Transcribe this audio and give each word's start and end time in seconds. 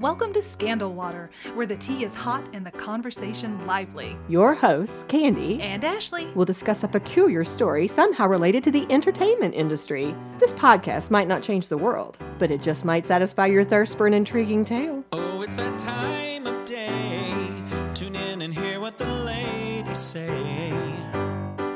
Welcome 0.00 0.32
to 0.32 0.40
Scandal 0.40 0.94
Water, 0.94 1.28
where 1.52 1.66
the 1.66 1.76
tea 1.76 2.04
is 2.04 2.14
hot 2.14 2.48
and 2.54 2.64
the 2.64 2.70
conversation 2.70 3.66
lively. 3.66 4.16
Your 4.30 4.54
hosts, 4.54 5.04
Candy, 5.08 5.60
And 5.60 5.84
Ashley. 5.84 6.24
will 6.34 6.46
discuss 6.46 6.82
a 6.82 6.88
peculiar 6.88 7.44
story 7.44 7.86
somehow 7.86 8.26
related 8.26 8.64
to 8.64 8.70
the 8.70 8.86
entertainment 8.90 9.54
industry. 9.54 10.14
This 10.38 10.54
podcast 10.54 11.10
might 11.10 11.28
not 11.28 11.42
change 11.42 11.68
the 11.68 11.76
world, 11.76 12.16
but 12.38 12.50
it 12.50 12.62
just 12.62 12.86
might 12.86 13.06
satisfy 13.06 13.44
your 13.44 13.62
thirst 13.62 13.98
for 13.98 14.06
an 14.06 14.14
intriguing 14.14 14.64
tale. 14.64 15.04
Oh, 15.12 15.42
it's 15.42 15.56
that 15.56 15.76
time 15.76 16.46
of 16.46 16.64
day. 16.64 17.52
Tune 17.94 18.16
in 18.16 18.40
and 18.40 18.54
hear 18.54 18.80
what 18.80 18.96
the 18.96 19.06
ladies 19.06 19.98
say. 19.98 20.72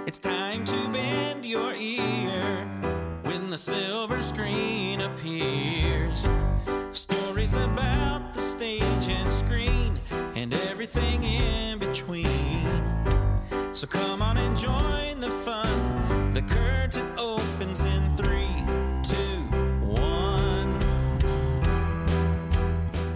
It's 0.06 0.20
time 0.20 0.64
to 0.64 0.88
bend 0.88 1.44
your 1.44 1.74
ear 1.74 2.64
when 3.24 3.50
the 3.50 3.58
silver 3.58 4.22
screen 4.22 5.02
appears. 5.02 6.26
Stories 6.92 7.54
about 7.54 7.93
and 10.44 10.52
everything 10.68 11.24
in 11.24 11.78
between. 11.78 12.28
So 13.72 13.86
come 13.86 14.20
on 14.20 14.36
and 14.36 14.54
join 14.54 15.18
the 15.18 15.30
fun. 15.30 16.34
The 16.34 16.42
curtain 16.42 17.10
opens 17.16 17.80
in 17.80 18.13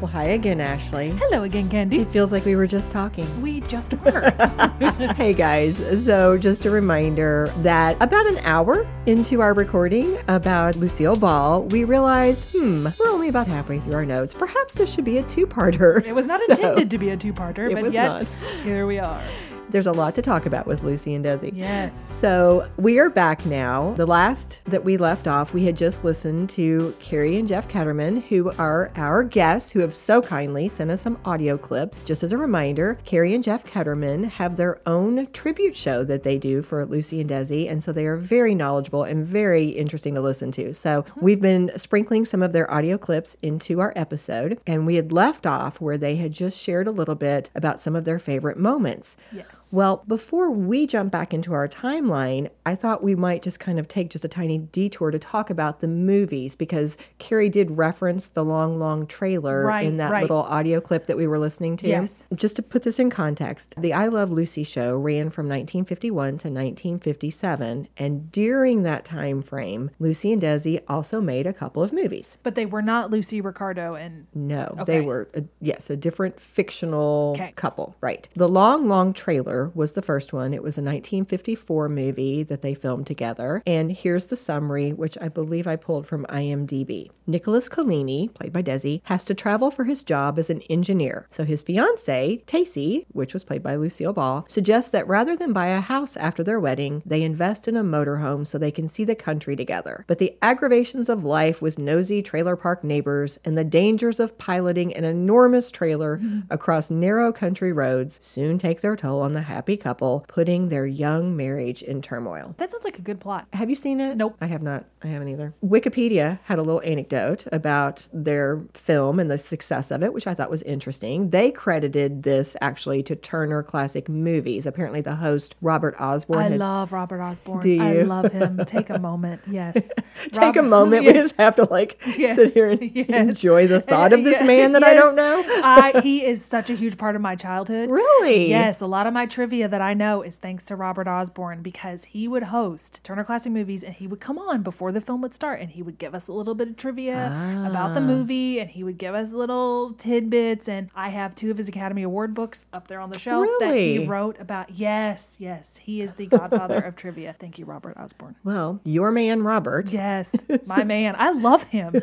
Well, 0.00 0.06
hi 0.06 0.24
again, 0.26 0.60
Ashley. 0.60 1.10
Hello 1.10 1.42
again, 1.42 1.68
Candy. 1.68 1.98
It 1.98 2.06
feels 2.06 2.30
like 2.30 2.44
we 2.44 2.54
were 2.54 2.68
just 2.68 2.92
talking. 2.92 3.26
We 3.42 3.62
just 3.62 3.94
were. 4.04 4.30
hey 5.16 5.34
guys, 5.34 6.04
so 6.04 6.38
just 6.38 6.64
a 6.66 6.70
reminder 6.70 7.52
that 7.62 7.96
about 8.00 8.28
an 8.28 8.38
hour 8.44 8.86
into 9.06 9.40
our 9.40 9.54
recording 9.54 10.16
about 10.28 10.76
Lucille 10.76 11.16
Ball, 11.16 11.62
we 11.64 11.82
realized, 11.82 12.48
hmm, 12.56 12.86
we're 12.96 13.10
only 13.10 13.28
about 13.28 13.48
halfway 13.48 13.80
through 13.80 13.94
our 13.94 14.06
notes. 14.06 14.32
Perhaps 14.34 14.74
this 14.74 14.94
should 14.94 15.04
be 15.04 15.18
a 15.18 15.24
two 15.24 15.48
parter. 15.48 16.04
it 16.06 16.14
was 16.14 16.28
not 16.28 16.40
intended 16.48 16.92
to 16.92 16.98
be 16.98 17.10
a 17.10 17.16
two 17.16 17.32
parter, 17.32 17.68
but 17.74 17.90
yet 17.92 18.22
not. 18.22 18.26
here 18.62 18.86
we 18.86 19.00
are. 19.00 19.24
There's 19.70 19.86
a 19.86 19.92
lot 19.92 20.14
to 20.14 20.22
talk 20.22 20.46
about 20.46 20.66
with 20.66 20.82
Lucy 20.82 21.14
and 21.14 21.22
Desi. 21.22 21.52
Yes. 21.54 22.08
So 22.08 22.70
we 22.78 22.98
are 22.98 23.10
back 23.10 23.44
now. 23.44 23.92
The 23.94 24.06
last 24.06 24.64
that 24.64 24.82
we 24.82 24.96
left 24.96 25.28
off, 25.28 25.52
we 25.52 25.66
had 25.66 25.76
just 25.76 26.04
listened 26.04 26.48
to 26.50 26.94
Carrie 27.00 27.36
and 27.36 27.46
Jeff 27.46 27.68
Ketterman, 27.68 28.22
who 28.22 28.50
are 28.52 28.90
our 28.96 29.22
guests, 29.22 29.70
who 29.70 29.80
have 29.80 29.94
so 29.94 30.22
kindly 30.22 30.68
sent 30.68 30.90
us 30.90 31.02
some 31.02 31.18
audio 31.26 31.58
clips. 31.58 31.98
Just 32.00 32.22
as 32.22 32.32
a 32.32 32.38
reminder, 32.38 32.98
Carrie 33.04 33.34
and 33.34 33.44
Jeff 33.44 33.66
Ketterman 33.66 34.24
have 34.24 34.56
their 34.56 34.80
own 34.86 35.26
tribute 35.32 35.76
show 35.76 36.02
that 36.02 36.22
they 36.22 36.38
do 36.38 36.62
for 36.62 36.86
Lucy 36.86 37.20
and 37.20 37.28
Desi, 37.28 37.70
and 37.70 37.84
so 37.84 37.92
they 37.92 38.06
are 38.06 38.16
very 38.16 38.54
knowledgeable 38.54 39.02
and 39.02 39.26
very 39.26 39.68
interesting 39.68 40.14
to 40.14 40.20
listen 40.22 40.50
to. 40.52 40.72
So 40.72 41.04
we've 41.20 41.42
been 41.42 41.70
sprinkling 41.76 42.24
some 42.24 42.42
of 42.42 42.54
their 42.54 42.72
audio 42.72 42.96
clips 42.96 43.36
into 43.42 43.80
our 43.80 43.92
episode, 43.96 44.58
and 44.66 44.86
we 44.86 44.94
had 44.94 45.12
left 45.12 45.46
off 45.46 45.78
where 45.78 45.98
they 45.98 46.16
had 46.16 46.32
just 46.32 46.58
shared 46.58 46.86
a 46.86 46.92
little 46.92 47.14
bit 47.14 47.50
about 47.54 47.80
some 47.80 47.94
of 47.94 48.04
their 48.04 48.18
favorite 48.18 48.58
moments. 48.58 49.16
Yes. 49.30 49.57
Well, 49.72 50.02
before 50.06 50.50
we 50.50 50.86
jump 50.86 51.12
back 51.12 51.34
into 51.34 51.52
our 51.52 51.68
timeline, 51.68 52.50
I 52.64 52.74
thought 52.74 53.02
we 53.02 53.14
might 53.14 53.42
just 53.42 53.60
kind 53.60 53.78
of 53.78 53.88
take 53.88 54.10
just 54.10 54.24
a 54.24 54.28
tiny 54.28 54.58
detour 54.58 55.10
to 55.10 55.18
talk 55.18 55.50
about 55.50 55.80
the 55.80 55.88
movies 55.88 56.54
because 56.54 56.96
Carrie 57.18 57.48
did 57.48 57.70
reference 57.72 58.28
the 58.28 58.44
long, 58.44 58.78
long 58.78 59.06
trailer 59.06 59.64
Right, 59.66 59.86
in 59.86 59.96
that 59.98 60.10
right. 60.10 60.22
little 60.22 60.42
audio 60.42 60.80
clip 60.80 61.06
that 61.06 61.16
we 61.16 61.26
were 61.26 61.38
listening 61.38 61.76
to. 61.78 61.88
Yes. 61.88 62.24
Just 62.34 62.56
to 62.56 62.62
put 62.62 62.82
this 62.82 62.98
in 62.98 63.10
context, 63.10 63.74
the 63.78 63.92
I 63.92 64.06
Love 64.06 64.30
Lucy 64.30 64.64
show 64.64 64.96
ran 64.96 65.30
from 65.30 65.46
1951 65.46 66.38
to 66.38 66.48
1957, 66.48 67.88
and 67.96 68.30
during 68.32 68.82
that 68.82 69.04
time 69.04 69.42
frame, 69.42 69.90
Lucy 69.98 70.32
and 70.32 70.42
Desi 70.42 70.80
also 70.88 71.20
made 71.20 71.46
a 71.46 71.52
couple 71.52 71.82
of 71.82 71.92
movies. 71.92 72.38
But 72.42 72.54
they 72.54 72.66
were 72.66 72.82
not 72.82 73.10
Lucy 73.10 73.40
Ricardo 73.40 73.92
and 73.92 74.26
No, 74.34 74.74
Okay. 74.80 74.84
they 74.84 75.00
were, 75.00 75.28
a, 75.34 75.44
yes, 75.60 75.90
a 75.90 75.96
different 75.96 76.40
fictional 76.40 77.32
Okay. 77.36 77.52
couple. 77.56 77.94
Right. 78.00 78.28
The 78.34 78.48
Long, 78.48 78.88
Long 78.88 79.12
Trailer 79.12 79.57
was 79.74 79.92
the 79.92 80.02
first 80.02 80.32
one. 80.32 80.54
It 80.54 80.62
was 80.62 80.78
a 80.78 80.82
1954 80.82 81.88
movie 81.88 82.42
that 82.42 82.62
they 82.62 82.74
filmed 82.74 83.06
together. 83.06 83.62
And 83.66 83.92
here's 83.92 84.26
the 84.26 84.36
summary, 84.36 84.92
which 84.92 85.18
I 85.20 85.28
believe 85.28 85.66
I 85.66 85.76
pulled 85.76 86.06
from 86.06 86.26
IMDb. 86.26 87.10
Nicholas 87.26 87.68
Collini, 87.68 88.32
played 88.32 88.52
by 88.52 88.62
Desi, 88.62 89.02
has 89.04 89.24
to 89.26 89.34
travel 89.34 89.70
for 89.70 89.84
his 89.84 90.02
job 90.02 90.38
as 90.38 90.48
an 90.48 90.62
engineer. 90.62 91.26
So 91.30 91.44
his 91.44 91.62
fiancee, 91.62 92.42
Tacy, 92.46 93.04
which 93.12 93.34
was 93.34 93.44
played 93.44 93.62
by 93.62 93.76
Lucille 93.76 94.14
Ball, 94.14 94.46
suggests 94.48 94.90
that 94.92 95.06
rather 95.06 95.36
than 95.36 95.52
buy 95.52 95.66
a 95.66 95.80
house 95.80 96.16
after 96.16 96.42
their 96.42 96.58
wedding, 96.58 97.02
they 97.04 97.22
invest 97.22 97.68
in 97.68 97.76
a 97.76 97.84
motorhome 97.84 98.46
so 98.46 98.56
they 98.56 98.70
can 98.70 98.88
see 98.88 99.04
the 99.04 99.14
country 99.14 99.56
together. 99.56 100.04
But 100.06 100.18
the 100.18 100.36
aggravations 100.40 101.08
of 101.08 101.22
life 101.24 101.60
with 101.60 101.78
nosy 101.78 102.22
trailer 102.22 102.56
park 102.56 102.82
neighbors 102.82 103.38
and 103.44 103.58
the 103.58 103.64
dangers 103.64 104.20
of 104.20 104.38
piloting 104.38 104.94
an 104.94 105.04
enormous 105.04 105.70
trailer 105.70 106.20
across 106.50 106.90
narrow 106.90 107.32
country 107.32 107.72
roads 107.72 108.18
soon 108.24 108.58
take 108.58 108.80
their 108.80 108.96
toll 108.96 109.20
on 109.20 109.34
the 109.34 109.42
happy 109.48 109.76
couple, 109.76 110.24
putting 110.28 110.68
their 110.68 110.86
young 110.86 111.36
marriage 111.36 111.82
in 111.82 112.00
turmoil. 112.02 112.54
that 112.58 112.70
sounds 112.70 112.84
like 112.84 112.98
a 112.98 113.02
good 113.02 113.18
plot. 113.20 113.46
Have 113.52 113.68
you 113.70 113.74
seen 113.76 114.00
it? 114.00 114.16
Nope. 114.16 114.36
I 114.40 114.46
have 114.46 114.62
not. 114.62 114.84
I 115.02 115.06
haven't 115.08 115.28
either. 115.28 115.54
Wikipedia 115.64 116.38
had 116.44 116.58
a 116.58 116.62
little 116.62 116.82
anecdote 116.84 117.46
about 117.52 118.08
their 118.12 118.62
film 118.74 119.18
and 119.20 119.30
the 119.30 119.38
success 119.38 119.90
of 119.90 120.02
it, 120.02 120.12
which 120.12 120.26
I 120.26 120.34
thought 120.34 120.50
was 120.50 120.62
interesting. 120.62 121.30
They 121.30 121.50
credited 121.50 122.22
this 122.24 122.56
actually 122.60 123.02
to 123.04 123.16
Turner 123.16 123.62
Classic 123.62 124.08
Movies. 124.08 124.66
Apparently, 124.66 125.00
the 125.00 125.16
host, 125.16 125.54
Robert 125.60 125.94
Osborne, 126.00 126.38
I 126.38 126.42
had 126.50 126.58
love 126.58 126.92
Robert 126.92 127.20
Osborne. 127.22 127.60
Do 127.60 127.70
you? 127.70 127.82
I 127.82 128.02
love 128.02 128.32
him. 128.32 128.60
Take 128.66 128.90
a 128.90 128.98
moment. 128.98 129.40
Yes. 129.48 129.92
take 130.32 130.56
a 130.56 130.62
Robert- 130.62 130.62
moment. 130.64 131.04
We 131.06 131.12
just 131.12 131.36
have 131.36 131.56
to 131.56 131.64
like 131.64 132.00
Yes. 132.18 132.36
sit 132.36 132.52
here 132.54 132.70
and 132.70 132.82
Yes. 132.94 133.08
enjoy 133.10 133.66
the 133.66 133.80
thought 133.80 134.12
of 134.12 134.24
this 134.24 134.42
man 134.46 134.72
that 134.72 134.82
I 134.84 134.94
don't 134.94 135.14
know. 135.16 135.42
I, 135.62 136.00
he 136.02 136.24
is 136.24 136.44
such 136.44 136.70
a 136.70 136.74
huge 136.74 136.98
part 136.98 137.14
of 137.16 137.22
my 137.22 137.36
childhood. 137.36 137.90
Really? 137.90 138.48
Yes, 138.48 138.80
a 138.80 138.86
lot 138.86 139.06
of 139.06 139.12
my 139.14 139.26
trivia 139.38 139.68
that 139.68 139.80
I 139.80 139.94
know 139.94 140.22
is 140.22 140.36
thanks 140.36 140.64
to 140.64 140.74
Robert 140.74 141.06
Osborne 141.06 141.62
because 141.62 142.06
he 142.06 142.26
would 142.26 142.42
host 142.42 143.04
Turner 143.04 143.22
Classic 143.22 143.52
Movies 143.52 143.84
and 143.84 143.94
he 143.94 144.08
would 144.08 144.18
come 144.18 144.36
on 144.36 144.62
before 144.64 144.90
the 144.90 145.00
film 145.00 145.20
would 145.22 145.32
start 145.32 145.60
and 145.60 145.70
he 145.70 145.80
would 145.80 145.96
give 145.96 146.12
us 146.12 146.26
a 146.26 146.32
little 146.32 146.56
bit 146.56 146.66
of 146.70 146.76
trivia 146.76 147.26
about 147.64 147.90
Ah. 147.92 147.94
the 147.94 148.00
movie 148.00 148.58
and 148.58 148.68
he 148.70 148.82
would 148.82 148.98
give 148.98 149.14
us 149.14 149.32
little 149.32 149.90
tidbits 149.90 150.68
and 150.68 150.90
I 150.92 151.10
have 151.10 151.36
two 151.36 151.52
of 151.52 151.56
his 151.56 151.68
Academy 151.68 152.02
Award 152.02 152.34
books 152.34 152.66
up 152.72 152.88
there 152.88 152.98
on 152.98 153.10
the 153.10 153.18
shelf 153.20 153.46
that 153.60 153.76
he 153.76 154.04
wrote 154.08 154.40
about. 154.40 154.70
Yes, 154.70 155.36
yes, 155.38 155.76
he 155.76 156.00
is 156.00 156.14
the 156.14 156.26
godfather 156.26 156.78
of 156.80 156.96
trivia. 156.96 157.36
Thank 157.38 157.60
you, 157.60 157.64
Robert 157.64 157.96
Osborne. 157.96 158.34
Well, 158.42 158.80
your 158.82 159.12
man, 159.12 159.44
Robert. 159.44 159.92
Yes, 159.92 160.34
my 160.66 160.82
man. 160.82 161.14
I 161.16 161.30
love 161.30 161.62
him. 161.62 161.94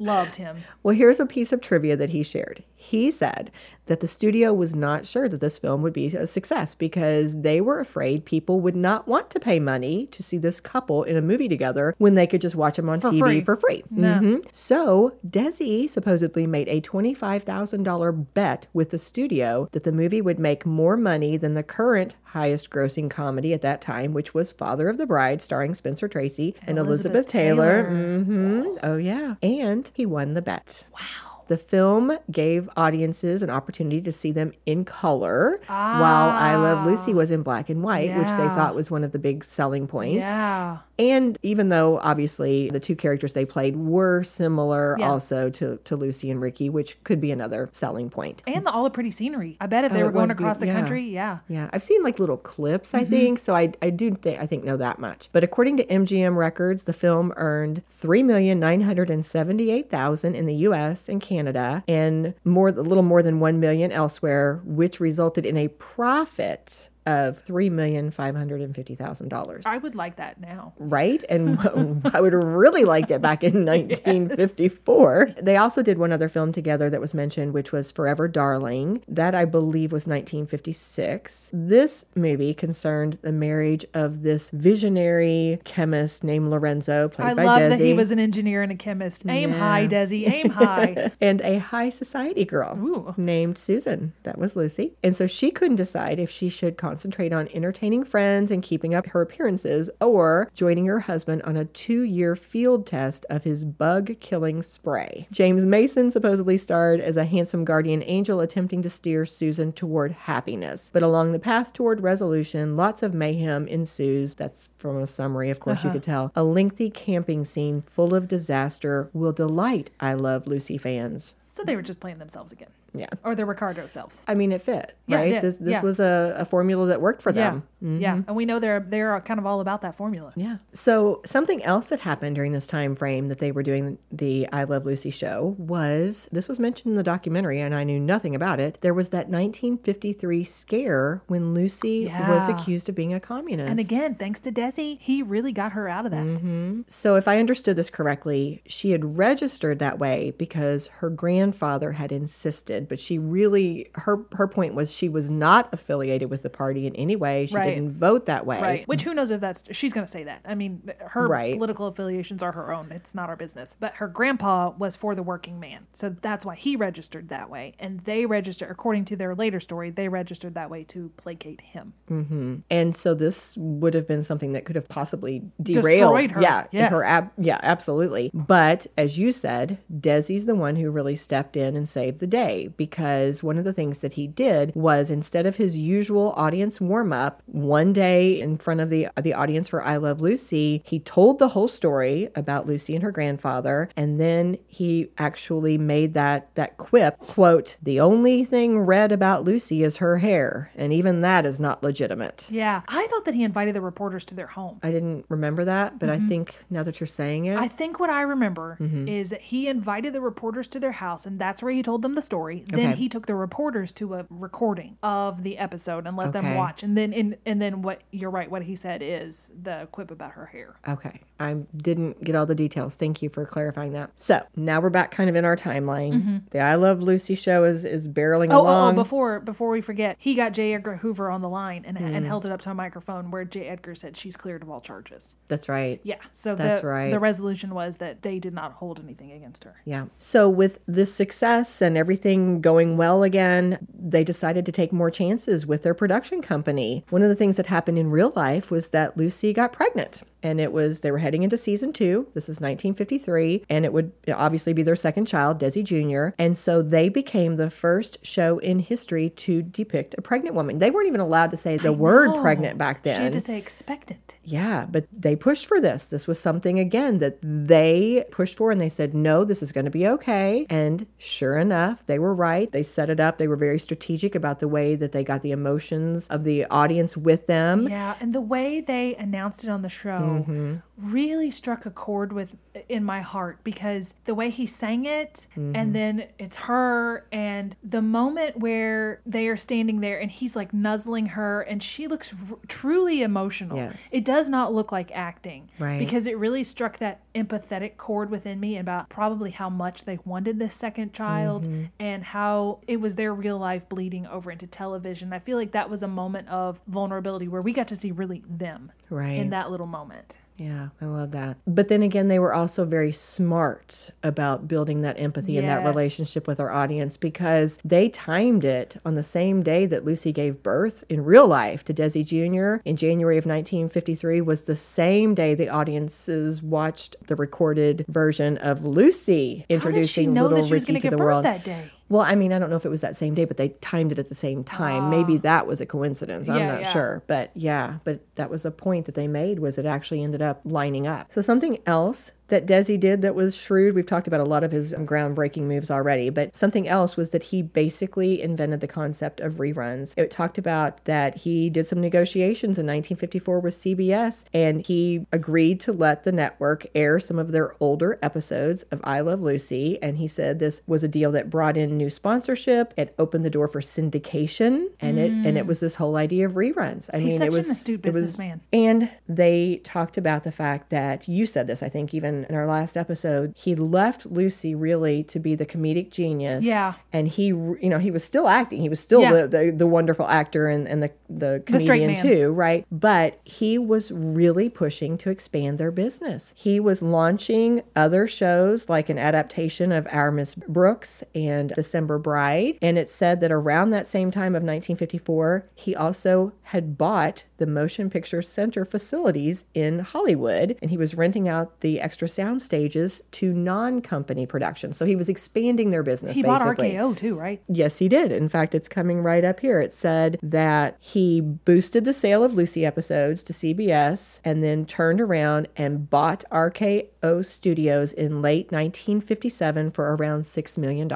Loved 0.00 0.34
him. 0.34 0.64
Well, 0.82 0.96
here's 0.96 1.20
a 1.20 1.26
piece 1.26 1.52
of 1.52 1.60
trivia 1.60 1.94
that 1.94 2.10
he 2.10 2.24
shared. 2.24 2.64
He 2.74 3.12
said 3.12 3.52
that 3.90 3.98
the 3.98 4.06
studio 4.06 4.54
was 4.54 4.72
not 4.74 5.04
sure 5.04 5.28
that 5.28 5.40
this 5.40 5.58
film 5.58 5.82
would 5.82 5.92
be 5.92 6.06
a 6.06 6.24
success 6.26 6.76
because 6.76 7.40
they 7.42 7.60
were 7.60 7.80
afraid 7.80 8.24
people 8.24 8.60
would 8.60 8.76
not 8.76 9.08
want 9.08 9.28
to 9.30 9.40
pay 9.40 9.58
money 9.58 10.06
to 10.12 10.22
see 10.22 10.38
this 10.38 10.60
couple 10.60 11.02
in 11.02 11.16
a 11.16 11.20
movie 11.20 11.48
together 11.48 11.92
when 11.98 12.14
they 12.14 12.24
could 12.26 12.40
just 12.40 12.54
watch 12.54 12.76
them 12.76 12.88
on 12.88 13.00
TV 13.00 13.18
free. 13.18 13.40
for 13.40 13.56
free. 13.56 13.82
Mhm. 13.92 14.44
So, 14.52 15.14
Desi 15.28 15.90
supposedly 15.90 16.46
made 16.46 16.68
a 16.68 16.80
$25,000 16.80 18.12
bet 18.32 18.68
with 18.72 18.90
the 18.90 18.98
studio 18.98 19.68
that 19.72 19.82
the 19.82 19.90
movie 19.92 20.20
would 20.22 20.38
make 20.38 20.64
more 20.64 20.96
money 20.96 21.36
than 21.36 21.54
the 21.54 21.62
current 21.64 22.14
highest 22.26 22.70
grossing 22.70 23.10
comedy 23.10 23.52
at 23.52 23.62
that 23.62 23.80
time, 23.80 24.12
which 24.14 24.32
was 24.34 24.52
Father 24.52 24.88
of 24.88 24.98
the 24.98 25.06
Bride, 25.06 25.42
starring 25.42 25.74
Spencer 25.74 26.06
Tracy 26.06 26.54
and, 26.64 26.78
Elizabeth, 26.78 27.16
Elizabeth 27.16 27.26
Taylor. 27.26 27.82
Taylor. 27.84 28.18
hmm 28.22 28.62
Oh, 28.84 28.96
yeah. 28.96 29.34
And 29.42 29.90
he 29.94 30.06
won 30.06 30.34
the 30.34 30.42
bet. 30.42 30.84
Wow. 30.94 31.29
The 31.50 31.58
film 31.58 32.16
gave 32.30 32.70
audiences 32.76 33.42
an 33.42 33.50
opportunity 33.50 34.00
to 34.02 34.12
see 34.12 34.30
them 34.30 34.52
in 34.66 34.84
color, 34.84 35.60
while 35.66 36.30
I 36.30 36.54
Love 36.54 36.86
Lucy 36.86 37.12
was 37.12 37.32
in 37.32 37.42
black 37.42 37.68
and 37.68 37.82
white, 37.82 38.16
which 38.16 38.28
they 38.28 38.46
thought 38.54 38.76
was 38.76 38.88
one 38.88 39.02
of 39.02 39.10
the 39.10 39.18
big 39.18 39.42
selling 39.42 39.88
points. 39.88 40.20
Yeah. 40.20 40.78
And 40.96 41.36
even 41.42 41.70
though 41.70 41.98
obviously 41.98 42.68
the 42.68 42.78
two 42.78 42.94
characters 42.94 43.32
they 43.32 43.44
played 43.44 43.74
were 43.74 44.22
similar 44.22 44.94
Yeah. 45.00 45.10
also 45.10 45.50
to, 45.50 45.78
to 45.82 45.96
Lucy 45.96 46.30
and 46.30 46.40
Ricky, 46.40 46.70
which 46.70 47.02
could 47.02 47.20
be 47.20 47.32
another 47.32 47.68
selling 47.72 48.10
point. 48.10 48.42
And 48.46 48.64
the 48.64 48.70
all 48.70 48.84
the 48.84 48.90
pretty 48.90 49.10
scenery. 49.10 49.56
I 49.60 49.66
bet 49.66 49.84
if 49.84 49.92
they 49.92 50.02
Oh, 50.02 50.06
were 50.06 50.12
going 50.12 50.28
was 50.28 50.36
be- 50.36 50.44
across 50.44 50.58
the 50.58 50.66
yeah. 50.66 50.74
country, 50.74 51.04
yeah. 51.08 51.38
Yeah, 51.48 51.68
I've 51.72 51.82
seen 51.82 52.02
like 52.04 52.18
little 52.20 52.36
clips, 52.36 52.92
Mm-hmm. 52.92 53.00
I 53.00 53.04
think, 53.08 53.38
so 53.40 53.56
I, 53.56 53.72
I 53.82 53.90
do 53.90 54.12
think 54.14 54.40
I 54.40 54.46
think 54.46 54.62
know 54.62 54.76
that 54.76 55.00
much. 55.00 55.30
But 55.32 55.42
according 55.42 55.78
to 55.78 55.84
MGM 55.86 56.36
records, 56.36 56.84
the 56.84 56.92
film 56.92 57.32
earned 57.36 57.82
three 57.88 58.22
million 58.22 58.60
nine 58.60 58.82
hundred 58.82 59.10
and 59.10 59.24
seventy 59.24 59.70
eight 59.72 59.90
thousand 59.90 60.36
in 60.36 60.46
the 60.46 60.54
U.S. 60.68 61.08
and 61.08 61.20
Canada, 61.20 61.39
and 61.88 62.34
more 62.44 62.68
a 62.68 62.72
little 62.72 63.02
more 63.02 63.22
than 63.22 63.40
one 63.40 63.60
million 63.60 63.92
elsewhere, 63.92 64.60
which 64.64 65.00
resulted 65.00 65.46
in 65.46 65.56
a 65.56 65.68
profit 65.68 66.90
of 67.06 67.38
three 67.38 67.70
million 67.70 68.10
five 68.10 68.36
hundred 68.36 68.60
and 68.60 68.74
fifty 68.74 68.94
thousand 68.94 69.28
dollars. 69.28 69.64
I 69.66 69.78
would 69.78 69.94
like 69.94 70.16
that 70.16 70.40
now. 70.40 70.74
Right? 70.78 71.22
And 71.28 71.58
I 72.14 72.20
would 72.20 72.32
have 72.32 72.42
really 72.42 72.84
liked 72.84 73.10
it 73.10 73.20
back 73.20 73.42
in 73.42 73.64
1954. 73.64 75.30
They 75.40 75.56
also 75.56 75.82
did 75.82 75.98
one 75.98 76.12
other 76.12 76.28
film 76.28 76.52
together 76.52 76.90
that 76.90 77.00
was 77.00 77.14
mentioned, 77.14 77.52
which 77.54 77.72
was 77.72 77.90
Forever 77.90 78.28
Darling. 78.28 79.02
That 79.08 79.34
I 79.34 79.44
believe 79.44 79.92
was 79.92 80.06
1956. 80.06 81.50
This 81.52 82.04
movie 82.14 82.54
concerned 82.54 83.18
the 83.22 83.32
marriage 83.32 83.84
of 83.94 84.22
this 84.22 84.50
visionary 84.50 85.60
chemist 85.64 86.24
named 86.24 86.48
Lorenzo, 86.50 87.08
played 87.08 87.28
I 87.28 87.34
by 87.34 87.44
love 87.44 87.70
that 87.70 87.80
he 87.80 87.94
was 87.94 88.10
an 88.10 88.18
engineer 88.18 88.62
and 88.62 88.72
a 88.72 88.76
chemist. 88.76 89.24
Aim 89.28 89.52
high, 89.52 89.86
Desi. 89.86 90.26
Aim 90.26 90.50
high. 90.50 91.12
and 91.20 91.40
a 91.40 91.58
high 91.58 91.88
society 91.88 92.44
girl 92.44 92.78
Ooh. 92.78 93.14
named 93.16 93.58
Susan. 93.58 94.12
That 94.22 94.38
was 94.38 94.56
Lucy. 94.56 94.92
And 95.02 95.14
so 95.16 95.26
she 95.26 95.50
couldn't 95.50 95.76
decide 95.76 96.18
if 96.18 96.30
she 96.30 96.48
should 96.48 96.76
concentrate 96.90 97.32
on 97.32 97.46
entertaining 97.54 98.02
friends 98.02 98.50
and 98.50 98.64
keeping 98.64 98.94
up 98.96 99.06
her 99.06 99.20
appearances 99.20 99.88
or 100.00 100.50
joining 100.54 100.86
her 100.86 100.98
husband 100.98 101.40
on 101.42 101.56
a 101.56 101.64
two 101.66 102.02
year 102.02 102.34
field 102.34 102.84
test 102.84 103.24
of 103.30 103.44
his 103.44 103.64
bug 103.64 104.18
killing 104.18 104.60
spray. 104.60 105.28
James 105.30 105.64
Mason 105.64 106.10
supposedly 106.10 106.56
starred 106.56 106.98
as 106.98 107.16
a 107.16 107.24
handsome 107.24 107.64
guardian 107.64 108.02
angel 108.04 108.40
attempting 108.40 108.82
to 108.82 108.90
steer 108.90 109.24
Susan 109.24 109.70
toward 109.70 110.10
happiness. 110.10 110.90
But 110.92 111.04
along 111.04 111.30
the 111.30 111.38
path 111.38 111.72
toward 111.72 112.00
resolution, 112.00 112.76
lots 112.76 113.04
of 113.04 113.14
mayhem 113.14 113.68
ensues. 113.68 114.34
That's 114.34 114.68
from 114.76 114.98
a 114.98 115.06
summary, 115.06 115.48
of 115.48 115.60
course, 115.60 115.84
you 115.84 115.90
uh-huh. 115.90 115.94
could 115.94 116.02
tell. 116.02 116.32
A 116.34 116.42
lengthy 116.42 116.90
camping 116.90 117.44
scene 117.44 117.82
full 117.82 118.16
of 118.16 118.26
disaster 118.26 119.10
will 119.12 119.32
delight 119.32 119.92
I 120.00 120.14
Love 120.14 120.48
Lucy 120.48 120.76
fans. 120.76 121.34
So 121.44 121.62
they 121.62 121.76
were 121.76 121.82
just 121.82 122.00
playing 122.00 122.18
themselves 122.18 122.50
again. 122.50 122.70
Yeah. 122.92 123.06
Or 123.24 123.34
the 123.34 123.44
Ricardo 123.46 123.86
selves. 123.86 124.22
I 124.26 124.34
mean, 124.34 124.52
it 124.52 124.62
fit, 124.62 124.96
Yeah, 125.06 125.18
it 125.18 125.20
right? 125.20 125.30
did. 125.30 125.42
This 125.42 125.56
this 125.58 125.72
Yeah. 125.74 125.82
was 125.82 126.00
a, 126.00 126.34
a 126.38 126.44
formula 126.44 126.86
that 126.88 127.00
worked 127.00 127.22
for 127.22 127.30
Yeah. 127.32 127.60
them. 127.80 127.98
Yeah. 128.00 128.20
And 128.26 128.36
we 128.36 128.44
know 128.44 128.58
they're 128.58 128.80
they're 128.80 129.18
kind 129.20 129.38
of 129.40 129.46
all 129.46 129.60
about 129.60 129.80
that 129.82 129.94
formula. 129.96 130.32
Yeah. 130.36 130.56
So 130.72 131.20
something 131.24 131.62
else 131.62 131.88
that 131.88 132.00
happened 132.00 132.36
during 132.36 132.52
this 132.52 132.66
time 132.66 132.94
frame 132.94 133.28
that 133.28 133.38
they 133.38 133.52
were 133.52 133.62
doing 133.62 133.98
the 134.10 134.48
I 134.52 134.64
Love 134.64 134.84
Lucy 134.84 135.10
show 135.10 135.54
was 135.58 136.28
this 136.32 136.48
was 136.48 136.58
mentioned 136.60 136.90
in 136.92 136.96
the 136.96 137.02
documentary, 137.02 137.60
and 137.60 137.74
I 137.74 137.84
knew 137.84 137.98
nothing 138.00 138.34
about 138.34 138.60
it. 138.60 138.78
There 138.80 138.92
was 138.94 139.10
that 139.10 139.28
1953 139.30 140.44
scare 140.44 141.22
when 141.26 141.54
Lucy 141.54 142.06
was 142.06 142.48
accused 142.48 142.88
of 142.88 142.94
being 142.94 143.14
a 143.14 143.20
communist. 143.20 143.70
And 143.70 143.80
again, 143.80 144.14
thanks 144.14 144.40
to 144.40 144.52
Desi, 144.52 144.98
he 145.00 145.22
really 145.22 145.52
got 145.52 145.72
her 145.72 145.88
out 145.88 146.04
of 146.04 146.10
that. 146.12 146.26
Mm-hmm. 146.26 146.82
So, 146.86 147.16
if 147.16 147.26
I 147.28 147.38
understood 147.38 147.76
this 147.76 147.90
correctly, 147.90 148.62
she 148.66 148.90
had 148.90 149.16
registered 149.16 149.78
that 149.78 149.98
way 149.98 150.32
because 150.36 150.88
her 150.98 151.10
grandfather 151.10 151.92
had 151.92 152.12
insisted, 152.12 152.79
but 152.88 153.00
she 153.00 153.18
really 153.18 153.90
her 153.94 154.24
her 154.32 154.46
point 154.48 154.74
was 154.74 154.92
she 154.92 155.08
was 155.08 155.28
not 155.30 155.68
affiliated 155.72 156.30
with 156.30 156.42
the 156.42 156.50
party 156.50 156.86
in 156.86 156.94
any 156.96 157.16
way. 157.16 157.46
She 157.46 157.54
Right. 157.56 157.74
didn't 157.74 157.92
vote 157.92 158.26
that 158.26 158.46
way. 158.46 158.60
Right. 158.60 158.88
Which 158.88 159.02
who 159.02 159.14
knows 159.14 159.30
if 159.30 159.40
that's 159.40 159.64
she's 159.74 159.92
going 159.92 160.06
to 160.06 160.10
say 160.10 160.24
that. 160.24 160.40
I 160.44 160.54
mean, 160.54 160.90
her 160.98 161.26
Right. 161.26 161.54
political 161.54 161.86
affiliations 161.86 162.42
are 162.42 162.52
her 162.52 162.72
own. 162.72 162.92
It's 162.92 163.14
not 163.14 163.28
our 163.28 163.36
business. 163.36 163.76
But 163.78 163.94
her 163.94 164.08
grandpa 164.08 164.70
was 164.70 164.96
for 164.96 165.14
the 165.14 165.22
working 165.22 165.58
man. 165.60 165.86
So 165.92 166.10
that's 166.20 166.44
why 166.46 166.54
he 166.54 166.76
registered 166.76 167.28
that 167.28 167.50
way. 167.50 167.74
And 167.78 168.00
they 168.00 168.26
registered 168.26 168.70
according 168.70 169.04
to 169.06 169.16
their 169.16 169.34
later 169.34 169.60
story, 169.60 169.90
they 169.90 170.08
registered 170.08 170.54
that 170.54 170.70
way 170.70 170.84
to 170.84 171.10
placate 171.16 171.60
him. 171.60 171.92
Hmm. 172.08 172.56
And 172.70 172.94
so 172.96 173.14
this 173.14 173.56
would 173.58 173.94
have 173.94 174.06
been 174.06 174.22
something 174.22 174.52
that 174.52 174.64
could 174.64 174.76
have 174.76 174.88
possibly 174.88 175.42
derailed 175.62 176.16
Destroyed 176.16 176.30
her. 176.32 176.42
Yeah, 176.42 176.66
Yes. 176.72 176.90
her 176.92 177.04
ab- 177.04 177.30
yeah, 177.38 177.58
absolutely. 177.62 178.30
But 178.34 178.86
as 178.96 179.18
you 179.18 179.32
said, 179.32 179.78
Desi's 179.92 180.46
the 180.46 180.54
one 180.54 180.76
who 180.76 180.90
really 180.90 181.16
stepped 181.16 181.56
in 181.56 181.76
and 181.76 181.88
saved 181.88 182.18
the 182.20 182.26
day 182.26 182.69
because 182.76 183.42
one 183.42 183.58
of 183.58 183.64
the 183.64 183.72
things 183.72 184.00
that 184.00 184.14
he 184.14 184.26
did 184.26 184.72
was 184.74 185.10
instead 185.10 185.46
of 185.46 185.56
his 185.56 185.76
usual 185.76 186.32
audience 186.36 186.80
warm 186.80 187.12
up, 187.12 187.42
one 187.46 187.92
day 187.92 188.40
in 188.40 188.56
front 188.56 188.80
of 188.80 188.90
the 188.90 189.08
the 189.20 189.34
audience 189.34 189.68
for 189.68 189.84
I 189.84 189.96
Love 189.96 190.20
Lucy, 190.20 190.82
he 190.84 190.98
told 191.00 191.38
the 191.38 191.48
whole 191.48 191.68
story 191.68 192.28
about 192.34 192.66
Lucy 192.66 192.94
and 192.94 193.02
her 193.02 193.12
grandfather, 193.12 193.88
and 193.96 194.18
then 194.20 194.58
he 194.66 195.10
actually 195.18 195.78
made 195.78 196.14
that 196.14 196.54
that 196.54 196.76
quip 196.76 197.18
quote: 197.18 197.76
"The 197.82 198.00
only 198.00 198.44
thing 198.44 198.78
red 198.80 199.12
about 199.12 199.44
Lucy 199.44 199.82
is 199.82 199.98
her 199.98 200.18
hair, 200.18 200.70
and 200.76 200.92
even 200.92 201.20
that 201.22 201.44
is 201.46 201.60
not 201.60 201.82
legitimate." 201.82 202.48
Yeah. 202.50 202.82
I 202.88 203.06
thought 203.08 203.24
that 203.24 203.34
he 203.34 203.44
invited 203.44 203.74
the 203.74 203.80
reporters 203.80 204.24
to 204.26 204.34
their 204.34 204.46
home. 204.48 204.78
I 204.82 204.90
didn't 204.90 205.24
remember 205.28 205.64
that, 205.64 205.98
but 205.98 206.08
I 206.08 206.18
think 206.18 206.54
now 206.70 206.82
that 206.82 207.00
you're 207.00 207.06
saying 207.06 207.46
it, 207.46 207.50
Mm-hmm. 207.50 207.62
I 207.64 207.68
think 207.68 207.98
what 208.00 208.10
I 208.10 208.22
remember 208.22 208.76
Mm-hmm. 208.80 209.08
is 209.08 209.30
that 209.30 209.40
he 209.40 209.66
invited 209.68 210.12
the 210.12 210.20
reporters 210.20 210.68
to 210.68 210.78
their 210.80 210.92
house, 210.92 211.26
and 211.26 211.38
that's 211.38 211.62
where 211.62 211.72
he 211.72 211.82
told 211.82 212.02
them 212.02 212.14
the 212.14 212.22
story. 212.22 212.59
Then 212.66 212.88
Okay. 212.90 212.96
he 212.96 213.08
took 213.08 213.26
the 213.26 213.34
reporters 213.34 213.92
to 213.92 214.14
a 214.14 214.26
recording 214.30 214.96
of 215.02 215.42
the 215.42 215.58
episode 215.58 216.06
and 216.06 216.16
let 216.16 216.32
them 216.32 216.54
watch. 216.54 216.82
And 216.82 216.96
then, 216.96 217.12
in, 217.12 217.36
and 217.46 217.60
then 217.60 217.82
what 217.82 218.02
you're 218.10 218.30
right, 218.30 218.50
what 218.50 218.62
he 218.62 218.76
said 218.76 219.02
is 219.02 219.52
the 219.60 219.88
quip 219.92 220.10
about 220.10 220.32
her 220.32 220.46
hair. 220.46 220.76
okay, 220.88 221.20
I 221.38 221.54
didn't 221.76 222.22
get 222.22 222.34
all 222.36 222.46
the 222.46 222.54
details. 222.54 222.96
Thank 222.96 223.22
you 223.22 223.28
for 223.28 223.44
clarifying 223.46 223.92
that. 223.92 224.10
So 224.16 224.42
now 224.56 224.80
we're 224.80 224.90
back 224.90 225.10
kind 225.10 225.30
of 225.30 225.36
in 225.36 225.44
our 225.44 225.56
timeline. 225.56 226.42
The 226.50 226.60
I 226.60 226.74
Love 226.74 227.02
Lucy 227.02 227.34
show 227.34 227.64
is 227.64 227.84
is 227.84 228.08
barreling 228.08 228.48
Mm-hmm. 228.48 228.56
Oh, 228.56 228.66
oh, 228.66 228.88
oh, 228.90 228.92
before 228.92 229.40
before 229.40 229.70
we 229.70 229.80
forget, 229.80 230.16
he 230.18 230.34
got 230.34 230.52
J. 230.52 230.74
Edgar 230.74 230.96
Hoover 230.96 231.30
on 231.30 231.40
the 231.42 231.48
line 231.48 231.84
and, 231.86 231.96
Mm. 231.98 232.16
and 232.16 232.26
held 232.26 232.46
it 232.46 232.52
up 232.52 232.60
to 232.62 232.70
a 232.70 232.74
microphone 232.74 233.30
where 233.30 233.44
J. 233.44 233.66
Edgar 233.68 233.94
said 233.94 234.16
she's 234.16 234.36
cleared 234.36 234.62
of 234.62 234.70
all 234.70 234.80
charges. 234.80 235.34
That's 235.46 235.68
right. 235.68 236.00
Yeah, 236.02 236.16
so 236.32 236.54
That's 236.54 236.80
the, 236.80 236.86
right. 236.86 237.10
the 237.10 237.18
resolution 237.18 237.74
was 237.74 237.98
that 237.98 238.22
they 238.22 238.38
did 238.38 238.54
not 238.54 238.72
hold 238.72 239.00
anything 239.00 239.30
against 239.32 239.64
her. 239.64 239.76
Yeah. 239.84 240.06
So 240.18 240.48
with 240.48 240.82
this 240.86 241.14
success 241.14 241.80
and 241.80 241.96
everything 241.96 242.49
going 242.58 242.96
well 242.96 243.22
again, 243.22 243.86
they 243.96 244.24
decided 244.24 244.66
to 244.66 244.72
take 244.72 244.92
more 244.92 245.10
chances 245.10 245.66
with 245.66 245.84
their 245.84 245.94
production 245.94 246.42
company. 246.42 247.04
One 247.10 247.22
of 247.22 247.28
the 247.28 247.36
things 247.36 247.56
that 247.56 247.66
happened 247.66 247.98
in 247.98 248.10
real 248.10 248.32
life 248.34 248.70
was 248.70 248.88
that 248.88 249.16
Lucy 249.16 249.52
got 249.52 249.72
pregnant. 249.72 250.22
And 250.42 250.60
it 250.60 250.72
was, 250.72 251.00
they 251.00 251.10
were 251.10 251.18
heading 251.18 251.42
into 251.42 251.56
season 251.56 251.92
two. 251.92 252.28
This 252.34 252.44
is 252.48 252.60
1953. 252.60 253.64
And 253.68 253.84
it 253.84 253.92
would 253.92 254.12
obviously 254.32 254.72
be 254.72 254.82
their 254.82 254.96
second 254.96 255.26
child, 255.26 255.60
Desi 255.60 255.84
Jr. 255.84 256.34
And 256.38 256.56
so 256.56 256.82
they 256.82 257.08
became 257.08 257.56
the 257.56 257.70
first 257.70 258.24
show 258.24 258.58
in 258.58 258.78
history 258.78 259.30
to 259.30 259.62
depict 259.62 260.14
a 260.18 260.22
pregnant 260.22 260.54
woman. 260.54 260.78
They 260.78 260.90
weren't 260.90 261.08
even 261.08 261.20
allowed 261.20 261.50
to 261.50 261.56
say 261.56 261.76
the 261.76 261.92
word 261.92 262.30
No. 262.30 262.40
pregnant 262.40 262.78
back 262.78 263.02
then. 263.02 263.18
She 263.18 263.24
had 263.24 263.32
to 263.34 263.40
say 263.40 263.58
expectant. 263.58 264.34
Yeah, 264.42 264.86
but 264.90 265.06
they 265.12 265.36
pushed 265.36 265.66
for 265.66 265.80
this. 265.80 266.06
This 266.06 266.26
was 266.26 266.40
something, 266.40 266.78
again, 266.78 267.18
that 267.18 267.38
they 267.42 268.24
pushed 268.30 268.56
for 268.56 268.70
and 268.70 268.80
they 268.80 268.88
said, 268.88 269.14
no, 269.14 269.44
this 269.44 269.62
is 269.62 269.70
going 269.72 269.84
to 269.84 269.90
be 269.90 270.06
okay. 270.08 270.66
And 270.70 271.06
sure 271.18 271.58
enough, 271.58 272.04
they 272.06 272.18
were 272.18 272.34
right. 272.34 272.70
They 272.72 272.82
set 272.82 273.10
it 273.10 273.20
up. 273.20 273.38
They 273.38 273.46
were 273.48 273.56
very 273.56 273.78
strategic 273.78 274.34
about 274.34 274.60
the 274.60 274.68
way 274.68 274.94
that 274.96 275.12
they 275.12 275.22
got 275.22 275.42
the 275.42 275.52
emotions 275.52 276.26
of 276.28 276.44
the 276.44 276.64
audience 276.66 277.16
with 277.16 277.46
them. 277.46 277.88
Yeah, 277.88 278.16
and 278.20 278.32
the 278.34 278.40
way 278.40 278.80
they 278.80 279.14
announced 279.16 279.64
it 279.64 279.70
on 279.70 279.82
the 279.82 279.88
show 279.88 280.10
Mm-hmm 280.10 280.29
mm-hmm 280.30 280.74
really 281.02 281.50
struck 281.50 281.86
a 281.86 281.90
chord 281.90 282.32
with 282.32 282.56
in 282.88 283.02
my 283.04 283.20
heart 283.20 283.58
because 283.64 284.14
the 284.24 284.34
way 284.34 284.50
he 284.50 284.66
sang 284.66 285.04
it 285.06 285.46
Mm-hmm. 285.56 285.74
and 285.76 285.94
then 285.94 286.24
it's 286.38 286.56
her 286.56 287.24
and 287.32 287.74
the 287.82 288.02
moment 288.02 288.58
where 288.58 289.20
they 289.26 289.48
are 289.48 289.56
standing 289.56 290.00
there 290.00 290.18
and 290.20 290.30
he's 290.30 290.54
like 290.54 290.72
nuzzling 290.72 291.26
her 291.26 291.62
and 291.62 291.82
she 291.82 292.06
looks 292.06 292.32
r- 292.50 292.58
truly 292.68 293.22
emotional. 293.22 293.76
Yes. 293.76 294.08
It 294.12 294.24
does 294.24 294.48
not 294.48 294.72
look 294.74 294.92
like 294.92 295.10
acting. 295.12 295.70
Right. 295.78 295.98
Because 295.98 296.26
it 296.26 296.36
really 296.38 296.62
struck 296.64 296.98
that 296.98 297.20
empathetic 297.34 297.96
chord 297.96 298.30
within 298.30 298.60
me 298.60 298.76
about 298.78 299.08
probably 299.08 299.50
how 299.50 299.68
much 299.70 300.04
they 300.04 300.18
wanted 300.24 300.58
this 300.58 300.74
second 300.74 301.12
child 301.12 301.66
Mm-hmm. 301.66 301.84
and 301.98 302.22
how 302.24 302.80
it 302.86 303.00
was 303.00 303.16
their 303.16 303.34
real 303.34 303.58
life 303.58 303.88
bleeding 303.88 304.26
over 304.26 304.50
into 304.50 304.66
television. 304.66 305.32
I 305.32 305.38
feel 305.38 305.56
like 305.56 305.72
that 305.72 305.88
was 305.90 306.02
a 306.02 306.08
moment 306.08 306.48
of 306.48 306.80
vulnerability 306.86 307.48
where 307.48 307.62
we 307.62 307.72
got 307.72 307.88
to 307.88 307.96
see 307.96 308.12
really 308.12 308.42
them 308.48 308.92
Right. 309.08 309.38
in 309.38 309.50
that 309.50 309.70
little 309.70 309.86
moment. 309.86 310.38
Yeah, 310.60 310.90
I 311.00 311.06
love 311.06 311.30
that. 311.30 311.56
But 311.66 311.88
then 311.88 312.02
again, 312.02 312.28
they 312.28 312.38
were 312.38 312.52
also 312.52 312.84
very 312.84 313.12
smart 313.12 314.10
about 314.22 314.68
building 314.68 315.00
that 315.00 315.18
empathy 315.18 315.56
and 315.56 315.66
that 315.66 315.86
relationship 315.86 316.46
with 316.46 316.60
our 316.60 316.70
audience 316.70 317.16
because 317.16 317.78
they 317.82 318.10
timed 318.10 318.62
it 318.62 318.98
on 319.02 319.14
the 319.14 319.22
same 319.22 319.62
day 319.62 319.86
that 319.86 320.04
Lucy 320.04 320.32
gave 320.32 320.62
birth 320.62 321.02
in 321.08 321.24
real 321.24 321.48
life 321.48 321.82
to 321.86 321.94
Desi 321.94 322.22
Jr. 322.22 322.82
in 322.84 322.96
January 322.96 323.38
of 323.38 323.46
1953 323.46 324.42
was 324.42 324.64
the 324.64 324.76
same 324.76 325.34
day 325.34 325.54
the 325.54 325.70
audiences 325.70 326.62
watched 326.62 327.16
the 327.26 327.36
recorded 327.36 328.04
version 328.06 328.58
of 328.58 328.84
Lucy 328.84 329.64
How 329.70 329.90
did 329.90 330.08
she 330.10 330.24
introducing 330.24 330.34
little 330.34 330.50
that 330.50 330.66
she 330.66 330.74
was 330.74 330.86
Ricky 330.86 331.00
to 331.00 331.10
the 331.10 331.16
world. 331.16 331.46
that 331.46 331.64
day? 331.64 331.90
Well, 332.10 332.22
I 332.22 332.34
mean, 332.34 332.52
I 332.52 332.58
don't 332.58 332.68
know 332.70 332.76
if 332.76 332.84
it 332.84 332.88
was 332.90 333.00
that 333.02 333.16
same 333.16 333.34
day, 333.34 333.44
but 333.44 333.56
they 333.56 333.68
timed 333.80 334.10
it 334.10 334.18
at 334.18 334.28
the 334.28 334.34
same 334.34 334.64
time. 334.64 335.08
Maybe 335.10 335.36
that 335.38 335.66
was 335.66 335.80
a 335.80 335.86
coincidence. 335.86 336.48
I'm 336.48 336.60
Ah. 336.60 336.66
Not 336.72 336.80
yeah. 336.82 336.92
sure. 336.92 337.22
But 337.28 337.52
yeah, 337.54 337.98
but 338.02 338.20
that 338.34 338.50
was 338.50 338.64
a 338.64 338.72
point 338.72 339.06
that 339.06 339.14
they 339.14 339.28
made 339.28 339.60
was 339.60 339.78
it 339.78 339.86
actually 339.86 340.22
ended 340.24 340.42
up 340.42 340.60
lining 340.64 341.06
up. 341.06 341.30
So 341.30 341.40
something 341.40 341.78
else 341.86 342.32
that 342.50 342.66
Desi 342.66 343.00
did 343.00 343.22
that 343.22 343.34
was 343.34 343.56
shrewd. 343.56 343.94
We've 343.94 344.06
talked 344.06 344.28
about 344.28 344.40
a 344.40 344.44
lot 344.44 344.62
of 344.62 344.70
his 344.72 344.92
groundbreaking 344.92 345.62
moves 345.62 345.90
already, 345.90 346.30
but 346.30 346.54
something 346.54 346.86
else 346.86 347.16
was 347.16 347.30
that 347.30 347.44
he 347.44 347.62
basically 347.62 348.40
invented 348.42 348.80
the 348.80 348.86
concept 348.86 349.40
of 349.40 349.54
reruns. 349.54 350.14
It 350.16 350.30
talked 350.30 350.58
about 350.58 351.04
that 351.06 351.38
he 351.38 351.70
did 351.70 351.86
some 351.86 352.00
negotiations 352.00 352.78
in 352.78 352.86
1954 352.86 353.60
with 353.60 353.74
CBS 353.74 354.44
and 354.52 354.86
he 354.86 355.26
agreed 355.32 355.80
to 355.80 355.92
let 355.92 356.24
the 356.24 356.32
network 356.32 356.86
air 356.94 357.18
some 357.18 357.38
of 357.38 357.52
their 357.52 357.74
older 357.80 358.18
episodes 358.22 358.82
of 358.90 359.00
I 359.04 359.20
Love 359.20 359.40
Lucy. 359.40 359.98
And 360.02 360.18
he 360.18 360.26
said 360.26 360.58
this 360.58 360.82
was 360.86 361.02
a 361.02 361.08
deal 361.08 361.32
that 361.32 361.50
brought 361.50 361.76
in 361.76 361.96
new 361.96 362.10
sponsorship. 362.10 362.92
It 362.96 363.14
opened 363.18 363.44
the 363.44 363.50
door 363.50 363.68
for 363.68 363.80
syndication 363.80 364.88
and 365.00 365.18
it 365.18 365.30
and 365.30 365.56
it 365.56 365.66
was 365.66 365.80
this 365.80 365.94
whole 365.94 366.16
idea 366.16 366.46
of 366.46 366.52
reruns. 366.52 367.08
I 367.12 367.18
Mm. 367.18 367.22
He's 367.22 367.30
mean, 367.32 367.38
such 367.38 367.46
it 367.46 367.52
an 367.52 367.56
was 367.56 367.70
astute 367.70 368.00
it 368.06 368.14
was- 368.14 368.14
businessman. 368.16 368.60
and 368.72 369.10
they 369.28 369.80
talked 369.84 370.18
about 370.18 370.44
the 370.44 370.50
fact 370.50 370.90
that 370.90 371.28
you 371.28 371.46
said 371.46 371.66
this, 371.66 371.82
I 371.82 371.88
think, 371.88 372.14
even 372.14 372.39
in 372.44 372.54
our 372.54 372.66
last 372.66 372.96
episode. 372.96 373.54
He 373.56 373.74
left 373.74 374.26
Lucy 374.26 374.74
really 374.74 375.22
to 375.24 375.38
be 375.38 375.54
the 375.54 375.66
comedic 375.66 376.10
genius. 376.10 376.64
Yeah. 376.64 376.94
And 377.12 377.28
he, 377.28 377.46
you 377.46 377.78
know, 377.82 377.98
he 377.98 378.10
was 378.10 378.24
still 378.24 378.48
acting. 378.48 378.80
He 378.80 378.88
was 378.88 379.00
still 379.00 379.20
Yeah. 379.22 379.42
the, 379.42 379.48
the, 379.48 379.70
the 379.70 379.86
wonderful 379.86 380.26
actor 380.26 380.68
and, 380.68 380.86
and 380.88 381.02
the, 381.02 381.10
the 381.28 381.62
The 381.66 381.78
comedian 381.78 382.12
man. 382.14 382.22
too, 382.22 382.50
right? 382.52 382.86
But 382.90 383.40
he 383.44 383.78
was 383.78 384.10
really 384.12 384.68
pushing 384.68 385.18
to 385.18 385.30
expand 385.30 385.78
their 385.78 385.90
business. 385.90 386.54
He 386.56 386.80
was 386.80 387.02
launching 387.02 387.82
other 387.96 388.26
shows 388.26 388.88
like 388.88 389.08
an 389.08 389.18
adaptation 389.18 389.92
of 389.92 390.06
Our 390.10 390.30
Miss 390.30 390.54
Brooks 390.54 391.22
and 391.34 391.70
December 391.70 392.18
Bride. 392.18 392.78
And 392.82 392.98
it 392.98 393.08
said 393.08 393.40
that 393.40 393.52
around 393.52 393.90
that 393.90 394.06
same 394.06 394.30
time 394.30 394.54
of 394.54 394.62
1954, 394.62 395.66
he 395.74 395.94
also 395.96 396.52
had 396.64 396.96
bought 396.98 397.44
the 397.60 397.66
Motion 397.66 398.10
Picture 398.10 398.42
Center 398.42 398.84
facilities 398.84 399.66
in 399.74 400.00
Hollywood 400.00 400.76
and 400.80 400.90
he 400.90 400.96
was 400.96 401.14
renting 401.14 401.48
out 401.48 401.80
the 401.80 402.00
extra 402.00 402.26
sound 402.26 402.62
stages 402.62 403.22
to 403.32 403.52
non 403.52 404.00
company 404.00 404.46
productions. 404.46 404.96
So 404.96 405.04
he 405.04 405.14
was 405.14 405.28
expanding 405.28 405.90
their 405.90 406.02
business. 406.02 406.34
He 406.34 406.42
bought. 406.42 406.60
RKO 406.60 407.16
too, 407.16 407.34
right? 407.34 407.62
Yes, 407.68 407.98
he 407.98 408.08
did. 408.08 408.32
In 408.32 408.48
fact, 408.48 408.74
it's 408.74 408.88
coming 408.88 409.22
right 409.22 409.44
up 409.44 409.60
here. 409.60 409.80
It 409.80 409.92
said 409.92 410.38
that 410.42 410.96
he 411.00 411.40
boosted 411.40 412.04
the 412.04 412.12
sale 412.12 412.42
of 412.42 412.54
Lucy 412.54 412.84
episodes 412.84 413.42
to 413.44 413.52
CBS 413.52 414.40
and 414.44 414.64
then 414.64 414.86
turned 414.86 415.20
around 415.20 415.68
and 415.76 416.08
bought 416.08 416.44
RKO 416.50 417.44
Studios 417.44 418.12
in 418.12 418.42
late 418.42 418.72
1957 418.72 419.90
for 419.90 420.14
around 420.14 420.42
$6 420.42 420.78
million. 420.78 421.08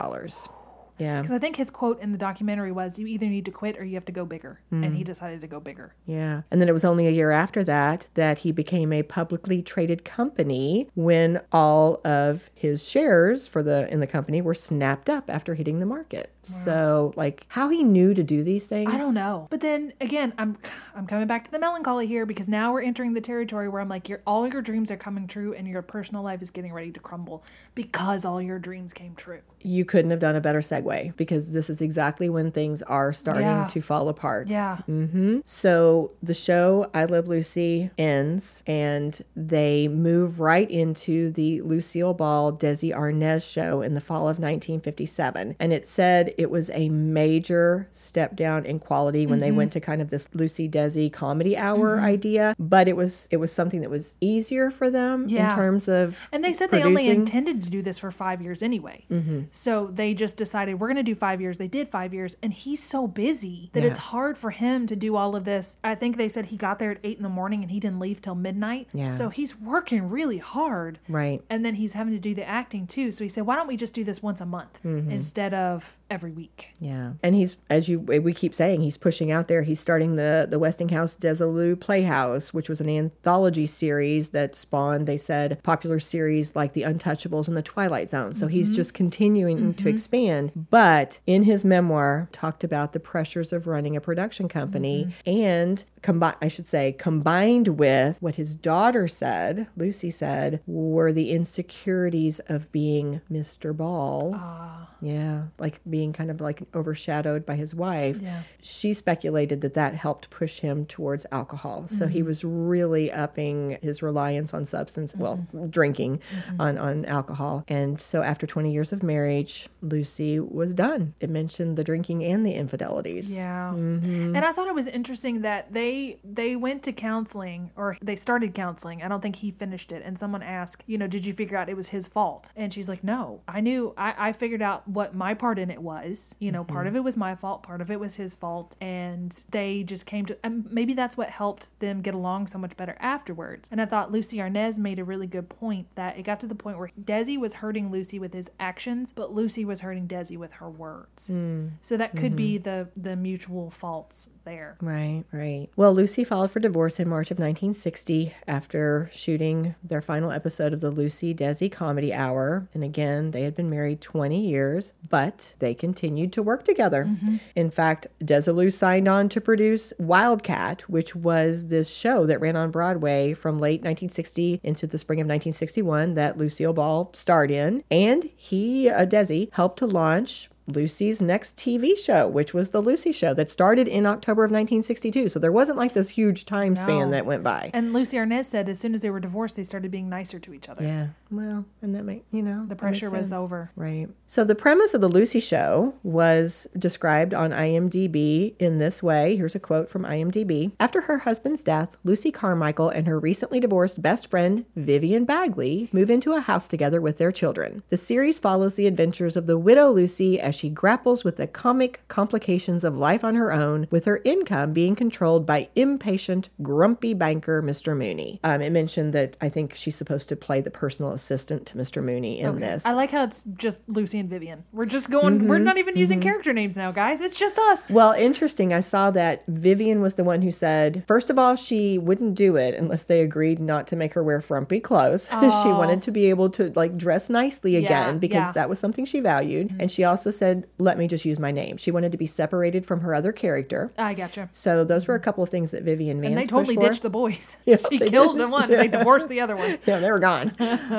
Yeah. 0.99 1.21
Because 1.21 1.33
I 1.33 1.39
think 1.39 1.57
his 1.57 1.71
quote 1.71 2.01
in 2.01 2.13
the 2.13 2.19
documentary 2.19 2.71
was, 2.71 2.99
"You 2.99 3.07
either 3.07 3.27
need 3.27 3.45
to 3.47 3.51
quit 3.51 3.79
or 3.79 3.85
you 3.85 3.95
have 3.95 4.05
to 4.05 4.13
go 4.13 4.25
bigger," 4.25 4.61
and 4.71 4.85
Mm. 4.85 4.97
he 4.97 5.05
decided 5.05 5.41
to 5.41 5.47
go 5.47 5.59
bigger. 5.61 5.95
Yeah. 6.07 6.43
And 6.51 6.61
then 6.61 6.69
it 6.69 6.73
was 6.73 6.85
only 6.85 7.07
a 7.07 7.11
year 7.11 7.31
after 7.31 7.65
that 7.65 8.09
that 8.15 8.39
he 8.39 8.53
became 8.53 8.93
a 8.93 9.03
publicly 9.03 9.63
traded 9.63 10.05
company 10.05 10.89
when 10.95 11.41
all 11.53 12.01
of 12.05 12.51
his 12.55 12.89
shares 12.89 13.47
for 13.47 13.63
the 13.63 13.93
in 13.93 14.01
the 14.01 14.07
company 14.07 14.41
were 14.41 14.55
snapped 14.55 15.09
up 15.11 15.29
after 15.29 15.55
hitting 15.55 15.81
the 15.81 15.87
market. 15.87 16.31
So, 16.47 17.13
like 17.17 17.47
how 17.49 17.69
he 17.71 17.83
knew 17.83 18.15
to 18.15 18.23
do 18.23 18.43
these 18.43 18.67
things. 18.67 18.93
I 18.93 18.99
don't 18.99 19.15
know. 19.15 19.47
But 19.51 19.61
then 19.61 19.93
again, 20.01 20.33
I'm 20.39 20.57
I'm 20.95 21.07
coming 21.07 21.27
back 21.27 21.45
to 21.47 21.51
the 21.51 21.59
melancholy 21.59 22.07
here 22.07 22.27
because 22.27 22.49
now 22.49 22.73
we're 22.73 22.83
entering 22.83 23.15
the 23.15 23.21
territory 23.21 23.69
where 23.69 23.81
I'm 23.81 23.89
like, 23.89 24.09
your 24.09 24.21
all 24.27 24.47
your 24.47 24.63
dreams 24.63 24.91
are 24.91 24.97
coming 24.97 25.27
true 25.27 25.55
and 25.55 25.67
your 25.67 25.83
personal 25.83 26.23
life 26.23 26.43
is 26.43 26.51
getting 26.51 26.73
ready 26.73 26.93
to 26.93 27.01
crumble 27.01 27.45
because 27.75 28.25
all 28.25 28.41
your 28.41 28.59
dreams 28.59 28.93
came 28.93 29.15
true. 29.15 29.41
You 29.67 29.85
couldn't 29.87 30.11
have 30.11 30.21
done 30.21 30.37
a 30.37 30.41
better 30.43 30.59
segue 30.61 31.17
because 31.17 31.53
this 31.55 31.71
is 31.71 31.81
exactly 31.81 32.29
when 32.29 32.51
things 32.53 32.83
are 32.83 33.13
starting 33.15 33.43
Yeah. 33.45 33.67
to 33.69 33.81
fall 33.81 34.09
apart. 34.11 34.49
Yeah. 34.49 34.79
Mhm. 34.89 35.41
So 35.47 36.11
the 36.23 36.35
show 36.35 36.91
I 36.93 37.07
Love 37.07 37.29
Lucy 37.29 37.91
ends 37.97 38.63
and 38.67 39.19
they 39.35 39.89
move 39.89 40.39
right 40.41 40.71
into 40.71 41.31
the 41.31 41.63
Lucille 41.63 42.13
Ball 42.13 42.53
Desi 42.53 42.95
Arnaz 42.95 43.51
show 43.51 43.81
in 43.81 43.95
the 43.95 44.01
fall 44.03 44.29
of 44.29 44.39
1957. 44.39 45.57
And 45.59 45.73
it 45.73 45.87
said 45.87 46.34
it 46.39 46.51
was 46.51 46.71
a 46.71 46.89
major 46.89 47.89
step 47.93 48.37
down 48.37 48.65
in 48.65 48.79
quality 48.79 49.27
when 49.27 49.41
they 49.41 49.49
Mm-hmm. 49.49 49.57
went 49.57 49.73
to 49.73 49.81
kind 49.81 50.01
of 50.03 50.11
this 50.11 50.29
Lucy 50.35 50.69
Desi 50.69 51.13
comedy 51.13 51.57
hour 51.57 52.01
idea, 52.01 52.55
but 52.59 52.89
it 52.89 52.97
was 52.97 53.29
it 53.31 53.37
was 53.37 53.53
something 53.53 53.81
that 53.83 53.91
was 53.91 54.17
easier 54.21 54.71
for 54.71 54.91
them 54.91 55.25
Yeah. 55.29 55.51
in 55.51 55.55
terms 55.57 55.89
of 55.89 56.29
And 56.33 56.43
they 56.43 56.53
said 56.53 56.71
they 56.71 56.83
only 56.83 57.09
intended 57.09 57.63
to 57.63 57.71
do 57.71 57.83
this 57.83 57.99
for 57.99 58.11
five 58.11 58.43
years 58.43 58.63
anyway. 58.63 59.05
Mm-hmm. 59.11 59.43
So 59.51 59.91
they 59.93 60.15
just 60.15 60.37
decided 60.37 60.81
we're 60.81 60.89
going 60.89 60.97
to 60.97 61.03
do 61.03 61.15
five 61.15 61.41
years. 61.41 61.59
They 61.59 61.69
did 61.69 61.89
five 61.89 62.13
years, 62.15 62.37
and 62.43 62.53
he's 62.53 62.83
so 62.83 63.07
busy 63.07 63.71
that 63.75 63.83
Yeah. 63.83 63.91
it's 63.91 63.99
hard 63.99 64.37
for 64.39 64.51
him 64.51 64.87
to 64.89 64.97
do 64.97 65.17
all 65.17 65.37
of 65.37 65.45
this. 65.45 65.79
I 65.85 65.95
think 65.95 66.17
they 66.17 66.29
said 66.29 66.47
he 66.47 66.57
got 66.57 66.79
there 66.79 66.91
at 66.93 66.99
eight 67.05 67.17
in 67.19 67.23
the 67.23 67.29
morning 67.29 67.63
and 67.63 67.71
he 67.71 67.79
didn't 67.81 68.01
leave 68.01 68.21
till 68.23 68.35
midnight. 68.35 68.89
Yeah. 68.93 69.09
So 69.09 69.29
he's 69.29 69.59
working 69.61 70.09
really 70.11 70.39
hard. 70.39 70.99
Right. 71.09 71.43
And 71.51 71.65
then 71.65 71.75
he's 71.77 71.93
having 71.93 72.15
to 72.15 72.21
do 72.21 72.35
the 72.35 72.47
acting 72.49 72.87
too. 72.87 73.13
So 73.13 73.25
he 73.25 73.29
said, 73.29 73.47
why 73.47 73.57
don't 73.57 73.69
we 73.69 73.77
just 73.77 73.95
do 73.95 74.03
this 74.05 74.23
once 74.23 74.41
a 74.41 74.47
month 74.47 74.81
Mm-hmm. 74.85 75.11
instead 75.11 75.55
of 75.55 75.99
every 76.11 76.24
week? 76.33 76.69
Yeah. 76.81 77.13
And 77.23 77.35
he's 77.35 77.57
as 77.71 77.89
you 77.89 78.01
we 78.01 78.33
keep 78.33 78.55
saying, 78.55 78.83
he's 78.83 78.97
pushing 78.97 79.31
out 79.31 79.49
there. 79.49 79.63
He's 79.63 79.81
starting 79.81 80.17
the 80.17 80.47
the 80.49 80.59
Westinghouse 80.59 81.17
Desilu 81.17 81.79
Playhouse, 81.79 82.53
which 82.53 82.69
was 82.69 82.81
an 82.81 82.89
anthology 82.89 83.67
series 83.67 84.31
that 84.31 84.57
spawned, 84.57 85.07
they 85.07 85.17
said, 85.17 85.63
popular 85.63 85.99
series 85.99 86.55
like 86.57 86.73
The 86.73 86.83
Untouchables 86.83 87.49
and 87.49 87.57
The 87.57 87.63
Twilight 87.63 88.09
Zone. 88.09 88.33
So 88.33 88.47
he's 88.47 88.69
mm-hmm. 88.69 88.77
just 88.77 88.95
continuing 88.95 89.57
to 89.57 89.65
mm-hmm. 89.65 89.89
expand. 89.89 90.53
But 90.71 91.21
in 91.27 91.45
his 91.45 91.65
memoir, 91.65 92.29
talked 92.33 92.65
about 92.65 92.93
the 92.93 93.01
pressures 93.01 93.53
of 93.53 93.67
running 93.67 93.97
a 93.97 94.01
production 94.01 94.49
company 94.49 95.07
mm-hmm. 95.07 95.39
and 95.39 95.85
combined 96.03 96.37
I 96.41 96.49
should 96.49 96.67
say, 96.67 96.93
combined 96.93 97.69
with 97.79 98.21
what 98.21 98.37
his 98.37 98.55
daughter 98.55 99.09
said, 99.09 99.67
Lucy 99.77 100.11
said, 100.11 100.61
were 100.67 101.13
the 101.13 101.31
insecurities 101.31 102.41
of 102.41 102.71
being 102.73 103.21
Mr. 103.31 103.77
Ball. 103.77 104.33
Ah. 104.35 104.91
Yeah, 105.01 105.49
like 105.59 105.81
being 105.89 106.14
kind 106.15 106.31
of 106.31 106.41
like 106.41 106.63
overshadowed 106.75 107.45
by 107.45 107.57
his 107.57 107.75
wife. 107.75 108.19
Yeah. 108.21 108.43
She 108.63 108.95
speculated 108.95 109.61
that 109.61 109.75
that 109.75 109.95
helped 109.95 110.31
push 110.31 110.61
him 110.61 110.87
towards 110.87 111.27
alcohol. 111.31 111.89
So 111.89 112.07
he 112.07 112.21
mm-hmm. 112.21 112.29
was 112.29 112.45
really 112.45 113.13
upping 113.13 113.79
his 113.83 114.03
reliance 114.03 114.55
on 114.55 114.65
substance, 114.65 115.15
well, 115.17 115.37
mm-hmm. 115.37 115.67
drinking 115.69 116.19
mm-hmm. 116.19 116.61
on, 116.61 116.79
on 116.79 117.05
alcohol. 117.05 117.65
And 117.69 118.01
so 118.01 118.23
after 118.23 118.47
20 118.47 118.73
years 118.73 118.93
of 118.93 119.03
marriage, 119.03 119.69
Lucy 119.83 120.41
was 120.41 120.75
done. 120.75 121.15
It 121.21 121.31
mentioned 121.31 121.77
the 121.77 121.85
drinking 121.85 122.25
and 122.25 122.47
the 122.47 122.55
infidelities. 122.55 123.35
Yeah. 123.35 123.73
Mm-hmm. 123.75 124.37
And 124.37 124.45
I 124.45 124.53
thought 124.53 124.69
it 124.69 124.75
was 124.75 124.87
interesting 124.87 125.43
that 125.43 125.73
they 125.73 126.19
they 126.25 126.57
went 126.57 126.83
to 126.85 126.93
counseling 126.93 127.71
or 127.77 127.97
they 128.03 128.17
started 128.17 128.55
counseling. 128.55 129.03
I 129.03 129.09
don't 129.09 129.21
think 129.21 129.37
he 129.37 129.51
finished 129.51 129.93
it. 129.93 130.03
And 130.05 130.19
someone 130.19 130.43
asked, 130.43 130.85
you 130.87 130.99
know, 130.99 131.07
did 131.07 131.27
you 131.27 131.33
figure 131.33 131.57
out 131.57 131.69
it 131.69 131.77
was 131.77 131.89
his 131.89 132.09
fault? 132.09 132.53
And 132.57 132.73
she's 132.73 132.89
like, 132.89 133.03
no, 133.03 133.43
I 133.49 133.61
knew 133.61 133.95
I, 133.97 134.29
I 134.29 134.33
figured 134.33 134.63
out 134.63 134.87
what 134.89 135.15
my 135.15 135.35
part 135.35 135.59
in 135.59 135.71
it 135.71 135.83
was. 135.83 136.04
You 136.39 136.53
know, 136.53 136.65
part 136.65 136.87
mm-hmm. 136.87 136.89
of 136.89 136.97
it 136.97 137.05
was 137.05 137.17
my 137.17 137.35
fault, 137.35 137.63
part 137.63 137.81
of 137.81 137.91
it 137.91 137.99
was 138.01 138.17
his 138.17 138.35
fault. 138.35 138.77
And 138.81 139.33
they 139.51 139.83
just 139.83 140.07
came 140.07 140.27
to, 140.27 140.39
and 140.43 140.71
maybe 140.71 140.95
that's 140.95 141.17
what 141.17 141.31
helped 141.31 141.79
them 141.81 142.01
get 142.01 142.15
along 142.15 142.49
so 142.49 142.59
much 142.59 142.77
better 142.77 142.97
afterwards. 143.01 143.69
And 143.71 143.81
I 143.81 143.87
thought 143.87 144.13
Lucy 144.13 144.39
Arnaz 144.39 144.79
made 144.79 144.99
a 144.99 145.05
really 145.05 145.27
good 145.27 145.49
point 145.49 145.89
that 145.95 146.19
it 146.19 146.23
got 146.23 146.41
to 146.41 146.47
the 146.47 146.55
point 146.55 146.79
where 146.79 146.91
Desi 147.03 147.39
was 147.39 147.55
hurting 147.55 147.91
Lucy 147.91 148.19
with 148.19 148.33
his 148.33 148.51
actions, 148.61 149.13
but 149.13 149.33
Lucy 149.33 149.65
was 149.65 149.81
hurting 149.81 150.09
Desi 150.09 150.37
with 150.37 150.53
her 150.55 150.71
words. 150.71 151.29
Mm. 151.29 151.73
So 151.83 151.97
that 151.97 152.17
could 152.17 152.37
be 152.37 152.59
mm-hmm. 152.59 152.63
the 152.63 152.89
the 153.01 153.17
mutual 153.17 153.71
faults 153.71 154.29
there. 154.45 154.77
Right, 154.81 155.25
right. 155.33 155.69
Well, 155.77 155.95
Lucy 155.95 156.25
filed 156.25 156.51
for 156.51 156.61
divorce 156.61 157.01
in 157.01 157.09
March 157.09 157.31
of 157.31 157.39
1960 157.39 158.35
after 158.47 159.09
shooting 159.13 159.75
their 159.83 160.01
final 160.01 160.31
episode 160.31 160.73
of 160.73 160.81
the 160.81 160.91
Lucy 160.91 161.35
Desi 161.35 161.71
Comedy 161.71 162.13
Hour. 162.13 162.69
And 162.75 162.85
again, 162.85 163.31
they 163.31 163.43
had 163.43 163.55
been 163.55 163.71
married 163.71 164.01
20 164.01 164.41
years, 164.41 164.93
but 165.09 165.55
they 165.59 165.75
continued 165.75 166.33
to 166.35 166.43
work 166.43 166.65
together. 166.65 167.09
In 167.55 167.71
fact, 167.71 168.07
Desilu 168.23 168.73
signed 168.73 169.09
on 169.09 169.29
to 169.31 169.41
produce 169.41 169.93
Wildcat, 169.99 170.83
which 170.89 171.17
was 171.17 171.69
this 171.69 171.95
show 171.95 172.27
that 172.27 172.41
ran 172.41 172.57
on 172.57 172.71
Broadway 172.71 173.35
from 173.35 173.59
late 173.59 173.81
1960 173.81 174.61
into 174.63 174.87
the 174.87 174.99
spring 174.99 175.21
of 175.21 175.25
1961 175.25 176.15
that 176.15 176.39
Lucille 176.39 176.73
Ball 176.73 177.11
starred 177.15 177.51
in. 177.51 177.83
And 177.91 178.29
he, 178.37 178.89
uh, 178.89 179.07
Desi, 179.07 179.49
helped 179.53 179.79
to 179.79 179.87
launch 179.87 180.49
Lucy's 180.67 181.21
next 181.21 181.57
TV 181.57 181.97
show, 181.99 182.27
which 182.27 182.55
was 182.55 182.71
The 182.71 182.81
Lucy 182.81 183.13
Show, 183.13 183.35
that 183.35 183.51
started 183.51 183.87
in 183.87 184.07
October 184.07 184.45
of 184.45 184.51
1962. 184.51 185.29
So 185.29 185.39
there 185.39 185.53
wasn't 185.53 185.79
like 185.79 185.93
this 185.93 186.11
huge 186.11 186.47
time 186.47 186.75
span 186.77 187.07
No. 187.07 187.11
that 187.11 187.27
went 187.27 187.43
by. 187.43 187.71
And 187.75 187.93
Lucy 187.93 188.17
Arnaz 188.17 188.47
said 188.47 188.69
as 188.69 188.79
soon 188.81 188.95
as 188.95 189.03
they 189.03 189.11
were 189.11 189.21
divorced, 189.21 189.57
they 189.57 189.65
started 189.65 189.91
being 189.91 190.09
nicer 190.09 190.39
to 190.39 190.55
each 190.55 190.69
other. 190.69 190.83
yeah, 190.83 191.09
well, 191.31 191.65
and 191.83 191.95
that 191.95 192.05
make 192.05 192.25
you 192.31 192.43
know 192.43 192.65
The 192.67 192.77
pressure 192.77 193.11
was 193.11 193.33
over. 193.33 193.71
Right. 193.77 194.09
So 194.27 194.45
the 194.45 194.55
premise 194.55 194.95
of 194.95 195.01
the 195.01 195.09
Lucy 195.09 195.41
Show 195.41 195.95
was 196.03 196.67
described 196.79 197.35
on 197.35 197.51
IMDb 197.51 198.55
in 198.59 198.79
this 198.79 199.03
way. 199.03 199.37
Here's 199.37 199.55
a 199.55 199.61
quote 199.61 199.89
from 199.89 200.05
IMDb. 200.05 200.73
After 200.81 201.03
her 201.03 201.19
husband's 201.19 201.63
death, 201.63 201.97
Lucy 202.05 202.31
Carmichael 202.31 202.89
and 202.89 203.07
her 203.07 203.19
recently 203.19 203.61
divorced 203.61 204.01
best 204.01 204.31
friend, 204.31 204.65
Vivian 204.77 205.25
Bagley, 205.25 205.89
move 205.93 206.11
into 206.11 206.33
a 206.33 206.41
house 206.41 206.67
together 206.69 207.01
with 207.01 207.19
their 207.19 207.33
children. 207.33 207.83
The 207.89 207.97
series 207.97 208.39
follows 208.39 208.75
the 208.75 208.87
adventures 208.87 209.37
of 209.37 209.47
the 209.47 209.59
widow 209.59 209.91
Lucy 209.91 210.41
as 210.41 210.54
as 210.55 210.61
she 210.61 210.71
grapples 210.71 211.25
with 211.25 211.37
the 211.37 211.47
comic 211.47 212.01
complications 212.07 212.85
of 212.85 212.97
life 212.97 213.25
on 213.25 213.35
her 213.35 213.53
own, 213.53 213.89
with 213.91 214.05
her 214.05 214.21
income 214.25 214.73
being 214.73 214.95
controlled 214.95 215.45
by 215.45 215.69
impatient, 215.75 216.49
grumpy 216.63 217.13
banker 217.13 217.61
Mr. 217.63 217.97
Mooney. 217.97 218.39
Um, 218.45 218.63
it 218.63 218.71
mentioned 218.71 219.13
that 219.15 219.37
I 219.41 219.49
think 219.49 219.75
she's 219.75 219.97
supposed 219.97 220.29
to 220.29 220.37
play 220.37 220.61
the 220.61 220.71
personal 220.71 221.13
assistant 221.13 221.67
to 221.67 221.79
Mr. 221.79 222.03
Mooney 222.03 222.41
in 222.41 222.61
this. 222.61 222.87
I 222.87 222.93
like 222.93 223.11
how 223.11 223.25
it's 223.25 223.45
just 223.57 223.81
Lucy 223.89 224.19
and 224.19 224.31
Vivian. 224.31 224.65
We're 224.73 224.87
just 224.87 225.11
going. 225.11 225.49
We're 225.49 225.57
Mm-hmm, 225.57 225.65
not 225.65 225.79
even 225.79 225.97
using 225.97 226.21
character 226.21 226.53
names 226.53 226.77
now, 226.77 226.93
guys. 226.93 227.21
It's 227.21 227.39
just 227.39 227.59
us. 227.59 227.89
Well, 227.89 228.13
interesting. 228.13 228.73
I 228.73 228.81
saw 228.81 229.11
that 229.13 229.45
Vivian 229.49 230.01
was 230.01 230.15
the 230.15 230.25
one 230.25 230.43
who 230.43 230.51
said, 230.51 231.05
first 231.09 231.31
of 231.31 231.39
all, 231.39 231.57
she 231.57 231.99
wouldn't 231.99 232.35
do 232.35 232.57
it 232.57 232.75
unless 232.75 233.05
they 233.05 233.23
agreed 233.23 233.61
not 233.61 233.87
to 233.89 233.97
make 233.97 234.15
her 234.15 234.23
wear 234.23 234.41
frumpy 234.41 234.81
clothes. 234.81 235.29
she 235.41 235.69
wanted 235.69 236.03
to 236.03 236.11
be 236.11 236.27
able 236.31 236.51
to 236.51 236.71
like 236.75 236.97
dress 236.97 237.31
nicely 237.31 237.77
again 237.77 238.19
because 238.19 238.45
yeah. 238.45 238.53
that 238.53 238.69
was 238.69 238.79
something 238.79 239.05
she 239.05 239.21
valued. 239.21 239.75
And 239.81 239.91
she 239.91 240.05
also 240.05 240.31
said, 240.31 240.44
let 240.79 240.99
me 240.99 241.07
just 241.09 241.25
use 241.25 241.39
my 241.39 241.51
name. 241.51 241.77
She 241.77 241.91
wanted 241.91 242.13
to 242.13 242.19
be 242.19 242.27
separated 242.27 242.85
from 242.87 243.01
her 243.01 243.15
other 243.15 243.33
character. 243.33 243.93
I 243.99 244.15
gotcha. 244.15 244.49
So 244.53 244.85
those 244.85 245.07
were 245.07 245.15
a 245.15 245.21
couple 245.21 245.43
of 245.45 245.51
things 245.51 245.71
that 245.73 245.83
Vivian 245.83 246.21
Vance 246.21 246.31
And 246.31 246.39
they 246.39 246.47
totally 246.47 246.77
ditched 246.77 247.03
the 247.03 247.11
boys. 247.11 247.57
Yeah, 247.67 247.77
she 247.89 247.99
killed 247.99 248.37
did. 248.37 248.43
the 248.45 248.49
one. 248.49 248.65
and 248.71 248.73
They 248.81 248.89
divorced 248.89 249.29
the 249.29 249.41
other 249.41 249.57
one. 249.57 249.79
yeah, 249.87 249.99
they 250.01 250.11
were 250.11 250.19
gone. 250.19 250.55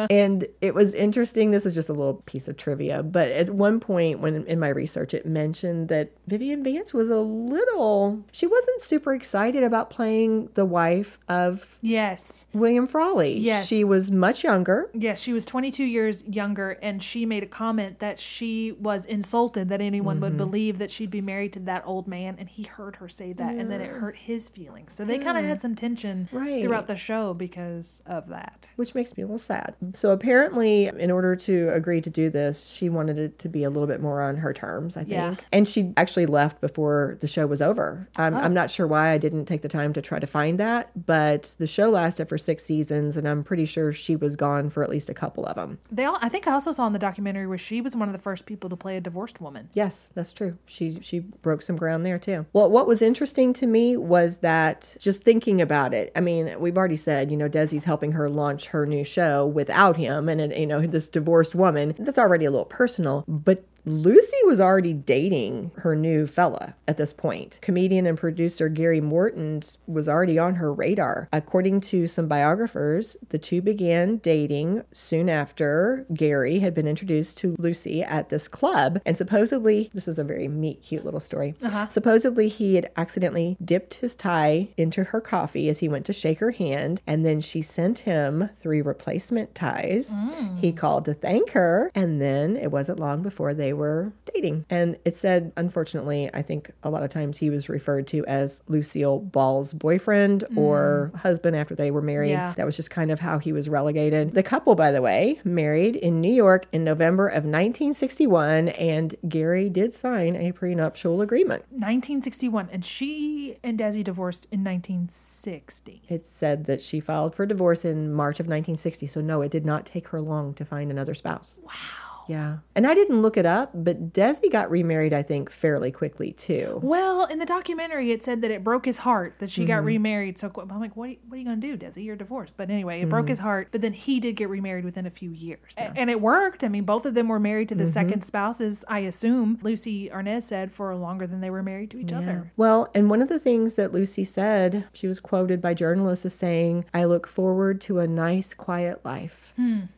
and 0.10 0.46
it 0.62 0.74
was 0.74 0.94
interesting. 0.94 1.52
This 1.52 1.66
is 1.66 1.75
just 1.75 1.90
a 1.90 1.94
little 1.94 2.16
piece 2.25 2.48
of 2.48 2.58
trivia, 2.58 3.04
but 3.04 3.32
at 3.32 3.50
one 3.52 3.80
point 3.80 4.20
when 4.20 4.46
in 4.48 4.60
my 4.60 4.70
research, 4.70 5.14
it 5.14 5.25
mentioned 5.25 5.90
that 5.90 6.12
Vivian 6.28 6.64
Vance 6.64 6.94
was 6.94 7.10
a 7.10 7.20
little, 7.20 8.24
she 8.32 8.48
wasn't 8.48 8.82
super 8.82 9.14
excited 9.14 9.64
about 9.64 9.90
playing 9.90 10.50
the 10.56 10.66
wife 10.66 11.20
of 11.30 11.78
Yes. 11.82 12.48
William 12.54 12.88
Frawley. 12.88 13.38
Yes. 13.38 13.68
She 13.68 13.84
was 13.84 14.12
much 14.12 14.44
younger. 14.44 14.90
Yes, 14.94 15.20
she 15.22 15.34
was 15.34 15.46
22 15.46 15.84
years 15.84 16.24
younger, 16.25 16.72
and 16.82 17.02
she 17.04 17.25
made 17.25 17.44
a 17.44 17.48
comment 17.48 18.00
that 18.00 18.20
she 18.20 18.72
was 18.74 19.06
insulted 19.06 19.35
that 19.44 19.82
anyone 19.82 20.15
Mm-hmm. 20.15 20.24
would 20.24 20.38
believe 20.38 20.77
that 20.80 20.92
she'd 20.92 21.10
be 21.12 21.20
married 21.22 21.54
to 21.54 21.60
that 21.62 21.84
old 21.86 22.08
man, 22.08 22.36
and 22.39 22.48
he 22.48 22.63
heard 22.63 22.96
her 22.98 23.10
say 23.10 23.34
that, 23.34 23.56
and 23.56 23.70
then 23.70 23.82
it 23.82 23.89
hurt 23.89 24.15
his 24.15 24.48
feelings. 24.50 24.94
So 24.94 25.04
they 25.04 25.20
kind 25.20 25.38
of 25.38 25.44
had 25.44 25.60
some 25.60 25.75
tension 25.75 26.30
Right. 26.32 26.63
throughout 26.63 26.88
the 26.88 26.96
show 26.96 27.34
because 27.34 28.01
of 28.06 28.30
that. 28.30 28.68
Which 28.77 28.96
makes 28.96 29.18
me 29.18 29.24
a 29.24 29.25
little 29.25 29.38
sad. 29.38 29.75
So 29.94 30.12
apparently, 30.12 30.88
in 30.88 31.12
order 31.12 31.36
to 31.36 31.70
agree 31.74 32.01
to 32.01 32.10
do 32.10 32.30
this, 32.30 32.70
she 32.72 32.88
wanted 32.89 33.18
it 33.20 33.39
to 33.39 33.50
be 33.50 33.63
a 33.63 33.70
little 33.70 33.88
bit 33.88 34.00
more 34.01 34.22
on 34.22 34.38
her 34.38 34.54
terms, 34.54 34.96
I 34.96 35.01
think. 35.01 35.12
Yeah. 35.12 35.36
And 35.51 35.68
she 35.68 35.94
actually 35.98 36.25
left 36.27 36.62
before 36.62 37.18
the 37.20 37.27
show 37.27 37.46
was 37.48 37.62
over. 37.62 38.08
I'm, 38.18 38.36
I'm 38.36 38.54
not 38.54 38.72
sure 38.72 38.88
why 38.88 39.10
I 39.12 39.18
didn't 39.18 39.46
take 39.46 39.62
the 39.63 39.68
time 39.70 39.92
to 39.94 40.01
try 40.01 40.20
to 40.20 40.27
find 40.27 40.60
that, 40.60 40.92
but 41.06 41.56
the 41.58 41.68
show 41.68 41.89
lasted 41.89 42.30
for 42.30 42.38
six 42.38 42.63
seasons, 42.63 43.18
and 43.18 43.27
I'm 43.27 43.44
pretty 43.44 43.65
sure 43.65 43.92
she 43.92 44.15
was 44.15 44.36
gone 44.36 44.70
for 44.70 44.84
at 44.84 44.89
least 44.89 45.10
a 45.10 45.13
couple 45.13 45.46
of 45.46 45.56
them. 45.56 45.80
They 45.92 46.06
all, 46.06 46.18
I 46.22 46.30
think 46.30 46.48
I 46.48 46.51
also 46.54 46.72
saw 46.72 46.88
in 46.88 46.94
the 46.94 47.00
documentary 47.00 47.48
where 47.48 47.58
she 47.58 47.82
was 47.82 47.96
one 47.96 48.08
of 48.08 48.13
the 48.13 48.22
first 48.22 48.46
people 48.46 48.70
to 48.70 48.75
play 48.75 48.98
a 48.98 49.01
divorced 49.25 49.41
woman. 49.41 49.70
Yes, 49.74 50.12
that's 50.13 50.34
true. 50.34 50.58
She 50.65 51.00
she 51.01 51.20
broke 51.20 51.62
some 51.62 51.75
ground 51.75 52.05
there 52.05 52.20
too. 52.20 52.46
Well, 52.53 52.70
what 52.70 52.88
was 52.88 53.01
interesting 53.01 53.53
to 53.53 53.67
me 53.67 53.98
was 53.98 54.39
that 54.39 54.96
just 55.00 55.24
thinking 55.24 55.62
about 55.62 55.94
it. 55.94 56.12
I 56.15 56.20
mean, 56.22 56.55
we've 56.60 56.77
already 56.77 56.96
said, 56.96 57.32
you 57.32 57.38
know, 57.38 57.50
Desi's 57.50 57.86
helping 57.86 58.12
her 58.13 58.29
launch 58.29 58.67
her 58.67 58.86
new 58.86 59.03
show 59.03 59.48
without 59.48 59.98
him, 59.98 60.29
and 60.29 60.53
you 60.53 60.67
know, 60.67 60.82
this 60.86 61.10
divorced 61.10 61.55
woman. 61.55 61.96
That's 61.98 62.20
already 62.20 62.46
a 62.46 62.51
little 62.51 62.65
personal, 62.65 63.25
but. 63.27 63.63
Lucy 63.86 64.38
was 64.46 64.60
already 64.60 64.94
dating 64.94 65.72
her 65.77 65.96
new 65.96 66.25
fella 66.25 66.75
at 66.88 66.98
this 66.98 67.13
point. 67.13 67.60
Comedian 67.62 68.06
and 68.08 68.18
producer 68.18 68.68
Gary 68.68 69.00
Morton 69.01 69.62
was 69.86 70.10
already 70.10 70.39
on 70.39 70.56
her 70.56 70.74
radar. 70.74 71.30
According 71.32 71.82
to 71.82 72.08
some 72.08 72.27
biographers, 72.27 73.15
the 73.30 73.38
two 73.38 73.62
began 73.62 74.18
dating 74.18 74.84
soon 74.92 75.30
after 75.30 76.06
Gary 76.13 76.60
had 76.60 76.74
been 76.74 76.88
introduced 76.88 77.38
to 77.39 77.56
Lucy 77.60 78.01
at 78.01 78.30
this 78.30 78.48
club. 78.48 79.00
And 79.06 79.18
supposedly, 79.18 79.92
this 79.94 80.08
is 80.08 80.18
a 80.18 80.24
very 80.24 80.48
meet, 80.48 80.82
cute 80.82 81.06
little 81.06 81.20
story. 81.20 81.54
Uh-huh. 81.62 81.88
Supposedly, 81.88 82.48
he 82.48 82.75
had 82.75 82.92
accidentally 82.98 83.56
dipped 83.63 83.96
his 83.96 84.15
tie 84.15 84.70
into 84.77 85.06
her 85.06 85.22
coffee 85.22 85.70
as 85.70 85.80
he 85.80 85.88
went 85.88 86.06
to 86.08 86.13
shake 86.13 86.39
her 86.39 86.51
hand. 86.51 87.01
And 87.06 87.24
then 87.24 87.39
she 87.39 87.62
sent 87.62 88.00
him 88.00 88.50
three 88.56 88.82
replacement 88.82 89.54
ties. 89.54 90.13
Mm. 90.13 90.60
He 90.60 90.72
called 90.72 91.06
to 91.06 91.13
thank 91.13 91.51
her. 91.51 91.92
And 91.94 92.20
then 92.20 92.56
it 92.56 92.72
wasn't 92.72 93.00
long 93.00 93.22
before 93.22 93.54
they 93.54 93.75
were 93.75 94.13
dating. 94.34 94.65
And 94.70 94.98
it 95.05 95.15
said, 95.15 95.51
unfortunately, 95.58 96.29
I 96.34 96.41
think 96.41 96.72
a 96.84 96.89
lot 96.89 97.03
of 97.03 97.10
times 97.10 97.38
he 97.38 97.50
was 97.50 97.70
referred 97.70 98.08
to 98.08 98.25
as 98.25 98.63
Lucille 98.67 99.20
Ball's 99.20 99.74
boyfriend 99.74 100.44
hmm. 100.50 100.58
or 100.58 101.12
husband 101.15 101.55
after 101.55 101.75
they 101.75 101.91
were 101.91 102.01
married. 102.01 102.32
Yeah. 102.32 102.53
That 102.55 102.65
was 102.65 102.75
just 102.75 102.89
kind 102.89 103.12
of 103.12 103.20
how 103.20 103.39
he 103.39 103.51
was 103.51 103.70
relegated. 103.70 104.34
The 104.34 104.44
couple, 104.44 104.75
by 104.75 104.91
the 104.91 105.01
way, 105.01 105.39
married 105.44 105.96
in 105.96 106.22
New 106.22 106.34
York 106.34 106.67
in 106.72 106.84
November 106.84 107.27
of 107.27 107.46
1961, 107.46 108.70
and 108.70 109.15
Gary 109.27 109.70
did 109.70 109.94
sign 109.94 110.36
a 110.36 110.51
prenuptial 110.51 111.22
agreement. 111.22 111.63
1961, 111.70 112.70
and 112.72 112.86
she 112.86 113.58
and 113.63 113.79
Desi 113.79 114.03
divorced 114.03 114.46
in 114.51 114.63
1960. 114.63 116.03
It 116.08 116.25
said 116.25 116.65
that 116.65 116.82
she 116.82 117.00
filed 117.00 117.36
for 117.36 117.46
divorce 117.46 117.86
in 117.86 118.13
March 118.13 118.39
of 118.39 118.46
1960, 118.46 119.08
so 119.08 119.22
no, 119.22 119.41
it 119.41 119.51
did 119.51 119.65
not 119.65 119.86
take 119.86 120.08
her 120.10 120.22
long 120.22 120.53
to 120.55 120.65
find 120.65 120.91
another 120.91 121.13
spouse. 121.13 121.60
Wow. 121.63 122.04
Yeah. 122.27 122.58
And 122.75 122.86
I 122.88 122.94
didn't 122.94 123.22
look 123.22 123.38
it 123.38 123.46
up, 123.46 123.72
but 123.74 124.12
Desi 124.13 124.51
got 124.51 124.70
remarried, 124.72 125.13
I 125.13 125.22
think, 125.22 125.51
fairly 125.51 125.91
quickly 125.91 126.32
too. 126.32 126.79
Well, 126.84 127.25
in 127.25 127.39
the 127.39 127.46
documentary, 127.46 128.12
it 128.12 128.24
said 128.24 128.41
that 128.41 128.51
it 128.51 128.63
broke 128.63 128.86
his 128.86 128.98
heart 129.00 129.36
that 129.39 129.50
she 129.50 129.65
got 129.65 129.77
Mm-hmm. 129.77 129.86
remarried 129.88 130.38
so 130.39 130.50
quick. 130.50 130.67
I'm 130.72 130.79
like, 130.79 130.96
what 130.96 131.05
are, 131.05 131.12
you, 131.12 131.17
what 131.27 131.36
are 131.36 131.39
you 131.39 131.46
going 131.46 131.62
to 131.62 131.77
do, 131.77 131.86
Desi? 131.86 132.03
You're 132.03 132.15
divorced. 132.15 132.58
But 132.58 132.70
anyway, 132.70 133.01
it 133.01 133.10
broke 133.10 133.27
his 133.29 133.38
Mm-hmm. 133.39 133.48
heart. 133.48 133.67
But 133.72 133.82
then 133.82 133.94
he 133.94 134.20
did 134.20 134.34
get 134.36 134.50
remarried 134.50 134.86
within 134.86 135.05
a 135.05 135.10
few 135.12 135.32
years. 135.32 135.75
A- 135.77 135.82
And 135.96 136.10
it 136.10 136.20
worked. 136.22 136.63
I 136.63 136.67
mean, 136.67 136.84
both 136.86 137.05
of 137.05 137.13
them 137.13 137.27
were 137.27 137.39
married 137.39 137.70
to 137.70 137.75
the 137.75 137.84
Mm-hmm. 137.84 137.94
second 137.94 138.22
spouses, 138.24 138.84
I 138.88 139.00
assume. 139.00 139.60
Lucy 139.62 140.10
Arnaz 140.10 140.44
said 140.44 140.72
for 140.74 140.96
longer 140.96 141.27
than 141.27 141.41
they 141.41 141.50
were 141.50 141.63
married 141.63 141.91
to 141.91 142.00
each 142.00 142.12
other. 142.13 142.51
Well, 142.58 142.90
and 142.96 143.09
one 143.09 143.22
of 143.22 143.29
the 143.29 143.40
things 143.40 143.75
that 143.75 143.92
Lucy 143.92 144.24
said, 144.24 144.85
she 144.94 145.07
was 145.07 145.20
quoted 145.20 145.61
by 145.61 145.74
journalists 145.74 146.25
as 146.25 146.33
saying, 146.33 146.85
I 146.94 147.03
look 147.05 147.27
forward 147.27 147.81
to 147.81 148.00
a 148.00 148.07
nice, 148.07 148.53
quiet 148.53 149.03
life. 149.05 149.53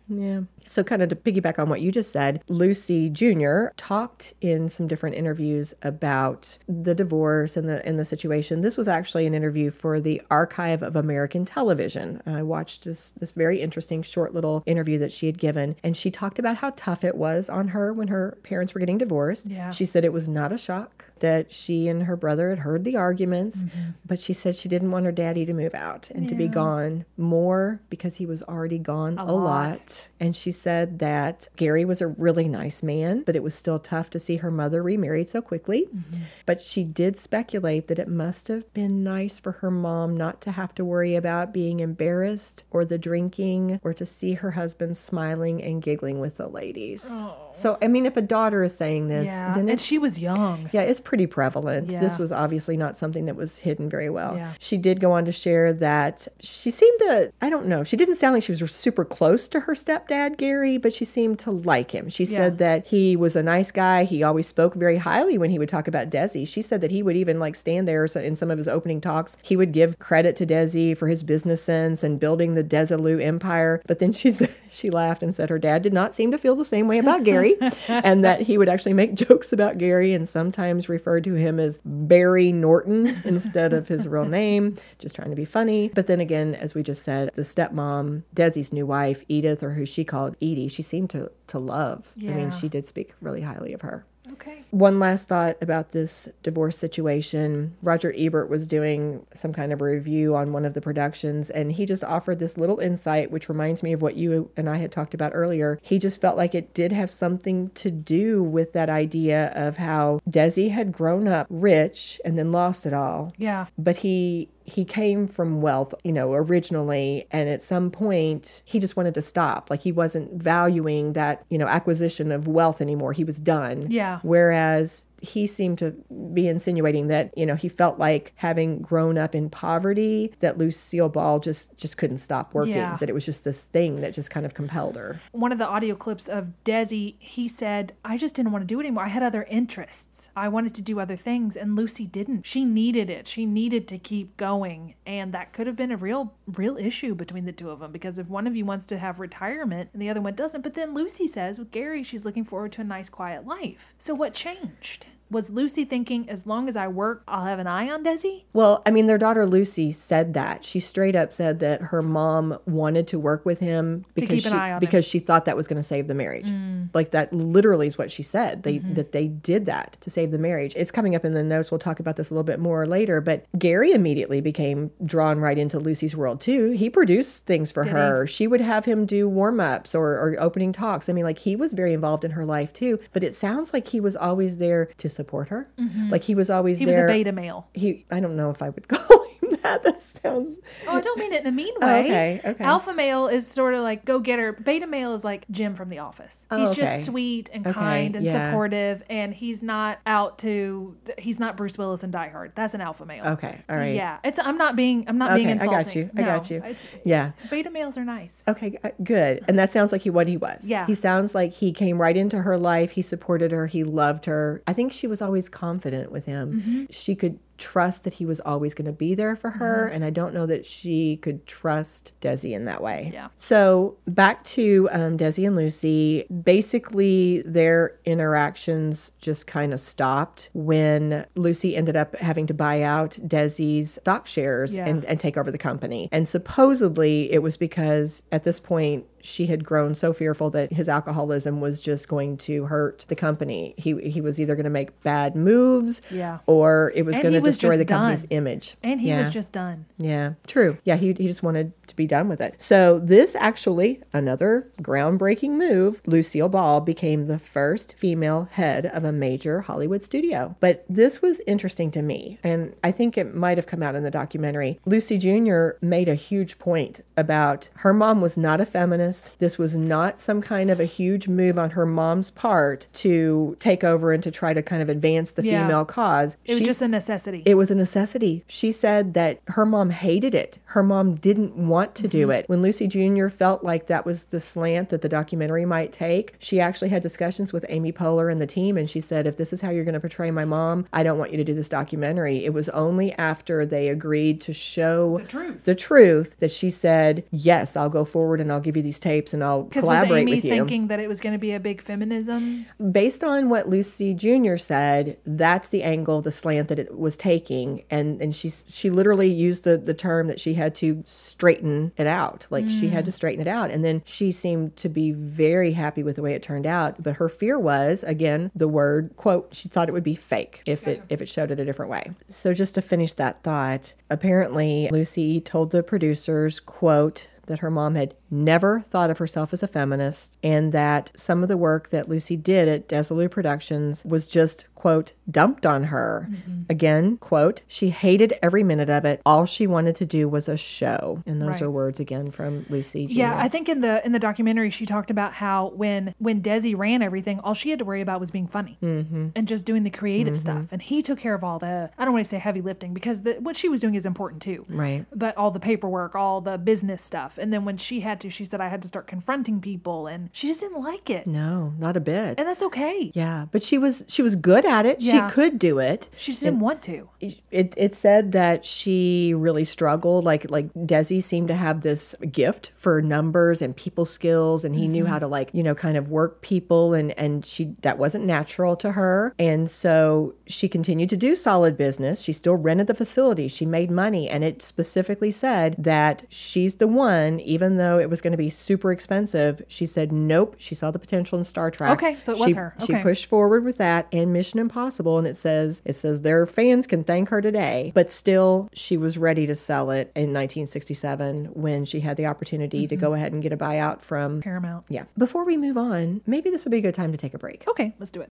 Yeah. 0.09 0.41
So, 0.67 0.83
kind 0.83 1.01
of 1.01 1.09
to 1.09 1.15
piggyback 1.15 1.59
on 1.59 1.69
what 1.69 1.81
you 1.81 1.91
just 1.91 2.11
said, 2.11 2.43
Lucy 2.47 3.09
Jr. 3.09 3.67
talked 3.77 4.33
in 4.41 4.69
some 4.69 4.87
different 4.87 5.15
interviews 5.15 5.73
about 5.81 6.57
the 6.67 6.93
divorce 6.93 7.57
and 7.57 7.67
the 7.67 7.85
and 7.85 7.97
the 7.97 8.05
situation. 8.05 8.61
This 8.61 8.77
was 8.77 8.87
actually 8.87 9.25
an 9.25 9.33
interview 9.33 9.71
for 9.71 9.99
the 9.99 10.21
Archive 10.29 10.83
of 10.83 10.95
American 10.95 11.45
Television. 11.45 12.21
I 12.25 12.43
watched 12.43 12.85
this 12.85 13.11
this 13.11 13.31
very 13.31 13.61
interesting 13.61 14.01
short 14.01 14.33
little 14.33 14.63
interview 14.65 14.97
that 14.99 15.11
she 15.11 15.25
had 15.25 15.37
given, 15.37 15.75
and 15.83 15.95
she 15.95 16.11
talked 16.11 16.39
about 16.39 16.57
how 16.57 16.73
tough 16.75 17.03
it 17.03 17.15
was 17.15 17.49
on 17.49 17.69
her 17.69 17.93
when 17.93 18.09
her 18.09 18.37
parents 18.43 18.73
were 18.73 18.79
getting 18.79 18.97
divorced. 18.97 19.47
Yeah. 19.47 19.71
She 19.71 19.85
said 19.85 20.03
it 20.03 20.13
was 20.13 20.27
not 20.27 20.51
a 20.51 20.57
shock 20.57 21.05
that 21.19 21.51
she 21.51 21.87
and 21.87 22.03
her 22.03 22.15
brother 22.15 22.49
had 22.49 22.59
heard 22.59 22.83
the 22.83 22.95
arguments, 22.95 23.63
mm-hmm. 23.63 23.91
but 24.05 24.19
she 24.19 24.33
said 24.33 24.55
she 24.55 24.69
didn't 24.69 24.91
want 24.91 25.05
her 25.05 25.11
daddy 25.11 25.45
to 25.45 25.53
move 25.53 25.73
out 25.73 26.09
and 26.11 26.29
to 26.29 26.35
be 26.35 26.47
gone 26.47 27.05
more 27.17 27.81
because 27.89 28.17
he 28.17 28.25
was 28.25 28.43
already 28.43 28.77
gone 28.77 29.17
a, 29.17 29.25
lot. 29.25 29.37
lot. 29.37 30.07
And 30.19 30.35
she 30.35 30.51
said 30.59 30.99
that 30.99 31.47
Gary 31.55 31.85
was 31.85 32.01
a 32.01 32.07
really 32.07 32.47
nice 32.47 32.81
man, 32.83 33.23
but 33.23 33.35
it 33.35 33.43
was 33.43 33.53
still 33.55 33.79
tough 33.79 34.09
to 34.11 34.19
see 34.19 34.37
her 34.37 34.51
mother 34.51 34.81
remarried 34.83 35.29
so 35.29 35.41
quickly. 35.41 35.87
Mm-hmm. 35.95 36.21
But 36.45 36.61
she 36.61 36.83
did 36.83 37.17
speculate 37.17 37.87
that 37.87 37.99
it 37.99 38.07
must 38.07 38.47
have 38.47 38.71
been 38.73 39.03
nice 39.03 39.39
for 39.39 39.53
her 39.53 39.71
mom 39.71 40.15
not 40.15 40.41
to 40.41 40.51
have 40.51 40.73
to 40.75 40.85
worry 40.85 41.15
about 41.15 41.53
being 41.53 41.79
embarrassed 41.79 42.63
or 42.71 42.85
the 42.85 42.97
drinking 42.97 43.79
or 43.83 43.93
to 43.93 44.05
see 44.05 44.33
her 44.33 44.51
husband 44.51 44.97
smiling 44.97 45.61
and 45.61 45.81
giggling 45.81 46.19
with 46.19 46.37
the 46.37 46.47
ladies. 46.47 47.05
Oh. 47.09 47.47
So, 47.51 47.77
I 47.81 47.87
mean, 47.87 48.05
if 48.05 48.17
a 48.17 48.21
daughter 48.21 48.63
is 48.63 48.75
saying 48.75 49.07
this, 49.07 49.27
Yeah. 49.29 49.53
then 49.53 49.69
And 49.69 49.79
she 49.81 49.97
was 49.97 50.19
young. 50.19 50.69
yeah, 50.71 50.81
it's 50.81 51.01
pretty 51.01 51.27
prevalent. 51.27 51.87
This 51.89 52.17
was 52.17 52.31
obviously 52.31 52.77
not 52.77 52.95
something 52.97 53.25
that 53.25 53.35
was 53.35 53.57
hidden 53.57 53.89
very 53.89 54.09
well. 54.09 54.35
Yeah. 54.35 54.53
She 54.59 54.77
did 54.77 54.99
go 54.99 55.11
on 55.11 55.25
to 55.25 55.31
share 55.31 55.73
that 55.73 56.27
she 56.41 56.71
seemed 56.71 56.99
to, 56.99 57.31
I 57.41 57.49
don't 57.49 57.67
know, 57.67 57.83
she 57.83 57.97
didn't 57.97 58.15
sound 58.15 58.33
like 58.35 58.43
she 58.43 58.51
was 58.51 58.71
super 58.71 59.03
close 59.05 59.47
to 59.49 59.61
her 59.61 59.73
stepdad, 59.73 60.37
Gary, 60.37 60.46
but 60.81 60.93
she 60.93 61.03
seemed 61.05 61.39
to 61.39 61.51
like 61.51 61.91
him. 61.91 62.07
She 62.09 62.23
Yeah. 62.23 62.37
said 62.37 62.57
that 62.59 62.87
he 62.87 63.15
was 63.15 63.35
a 63.35 63.43
nice 63.43 63.69
guy. 63.71 64.03
He 64.05 64.23
always 64.23 64.47
spoke 64.47 64.75
very 64.75 64.97
highly 64.97 65.37
when 65.37 65.49
he 65.49 65.59
would 65.59 65.67
talk 65.69 65.87
about 65.87 66.09
Desi. 66.09 66.47
She 66.47 66.61
said 66.61 66.79
that 66.81 66.91
he 66.91 67.03
would 67.03 67.15
even 67.17 67.39
like 67.39 67.55
stand 67.55 67.87
there 67.87 68.05
in 68.05 68.35
some 68.35 68.49
of 68.51 68.57
his 68.57 68.67
opening 68.67 69.01
talks. 69.01 69.37
He 69.41 69.55
would 69.57 69.71
give 69.73 69.99
credit 69.99 70.35
to 70.37 70.45
Desi 70.45 70.95
for 70.97 71.07
his 71.07 71.23
business 71.23 71.61
sense 71.61 72.03
and 72.03 72.19
building 72.19 72.53
the 72.53 72.63
Desilu 72.63 73.21
empire. 73.21 73.81
But 73.87 73.99
then 73.99 74.13
she 74.13 74.31
said, 74.37 74.49
she 74.71 74.89
laughed 74.89 75.21
and 75.23 75.33
said 75.35 75.49
her 75.49 75.59
dad 75.59 75.81
did 75.81 75.93
not 75.93 76.13
seem 76.13 76.31
to 76.31 76.37
feel 76.37 76.55
the 76.55 76.63
same 76.65 76.87
way 76.87 76.99
about 76.99 77.23
Gary 77.25 77.55
and 77.89 78.23
that 78.23 78.41
he 78.41 78.57
would 78.57 78.69
actually 78.69 78.93
make 78.93 79.15
jokes 79.15 79.51
about 79.51 79.77
Gary 79.77 80.13
and 80.13 80.27
sometimes 80.29 80.87
refer 80.87 81.19
to 81.21 81.33
him 81.33 81.59
as 81.59 81.79
Barry 81.83 82.51
Norton 82.53 83.07
instead 83.25 83.73
of 83.73 83.87
his 83.89 84.07
real 84.07 84.25
name, 84.25 84.75
just 84.99 85.15
trying 85.15 85.29
to 85.31 85.35
be 85.35 85.45
funny. 85.45 85.91
But 85.93 86.07
then 86.07 86.19
again, 86.21 86.55
as 86.55 86.73
we 86.73 86.83
just 86.83 87.03
said, 87.03 87.31
the 87.35 87.41
stepmom, 87.41 88.23
Desi's 88.35 88.71
new 88.71 88.85
wife, 88.85 89.23
Edith, 89.27 89.63
or 89.63 89.71
who 89.73 89.85
she 89.85 90.03
called 90.05 90.35
Edie, 90.41 90.67
she 90.67 90.81
seemed 90.81 91.09
to 91.11 91.31
to 91.47 91.59
love. 91.59 92.13
I 92.19 92.25
mean, 92.25 92.51
she 92.51 92.69
did 92.69 92.85
speak 92.85 93.13
really 93.21 93.41
highly 93.41 93.73
of 93.73 93.81
her. 93.81 94.05
Okay. 94.33 94.63
One 94.71 94.99
last 94.99 95.29
thought 95.29 95.55
about 95.61 95.91
this 95.91 96.27
divorce 96.43 96.77
situation. 96.77 97.75
Roger 97.81 98.13
Ebert 98.15 98.49
was 98.49 98.67
doing 98.67 99.25
some 99.33 99.53
kind 99.53 99.71
of 99.71 99.81
a 99.81 99.85
review 99.85 100.35
on 100.35 100.51
one 100.51 100.65
of 100.65 100.73
the 100.73 100.81
productions, 100.81 101.49
and 101.49 101.71
he 101.71 101.85
just 101.85 102.03
offered 102.03 102.39
this 102.39 102.57
little 102.57 102.79
insight, 102.79 103.31
which 103.31 103.49
reminds 103.49 103.83
me 103.83 103.93
of 103.93 104.01
what 104.01 104.15
you 104.15 104.51
and 104.57 104.69
I 104.69 104.77
had 104.77 104.91
talked 104.91 105.13
about 105.13 105.31
earlier. 105.33 105.79
He 105.81 105.97
just 105.97 106.19
felt 106.19 106.37
like 106.37 106.53
it 106.53 106.73
did 106.73 106.91
have 106.91 107.09
something 107.09 107.69
to 107.75 107.89
do 107.89 108.43
with 108.43 108.73
that 108.73 108.89
idea 108.89 109.51
of 109.55 109.77
how 109.77 110.19
Desi 110.29 110.71
had 110.71 110.91
grown 110.91 111.27
up 111.27 111.47
rich 111.49 112.19
and 112.25 112.37
then 112.37 112.51
lost 112.51 112.85
it 112.85 112.93
all. 112.93 113.31
Yeah. 113.37 113.67
But 113.77 113.97
he 113.97 114.49
he 114.67 114.83
came 114.83 115.27
from 115.27 115.61
wealth, 115.61 115.95
you 116.03 116.11
know, 116.11 116.33
originally, 116.33 117.25
and 117.31 117.47
at 117.49 117.63
some 117.63 117.89
point 117.89 118.61
he 118.65 118.79
just 118.79 118.97
wanted 118.97 119.15
to 119.15 119.21
stop. 119.21 119.69
Like 119.69 119.81
he 119.81 119.93
wasn't 119.93 120.33
valuing 120.33 121.13
that, 121.13 121.45
you 121.49 121.57
know, 121.57 121.67
acquisition 121.67 122.31
of 122.33 122.47
wealth 122.47 122.81
anymore. 122.81 123.13
He 123.13 123.23
was 123.23 123.39
done. 123.39 123.89
Yeah. 123.89 124.19
Whereas 124.23 125.05
he 125.21 125.47
seemed 125.47 125.77
to 125.79 125.91
be 126.33 126.47
insinuating 126.47 127.07
that 127.07 127.35
you 127.37 127.45
know 127.45 127.55
he 127.55 127.67
felt 127.67 127.97
like 127.97 128.33
having 128.35 128.81
grown 128.81 129.17
up 129.17 129.33
in 129.33 129.49
poverty 129.49 130.33
that 130.39 130.57
Lucille 130.57 131.09
Ball 131.09 131.39
just 131.39 131.75
just 131.77 131.97
couldn't 131.97 132.19
stop 132.19 132.53
working 132.53 132.75
Yeah. 132.75 132.97
that 132.97 133.09
it 133.09 133.13
was 133.13 133.25
just 133.25 133.43
this 133.43 133.65
thing 133.65 134.01
that 134.01 134.13
just 134.13 134.29
kind 134.29 134.45
of 134.45 134.53
compelled 134.53 134.95
her 134.95 135.19
One 135.31 135.51
of 135.51 135.57
the 135.57 135.67
audio 135.67 135.95
clips 135.95 136.27
of 136.27 136.53
Desi, 136.63 137.15
he 137.19 137.47
said, 137.47 137.93
I 138.05 138.17
just 138.17 138.35
didn't 138.35 138.51
want 138.51 138.61
to 138.63 138.67
do 138.67 138.79
it 138.79 138.83
anymore. 138.83 139.05
I 139.05 139.07
had 139.09 139.23
other 139.23 139.43
interests. 139.49 140.29
I 140.35 140.47
wanted 140.49 140.75
to 140.75 140.81
do 140.81 140.99
other 140.99 141.15
things, 141.15 141.55
and 141.57 141.75
Lucy 141.75 142.05
didn't. 142.05 142.45
She 142.45 142.63
needed 142.65 143.09
it. 143.09 143.27
She 143.27 143.45
needed 143.45 143.87
to 143.89 143.97
keep 143.97 144.37
going. 144.37 144.95
And 145.05 145.33
that 145.33 145.53
could 145.53 145.67
have 145.67 145.75
been 145.75 145.91
a 145.91 145.97
real, 145.97 146.33
real 146.47 146.77
issue 146.77 147.15
between 147.15 147.45
the 147.45 147.51
two 147.51 147.69
of 147.69 147.79
them 147.79 147.91
because 147.91 148.17
if 148.19 148.29
one 148.29 148.47
of 148.47 148.55
you 148.55 148.65
wants 148.65 148.85
to 148.87 148.97
have 148.97 149.19
retirement 149.19 149.89
and 149.93 150.01
the 150.01 150.09
other 150.09 150.21
one 150.21 150.35
doesn't, 150.35 150.61
but 150.61 150.73
then 150.75 150.93
Lucy 150.93 151.27
says 151.27 151.57
with 151.59 151.71
Gary, 151.71 152.03
she's 152.03 152.25
looking 152.25 152.45
forward 152.45 152.71
to 152.73 152.81
a 152.81 152.83
nice, 152.83 153.09
quiet 153.09 153.45
life. 153.47 153.93
So 153.97 154.13
what 154.13 154.33
changed? 154.33 155.06
Was 155.29 155.49
Lucy 155.49 155.83
thinking, 155.83 156.29
as 156.29 156.45
long 156.47 156.69
as 156.69 156.75
I 156.77 156.87
work, 156.87 157.23
I'll 157.27 157.45
have 157.45 157.59
an 157.59 157.67
eye 157.67 157.89
on 157.89 158.03
Desi? 158.03 158.43
Well, 158.53 158.81
I 158.85 158.91
mean, 158.91 159.07
their 159.07 159.17
daughter 159.17 159.45
Lucy 159.45 159.91
said 159.91 160.33
that. 160.35 160.63
She 160.63 160.79
straight 160.79 161.15
up 161.15 161.33
said 161.33 161.59
that 161.59 161.81
her 161.81 162.01
mom 162.01 162.57
wanted 162.65 163.07
to 163.09 163.19
work 163.19 163.45
with 163.45 163.59
him 163.59 164.05
because 164.13 164.43
she 164.43 164.49
eye 164.49 164.71
on 164.71 164.75
him. 164.75 164.79
because 164.79 165.05
she 165.05 165.19
thought 165.19 165.45
that 165.45 165.57
was 165.57 165.67
going 165.67 165.77
to 165.77 165.83
save 165.83 166.07
the 166.07 166.13
marriage. 166.13 166.51
Mm. 166.51 166.89
Like 166.93 167.11
that 167.11 167.33
literally 167.33 167.87
is 167.87 167.97
what 167.97 168.09
she 168.09 168.23
said. 168.23 168.63
They 168.63 168.79
mm-hmm. 168.79 168.93
that 168.93 169.11
they 169.11 169.27
did 169.27 169.65
that 169.65 169.97
to 170.01 170.09
save 170.09 170.31
the 170.31 170.37
marriage. 170.37 170.73
It's 170.75 170.91
coming 170.91 171.15
up 171.15 171.25
in 171.25 171.33
the 171.33 171.43
notes. 171.43 171.71
We'll 171.71 171.79
talk 171.79 171.99
about 171.99 172.15
this 172.15 172.29
a 172.29 172.33
little 172.33 172.43
bit 172.43 172.59
more 172.59 172.85
later, 172.85 173.19
but 173.19 173.45
Gary 173.57 173.91
immediately 173.91 174.39
became 174.39 174.91
drawn 175.03 175.39
right 175.39 175.57
into 175.57 175.79
Lucy's 175.79 176.15
world 176.15 176.39
too. 176.39 176.71
He 176.71 176.89
produced 176.89 177.45
things 177.45 177.71
for 177.71 177.83
Did 177.83 177.93
her. 177.93 178.27
She 178.27 178.47
would 178.47 178.61
have 178.61 178.85
him 178.85 179.05
do 179.05 179.27
warm-ups 179.27 179.93
or, 179.93 180.13
or 180.13 180.35
opening 180.39 180.71
talks. 180.71 181.09
I 181.09 181.13
mean, 181.13 181.25
like 181.25 181.39
he 181.39 181.55
was 181.55 181.73
very 181.73 181.93
involved 181.93 182.23
in 182.23 182.31
her 182.31 182.45
life 182.45 182.71
too, 182.71 182.99
but 183.11 183.23
it 183.23 183.33
sounds 183.33 183.73
like 183.73 183.87
he 183.87 183.99
was 183.99 184.15
always 184.15 184.57
there 184.57 184.85
to 184.97 185.09
support 185.17 185.49
her. 185.49 185.69
Mm-hmm. 185.77 186.07
Like 186.09 186.23
he 186.23 186.33
was 186.35 186.49
always 186.49 186.79
He 186.79 186.85
was 186.85 186.95
a 186.95 187.05
beta 187.07 187.33
male. 187.33 187.67
he 187.73 188.05
I 188.09 188.19
don't 188.21 188.37
know 188.37 188.49
if 188.49 188.61
I 188.61 188.69
would 188.69 188.87
call 188.93 189.25
that. 189.63 189.83
That 189.87 190.01
sounds 190.01 190.59
Oh, 190.87 190.97
I 190.97 191.01
don't 191.01 191.19
mean 191.19 191.33
it 191.33 191.41
in 191.41 191.47
a 191.47 191.51
mean 191.51 191.73
Oh, 191.81 191.85
way. 191.87 191.99
okay, 192.05 192.41
okay. 192.43 192.63
Alpha 192.63 192.93
male 192.93 193.27
is 193.27 193.47
sort 193.47 193.73
of 193.73 193.83
like 193.83 194.05
go 194.05 194.19
getter. 194.19 194.51
Beta 194.53 194.87
male 194.87 195.13
is 195.13 195.23
like 195.23 195.45
Jim 195.51 195.73
from 195.75 195.89
The 195.89 195.99
Office. 195.99 196.47
Oh, 196.51 196.57
he's 196.59 196.69
okay. 196.71 196.81
just 196.81 197.05
sweet 197.05 197.49
and 197.53 197.65
Okay, 197.65 197.73
kind 197.73 198.15
and 198.15 198.25
yeah. 198.25 198.49
supportive, 198.49 199.03
and 199.09 199.33
he's 199.33 199.61
not 199.63 199.99
out 200.05 200.39
to. 200.39 200.97
He's 201.17 201.39
not 201.39 201.55
Bruce 201.57 201.77
Willis 201.77 202.03
and 202.03 202.11
Die 202.11 202.29
Hard. 202.29 202.51
That's 202.55 202.73
an 202.73 202.81
alpha 202.81 203.05
male. 203.05 203.25
okay. 203.27 203.61
All 203.69 203.75
right. 203.77 203.95
Yeah, 203.95 204.17
it's. 204.23 204.39
I'm 204.39 204.57
not 204.57 204.75
being. 204.75 205.05
I'm 205.07 205.17
not 205.17 205.35
being 205.35 205.49
Okay, 205.51 205.59
I 205.63 205.65
got 205.65 205.95
you. 205.95 206.09
I 206.15 206.21
No, 206.21 206.25
got 206.25 206.49
you. 206.51 206.63
Yeah. 207.05 207.31
beta 207.49 207.69
males 207.69 207.97
are 207.97 208.05
nice. 208.05 208.43
Okay, 208.47 208.77
good. 209.03 209.43
And 209.47 209.57
that 209.59 209.71
sounds 209.71 209.91
like 209.91 210.01
he 210.01 210.09
what 210.09 210.27
he 210.27 210.37
was. 210.37 210.69
Yeah. 210.69 210.85
He 210.85 210.93
sounds 210.93 211.33
like 211.35 211.53
he 211.53 211.71
came 211.71 212.01
right 212.01 212.17
into 212.17 212.39
her 212.41 212.57
life. 212.57 212.91
He 212.91 213.01
supported 213.01 213.51
her. 213.51 213.67
He 213.67 213.83
loved 213.83 214.25
her. 214.25 214.61
I 214.67 214.73
think 214.73 214.91
she 214.93 215.07
was 215.07 215.21
always 215.21 215.49
confident 215.49 216.11
with 216.11 216.25
him. 216.25 216.53
Mm-hmm. 216.61 216.85
She 216.91 217.15
could 217.15 217.39
trust 217.57 218.03
that 218.03 218.13
he 218.13 218.25
was 218.25 218.39
always 218.41 218.73
going 218.73 218.85
to 218.85 218.91
be 218.91 219.15
there 219.15 219.35
for 219.35 219.49
her. 219.51 219.85
Mm-hmm. 219.85 219.95
And 219.95 220.05
I 220.05 220.09
don't 220.09 220.33
know 220.33 220.45
that 220.45 220.65
she 220.65 221.17
could 221.17 221.45
trust 221.45 222.13
Desi 222.21 222.53
in 222.55 222.65
that 222.65 222.81
way. 222.81 223.11
Yeah. 223.13 223.27
So 223.35 223.97
back 224.07 224.43
to 224.45 224.89
um, 224.91 225.17
Desi 225.17 225.45
and 225.45 225.55
Lucy. 225.55 226.25
Basically, 226.43 227.41
their 227.43 227.99
interactions 228.05 229.11
just 229.19 229.47
kind 229.47 229.73
of 229.73 229.79
stopped 229.79 230.49
when 230.53 231.25
Lucy 231.35 231.75
ended 231.75 231.95
up 231.95 232.15
having 232.17 232.47
to 232.47 232.53
buy 232.53 232.81
out 232.81 233.11
Desi's 233.25 233.95
stock 233.95 234.27
shares 234.27 234.75
Yeah. 234.75 234.87
and, 234.87 235.03
and 235.05 235.19
take 235.19 235.37
over 235.37 235.51
the 235.51 235.57
company. 235.57 236.09
And 236.11 236.27
supposedly 236.27 237.31
it 237.31 237.41
was 237.41 237.57
because 237.57 238.23
at 238.31 238.43
this 238.43 238.59
point 238.59 239.05
she 239.27 239.47
had 239.47 239.63
grown 239.63 239.93
so 239.93 240.13
fearful 240.13 240.49
that 240.51 240.71
his 240.71 240.87
alcoholism 240.89 241.59
was 241.61 241.81
just 241.81 242.07
going 242.07 242.37
to 242.37 242.65
hurt 242.65 243.05
the 243.09 243.15
company. 243.15 243.73
He 243.77 243.95
he 244.09 244.21
was 244.21 244.39
either 244.39 244.55
going 244.55 244.63
to 244.63 244.69
make 244.69 245.01
bad 245.03 245.35
moves 245.35 246.01
Yeah. 246.09 246.39
or 246.45 246.91
it 246.95 247.03
was 247.03 247.19
going 247.19 247.33
to 247.33 247.41
destroy 247.41 247.77
the 247.77 247.85
company's 247.85 248.21
done. 248.23 248.31
image. 248.31 248.75
And 248.83 249.01
he 249.01 249.09
Yeah. 249.09 249.19
was 249.19 249.29
just 249.31 249.51
done. 249.53 249.85
Yeah, 249.97 250.33
true. 250.45 250.77
Yeah, 250.85 250.95
he, 250.95 251.07
he 251.13 251.27
just 251.27 251.43
wanted 251.43 251.71
to 251.87 251.95
be 251.95 252.07
done 252.07 252.29
with 252.29 252.39
it. 252.41 252.55
So, 252.61 252.99
this 252.99 253.35
actually, 253.35 254.01
another 254.13 254.69
groundbreaking 254.81 255.51
move, 255.51 256.01
Lucille 256.05 256.49
Ball 256.49 256.81
became 256.81 257.25
the 257.27 257.39
first 257.39 257.93
female 257.97 258.47
head 258.51 258.85
of 258.85 259.03
a 259.03 259.11
major 259.11 259.61
Hollywood 259.61 260.03
studio. 260.03 260.55
But 260.59 260.85
this 260.87 261.21
was 261.21 261.41
interesting 261.47 261.91
to 261.91 262.01
me, 262.01 262.37
and 262.43 262.75
I 262.83 262.91
think 262.91 263.17
it 263.17 263.35
might 263.35 263.57
have 263.57 263.67
come 263.67 263.83
out 263.83 263.95
in 263.95 264.03
the 264.03 264.11
documentary. 264.11 264.79
Lucy 264.85 265.17
Jr. 265.17 265.69
made 265.81 266.07
a 266.07 266.15
huge 266.15 266.59
point 266.59 267.01
about 267.17 267.69
her 267.77 267.93
mom 267.93 268.21
was 268.21 268.37
not 268.37 268.61
a 268.61 268.65
feminist. 268.65 269.16
This 269.39 269.57
was 269.57 269.75
not 269.75 270.19
some 270.19 270.41
kind 270.41 270.69
of 270.69 270.79
a 270.79 270.85
huge 270.85 271.27
move 271.27 271.57
on 271.57 271.71
her 271.71 271.85
mom's 271.85 272.31
part 272.31 272.87
to 272.93 273.55
take 273.59 273.83
over 273.83 274.11
and 274.11 274.23
to 274.23 274.31
try 274.31 274.53
to 274.53 274.61
kind 274.61 274.81
of 274.81 274.89
advance 274.89 275.31
the 275.31 275.43
Yeah. 275.45 275.63
female 275.63 275.85
cause. 275.85 276.37
It 276.45 276.51
was 276.51 276.57
She's- 276.59 276.67
just 276.69 276.81
a 276.81 276.87
necessity. 276.87 277.43
it 277.45 277.55
was 277.55 277.71
a 277.71 277.75
necessity. 277.75 278.43
She 278.47 278.71
said 278.71 279.13
that 279.13 279.39
her 279.49 279.65
mom 279.65 279.89
hated 279.91 280.33
it. 280.35 280.57
Her 280.65 280.83
mom 280.83 281.15
didn't 281.15 281.55
want 281.55 281.95
to 281.95 282.07
do 282.07 282.23
mm-hmm. 282.27 282.31
it. 282.31 282.49
When 282.49 282.61
Lucy 282.61 282.87
Jr. 282.87 283.27
felt 283.27 283.63
like 283.63 283.87
that 283.87 284.05
was 284.05 284.25
the 284.25 284.39
slant 284.39 284.89
that 284.89 285.01
the 285.01 285.09
documentary 285.09 285.65
might 285.65 285.91
take, 285.91 286.35
she 286.39 286.59
actually 286.59 286.89
had 286.89 287.01
discussions 287.01 287.53
with 287.53 287.65
Amy 287.69 287.91
Poehler 287.91 288.31
and 288.31 288.39
the 288.41 288.47
team, 288.47 288.77
and 288.77 288.89
she 288.89 288.99
said, 288.99 289.27
If 289.27 289.37
this 289.37 289.53
is 289.53 289.61
how 289.61 289.69
you're 289.69 289.83
going 289.83 289.93
to 289.93 289.99
portray 289.99 290.31
my 290.31 290.45
mom, 290.45 290.85
I 290.93 291.03
don't 291.03 291.17
want 291.17 291.31
you 291.31 291.37
to 291.37 291.43
do 291.43 291.53
this 291.53 291.69
documentary. 291.69 292.45
It 292.45 292.53
was 292.53 292.69
only 292.69 293.13
after 293.13 293.65
they 293.65 293.87
agreed 293.89 294.41
to 294.41 294.53
show 294.53 295.17
The 295.19 295.25
truth. 295.25 295.63
the 295.65 295.75
truth 295.75 296.39
that 296.39 296.51
she 296.51 296.69
said, 296.69 297.23
Yes, 297.31 297.75
I'll 297.75 297.89
go 297.89 298.05
forward 298.05 298.39
and 298.41 298.51
I'll 298.51 298.59
give 298.59 298.75
you 298.77 298.83
these 298.83 298.99
tapes 299.07 299.33
and 299.33 299.43
I'll 299.43 299.63
Because 299.63 299.85
was 299.85 300.03
Amy 300.05 300.35
with 300.35 300.45
you 300.45 300.51
thinking 300.51 300.87
that 300.87 300.99
it 300.99 301.07
was 301.07 301.21
going 301.21 301.33
to 301.33 301.39
be 301.39 301.53
a 301.53 301.59
big 301.59 301.81
feminism? 301.81 302.65
based 302.91 303.23
on 303.23 303.49
what 303.49 303.69
Lucy 303.69 304.13
Jr. 304.13 304.57
said, 304.57 305.17
that's 305.25 305.69
the 305.69 305.83
angle, 305.83 306.21
the 306.21 306.31
slant 306.31 306.67
that 306.67 306.79
it 306.79 306.97
was 306.97 307.15
taking, 307.15 307.83
and 307.89 308.21
and 308.21 308.35
she 308.35 308.49
she 308.49 308.89
literally 308.89 309.29
used 309.29 309.63
the 309.63 309.77
the 309.77 309.93
term 309.93 310.27
that 310.27 310.39
she 310.39 310.53
had 310.53 310.75
to 310.75 311.01
straighten 311.05 311.91
it 311.97 312.07
out, 312.07 312.47
like 312.49 312.69
she 312.69 312.89
had 312.89 313.05
to 313.05 313.11
mm. 313.11 313.13
straighten 313.13 313.41
it 313.41 313.47
out, 313.47 313.71
and 313.71 313.83
then 313.83 314.01
she 314.05 314.31
seemed 314.31 314.75
to 314.77 314.89
be 314.89 315.11
very 315.11 315.71
happy 315.71 316.03
with 316.03 316.15
the 316.15 316.21
way 316.21 316.33
it 316.33 316.43
turned 316.43 316.65
out, 316.65 317.01
but 317.01 317.15
her 317.15 317.29
fear 317.29 317.59
was 317.59 318.03
again 318.03 318.51
the 318.55 318.67
word 318.67 319.15
quote 319.15 319.53
she 319.53 319.69
thought 319.69 319.89
it 319.89 319.91
would 319.91 320.03
be 320.03 320.15
fake 320.15 320.61
if 320.65 320.87
it 320.87 321.03
if 321.09 321.21
it 321.21 321.27
showed 321.27 321.51
it 321.51 321.59
a 321.59 321.65
different 321.65 321.91
way. 321.91 322.11
So 322.27 322.53
just 322.53 322.75
to 322.75 322.81
finish 322.81 323.13
that 323.13 323.43
thought, 323.43 323.93
apparently 324.09 324.89
Lucy 324.91 325.39
told 325.39 325.71
the 325.71 325.83
producers 325.83 326.59
quote 326.59 327.27
that 327.47 327.59
her 327.59 327.71
mom 327.71 327.95
had 327.95 328.13
never 328.29 328.81
thought 328.81 329.09
of 329.09 329.17
herself 329.17 329.51
as 329.53 329.63
a 329.63 329.67
feminist 329.67 330.37
and 330.43 330.71
that 330.71 331.11
some 331.15 331.41
of 331.41 331.49
the 331.49 331.57
work 331.57 331.89
that 331.89 332.07
Lucy 332.07 332.37
did 332.37 332.67
at 332.67 332.87
Desilu 332.87 333.29
Productions 333.29 334.05
was 334.05 334.27
just, 334.27 334.67
quote, 334.77 335.13
dumped 335.29 335.65
on 335.65 335.85
her. 335.85 336.29
Again, 336.69 337.17
quote, 337.17 337.63
she 337.67 337.89
hated 337.89 338.33
every 338.43 338.61
minute 338.63 338.89
of 338.91 339.05
it. 339.05 339.21
All 339.25 339.45
she 339.45 339.65
wanted 339.65 339.95
to 339.97 340.05
do 340.05 340.29
was 340.29 340.47
a 340.47 340.55
show. 340.55 341.23
And 341.25 341.41
those 341.41 341.47
Right. 341.49 341.61
are 341.63 341.71
words 341.71 341.99
again 341.99 342.29
from 342.29 342.65
Lucy. 342.69 343.07
Jr. 343.07 343.13
Yeah, 343.17 343.37
I 343.37 343.47
think 343.47 343.67
in 343.69 343.81
the 343.81 344.05
in 344.05 344.11
the 344.11 344.19
documentary 344.19 344.69
she 344.69 344.85
talked 344.85 345.09
about 345.09 345.33
how 345.33 345.69
when 345.75 346.13
when 346.19 346.41
Desi 346.41 346.77
ran 346.77 347.01
everything, 347.01 347.39
all 347.39 347.53
she 347.55 347.69
had 347.71 347.79
to 347.79 347.85
worry 347.85 348.01
about 348.01 348.19
was 348.19 348.29
being 348.31 348.47
funny 348.47 348.77
Mm-hmm. 348.83 349.29
and 349.35 349.47
just 349.47 349.65
doing 349.65 349.83
the 349.83 349.89
creative 349.89 350.37
stuff, 350.37 350.67
and 350.71 350.81
he 350.81 351.01
took 351.01 351.17
care 351.19 351.33
of 351.33 351.43
all 351.43 351.57
the 351.57 351.89
I 351.97 352.05
don't 352.05 352.13
want 352.13 352.25
to 352.25 352.29
say 352.29 352.37
heavy 352.37 352.61
lifting 352.61 352.93
because 352.93 353.23
the, 353.23 353.33
what 353.39 353.57
she 353.57 353.67
was 353.69 353.81
doing 353.81 353.95
is 353.95 354.05
important 354.05 354.41
too, 354.43 354.65
Right. 354.69 355.05
But 355.15 355.35
all 355.37 355.49
the 355.51 355.59
paperwork, 355.59 356.15
all 356.15 356.39
the 356.41 356.57
business 356.57 357.01
stuff, 357.01 357.37
and 357.39 357.51
then 357.51 357.65
when 357.65 357.77
she 357.77 358.01
had 358.01 358.19
to, 358.21 358.29
she 358.29 358.45
said 358.45 358.61
I 358.61 358.67
had 358.67 358.81
to 358.83 358.87
start 358.87 359.07
confronting 359.07 359.59
people, 359.59 360.05
and 360.05 360.29
she 360.33 360.47
just 360.47 360.59
didn't 360.59 360.81
like 360.83 361.09
it, 361.09 361.25
No, 361.25 361.73
not 361.79 361.97
a 361.97 361.99
bit. 361.99 362.37
and 362.39 362.47
that's 362.47 362.61
okay. 362.61 363.11
Yeah, 363.15 363.45
but 363.51 363.63
she 363.63 363.77
was 363.77 364.03
she 364.07 364.21
was 364.21 364.35
good 364.35 364.65
at 364.65 364.76
at 364.77 364.85
it. 364.85 365.01
Yeah. 365.01 365.27
She 365.27 365.33
could 365.33 365.59
do 365.59 365.79
it. 365.79 366.09
She 366.17 366.31
just 366.31 366.43
didn't 366.43 366.59
want 366.59 366.81
to. 366.83 367.09
It, 367.19 367.73
it 367.77 367.95
said 367.95 368.31
that 368.33 368.63
she 368.65 369.33
really 369.33 369.65
struggled. 369.65 370.25
Like 370.25 370.49
like 370.49 370.73
Desi 370.73 371.21
seemed 371.21 371.47
to 371.47 371.55
have 371.55 371.81
this 371.81 372.15
gift 372.31 372.71
for 372.75 373.01
numbers 373.01 373.61
and 373.61 373.75
people 373.75 374.05
skills, 374.05 374.63
and 374.63 374.75
he 374.75 374.87
knew 374.87 375.03
mm-hmm. 375.03 375.11
how 375.11 375.19
to 375.19 375.27
like 375.27 375.49
you 375.53 375.63
know 375.63 375.75
kind 375.75 375.97
of 375.97 376.09
work 376.09 376.41
people, 376.41 376.93
and 376.93 377.17
and 377.17 377.45
she 377.45 377.75
that 377.81 377.97
wasn't 377.97 378.25
natural 378.25 378.75
to 378.77 378.91
her, 378.93 379.33
and 379.39 379.69
so 379.69 380.35
she 380.45 380.69
continued 380.69 381.09
to 381.09 381.17
do 381.17 381.35
solid 381.35 381.77
business. 381.77 382.21
She 382.21 382.33
still 382.33 382.55
rented 382.55 382.87
the 382.87 382.93
facility. 382.93 383.47
She 383.47 383.65
made 383.65 383.89
money, 383.89 384.29
and 384.29 384.43
it 384.43 384.61
specifically 384.61 385.31
said 385.31 385.75
that 385.77 386.25
she's 386.29 386.75
the 386.75 386.87
one, 386.87 387.39
even 387.39 387.77
though 387.77 387.99
it 387.99 388.09
was 388.09 388.21
going 388.21 388.31
to 388.31 388.37
be 388.37 388.49
super 388.49 388.91
expensive. 388.91 389.61
She 389.67 389.85
said 389.85 390.11
nope. 390.11 390.55
She 390.59 390.75
saw 390.75 390.91
the 390.91 390.99
potential 390.99 391.37
in 391.37 391.43
Star 391.43 391.71
Trek. 391.71 391.91
Okay, 391.91 392.17
so 392.21 392.33
it 392.33 392.39
was 392.39 392.49
She- 392.49 392.53
her. 392.53 392.75
She 392.85 392.95
pushed 393.01 393.25
forward 393.25 393.65
with 393.65 393.77
that 393.77 394.07
and 394.11 394.33
Mission 394.33 394.56
Impossible, 394.59 395.17
and 395.17 395.27
it 395.27 395.35
says 395.37 395.81
it 395.85 395.93
says 395.93 396.21
their 396.21 396.45
fans 396.45 396.85
can 396.87 397.03
thank 397.03 397.29
her 397.29 397.41
today. 397.41 397.91
But 397.95 398.11
still, 398.11 398.69
she 398.73 398.97
was 398.97 399.17
ready 399.17 399.45
to 399.47 399.55
sell 399.55 399.89
it 399.91 400.11
in 400.15 400.33
1967 400.33 401.45
when 401.53 401.85
she 401.85 401.99
had 402.01 402.17
the 402.17 402.25
opportunity 402.25 402.87
to 402.87 402.95
Mm-hmm. 402.95 403.05
go 403.05 403.13
ahead 403.13 403.33
and 403.33 403.41
get 403.43 403.53
a 403.53 403.57
buyout 403.57 404.01
from. 404.01 404.41
Paramount. 404.41 404.85
Yeah. 404.89 405.05
Before 405.17 405.45
we 405.45 405.57
move 405.57 405.77
on, 405.77 406.21
maybe 406.25 406.49
this 406.49 406.65
would 406.65 406.71
be 406.71 406.77
a 406.77 406.81
good 406.81 406.95
time 406.95 407.11
to 407.11 407.17
take 407.17 407.33
a 407.33 407.37
break. 407.39 407.67
Okay, 407.67 407.93
let's 407.99 408.11
do 408.11 408.21
it. 408.21 408.29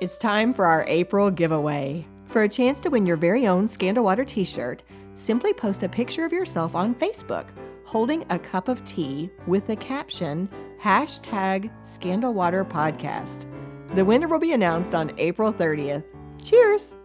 It's 0.00 0.16
time 0.18 0.52
for 0.52 0.64
our 0.66 0.84
April 0.88 1.30
giveaway. 1.30 2.06
For 2.26 2.42
a 2.42 2.48
chance 2.48 2.80
to 2.80 2.88
win 2.90 3.06
your 3.06 3.16
very 3.16 3.46
own 3.46 3.68
Scandal 3.68 4.04
Water 4.04 4.24
t 4.24 4.44
shirt, 4.44 4.82
simply 5.14 5.52
post 5.52 5.82
a 5.82 5.88
picture 5.88 6.24
of 6.24 6.32
yourself 6.32 6.74
on 6.74 6.94
Facebook 6.94 7.46
holding 7.84 8.24
a 8.30 8.38
cup 8.38 8.68
of 8.68 8.84
tea 8.84 9.28
with 9.48 9.66
the 9.66 9.74
caption 9.76 10.48
hashtag 10.80 11.70
Scandal 11.86 12.32
Water 12.32 12.64
Podcast. 12.64 13.46
The 13.94 14.04
winner 14.04 14.28
will 14.28 14.38
be 14.38 14.52
announced 14.52 14.94
on 14.94 15.12
April 15.18 15.52
30th. 15.52 16.04
Cheers! 16.42 16.96